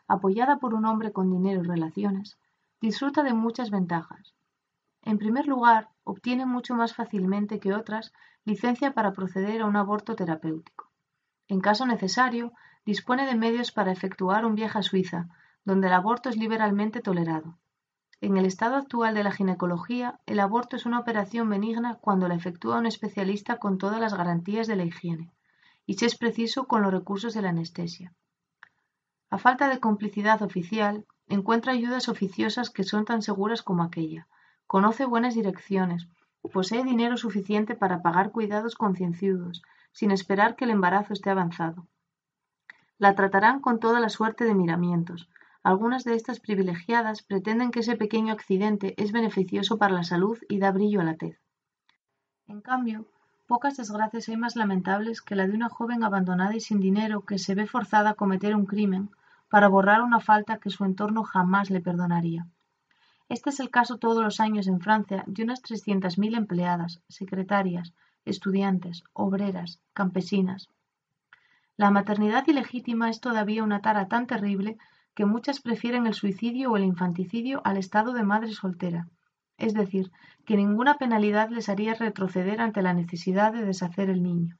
apoyada 0.08 0.58
por 0.58 0.72
un 0.72 0.86
hombre 0.86 1.12
con 1.12 1.30
dinero 1.30 1.60
y 1.60 1.66
relaciones, 1.66 2.38
disfruta 2.80 3.22
de 3.22 3.34
muchas 3.34 3.70
ventajas. 3.70 4.34
En 5.02 5.18
primer 5.18 5.46
lugar, 5.46 5.90
obtiene 6.04 6.46
mucho 6.46 6.74
más 6.74 6.94
fácilmente 6.94 7.60
que 7.60 7.74
otras 7.74 8.12
licencia 8.44 8.94
para 8.94 9.12
proceder 9.12 9.60
a 9.60 9.66
un 9.66 9.76
aborto 9.76 10.14
terapéutico. 10.14 10.90
En 11.48 11.60
caso 11.60 11.84
necesario, 11.86 12.52
dispone 12.84 13.26
de 13.26 13.34
medios 13.34 13.72
para 13.72 13.92
efectuar 13.92 14.46
un 14.46 14.54
viaje 14.54 14.78
a 14.78 14.82
Suiza, 14.82 15.28
donde 15.64 15.88
el 15.88 15.92
aborto 15.92 16.28
es 16.28 16.36
liberalmente 16.36 17.00
tolerado. 17.00 17.58
En 18.20 18.36
el 18.36 18.46
estado 18.46 18.76
actual 18.76 19.14
de 19.14 19.24
la 19.24 19.32
ginecología, 19.32 20.20
el 20.26 20.40
aborto 20.40 20.76
es 20.76 20.86
una 20.86 21.00
operación 21.00 21.50
benigna 21.50 21.96
cuando 21.96 22.28
la 22.28 22.36
efectúa 22.36 22.78
un 22.78 22.86
especialista 22.86 23.58
con 23.58 23.76
todas 23.76 24.00
las 24.00 24.14
garantías 24.14 24.66
de 24.66 24.76
la 24.76 24.84
higiene, 24.84 25.32
y 25.86 25.94
si 25.94 26.04
es 26.04 26.18
preciso 26.18 26.66
con 26.66 26.82
los 26.82 26.92
recursos 26.92 27.32
de 27.32 27.42
la 27.42 27.50
anestesia. 27.50 28.12
A 29.30 29.38
falta 29.38 29.68
de 29.68 29.80
complicidad 29.80 30.42
oficial, 30.42 31.06
encuentra 31.28 31.72
ayudas 31.72 32.08
oficiosas 32.08 32.70
que 32.70 32.84
son 32.84 33.04
tan 33.04 33.22
seguras 33.22 33.62
como 33.62 33.82
aquella, 33.82 34.28
conoce 34.66 35.06
buenas 35.06 35.34
direcciones, 35.34 36.08
posee 36.48 36.84
dinero 36.84 37.16
suficiente 37.16 37.74
para 37.74 38.02
pagar 38.02 38.30
cuidados 38.30 38.74
concienciudos, 38.74 39.62
sin 39.92 40.10
esperar 40.10 40.56
que 40.56 40.64
el 40.64 40.70
embarazo 40.70 41.12
esté 41.12 41.30
avanzado. 41.30 41.86
La 42.98 43.14
tratarán 43.14 43.60
con 43.60 43.78
toda 43.78 44.00
la 44.00 44.08
suerte 44.08 44.44
de 44.44 44.54
miramientos. 44.54 45.28
Algunas 45.62 46.04
de 46.04 46.14
estas 46.14 46.40
privilegiadas 46.40 47.22
pretenden 47.22 47.70
que 47.70 47.80
ese 47.80 47.96
pequeño 47.96 48.32
accidente 48.32 48.94
es 48.96 49.12
beneficioso 49.12 49.78
para 49.78 49.94
la 49.94 50.04
salud 50.04 50.38
y 50.48 50.58
da 50.58 50.70
brillo 50.70 51.00
a 51.00 51.04
la 51.04 51.16
tez. 51.16 51.40
En 52.46 52.60
cambio, 52.60 53.06
pocas 53.46 53.76
desgracias 53.76 54.28
hay 54.28 54.36
más 54.36 54.56
lamentables 54.56 55.22
que 55.22 55.36
la 55.36 55.46
de 55.46 55.54
una 55.54 55.68
joven 55.68 56.02
abandonada 56.02 56.54
y 56.56 56.60
sin 56.60 56.80
dinero 56.80 57.22
que 57.22 57.38
se 57.38 57.54
ve 57.54 57.66
forzada 57.66 58.10
a 58.10 58.14
cometer 58.14 58.54
un 58.54 58.66
crimen 58.66 59.10
para 59.48 59.68
borrar 59.68 60.02
una 60.02 60.20
falta 60.20 60.58
que 60.58 60.70
su 60.70 60.84
entorno 60.84 61.22
jamás 61.22 61.70
le 61.70 61.80
perdonaría. 61.80 62.46
Este 63.28 63.50
es 63.50 63.60
el 63.60 63.70
caso 63.70 63.98
todos 63.98 64.22
los 64.22 64.40
años 64.40 64.66
en 64.66 64.80
Francia 64.80 65.24
de 65.26 65.42
unas 65.42 65.62
300.000 65.62 66.36
empleadas, 66.36 67.00
secretarias, 67.08 67.92
estudiantes, 68.24 69.04
obreras, 69.12 69.80
campesinas. 69.92 70.68
La 71.76 71.90
maternidad 71.90 72.46
ilegítima 72.46 73.10
es 73.10 73.20
todavía 73.20 73.62
una 73.62 73.80
tara 73.80 74.08
tan 74.08 74.26
terrible 74.26 74.78
que 75.14 75.26
muchas 75.26 75.60
prefieren 75.60 76.06
el 76.06 76.14
suicidio 76.14 76.70
o 76.70 76.76
el 76.76 76.84
infanticidio 76.84 77.62
al 77.64 77.76
estado 77.76 78.12
de 78.12 78.22
madre 78.22 78.52
soltera, 78.52 79.08
es 79.58 79.74
decir, 79.74 80.10
que 80.44 80.56
ninguna 80.56 80.96
penalidad 80.98 81.50
les 81.50 81.68
haría 81.68 81.94
retroceder 81.94 82.60
ante 82.60 82.82
la 82.82 82.94
necesidad 82.94 83.52
de 83.52 83.64
deshacer 83.64 84.10
el 84.10 84.22
niño. 84.22 84.56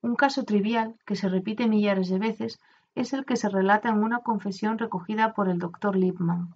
Un 0.00 0.16
caso 0.16 0.44
trivial, 0.44 0.96
que 1.06 1.16
se 1.16 1.28
repite 1.28 1.66
millares 1.66 2.08
de 2.08 2.18
veces, 2.18 2.58
es 2.94 3.12
el 3.12 3.24
que 3.24 3.36
se 3.36 3.48
relata 3.48 3.88
en 3.88 4.02
una 4.02 4.20
confesión 4.20 4.78
recogida 4.78 5.34
por 5.34 5.48
el 5.48 5.58
doctor 5.58 5.96
Lippmann. 5.96 6.54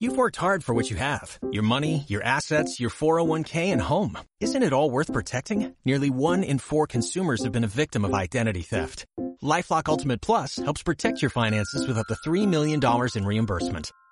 You've 0.00 0.16
worked 0.16 0.36
hard 0.36 0.64
for 0.64 0.74
what 0.74 0.88
you 0.88 0.96
have 0.96 1.38
your 1.52 1.62
money, 1.62 2.06
your 2.08 2.22
assets, 2.22 2.80
your 2.80 2.88
401k, 2.88 3.70
and 3.70 3.82
home. 3.82 4.16
Isn't 4.40 4.62
it 4.62 4.72
all 4.72 4.90
worth 4.90 5.12
protecting? 5.12 5.74
Nearly 5.84 6.08
one 6.08 6.42
in 6.42 6.58
four 6.58 6.86
consumers 6.86 7.44
have 7.44 7.52
been 7.52 7.64
a 7.64 7.76
victim 7.82 8.06
of 8.06 8.14
identity 8.14 8.62
theft. 8.62 9.04
Lifelock 9.42 9.90
Ultimate 9.90 10.22
Plus 10.22 10.56
helps 10.56 10.82
protect 10.82 11.20
your 11.20 11.30
finances 11.30 11.86
with 11.86 11.98
up 11.98 12.06
to 12.06 12.16
$3 12.26 12.48
million 12.48 12.80
in 13.14 13.26
reimbursement. 13.26 13.92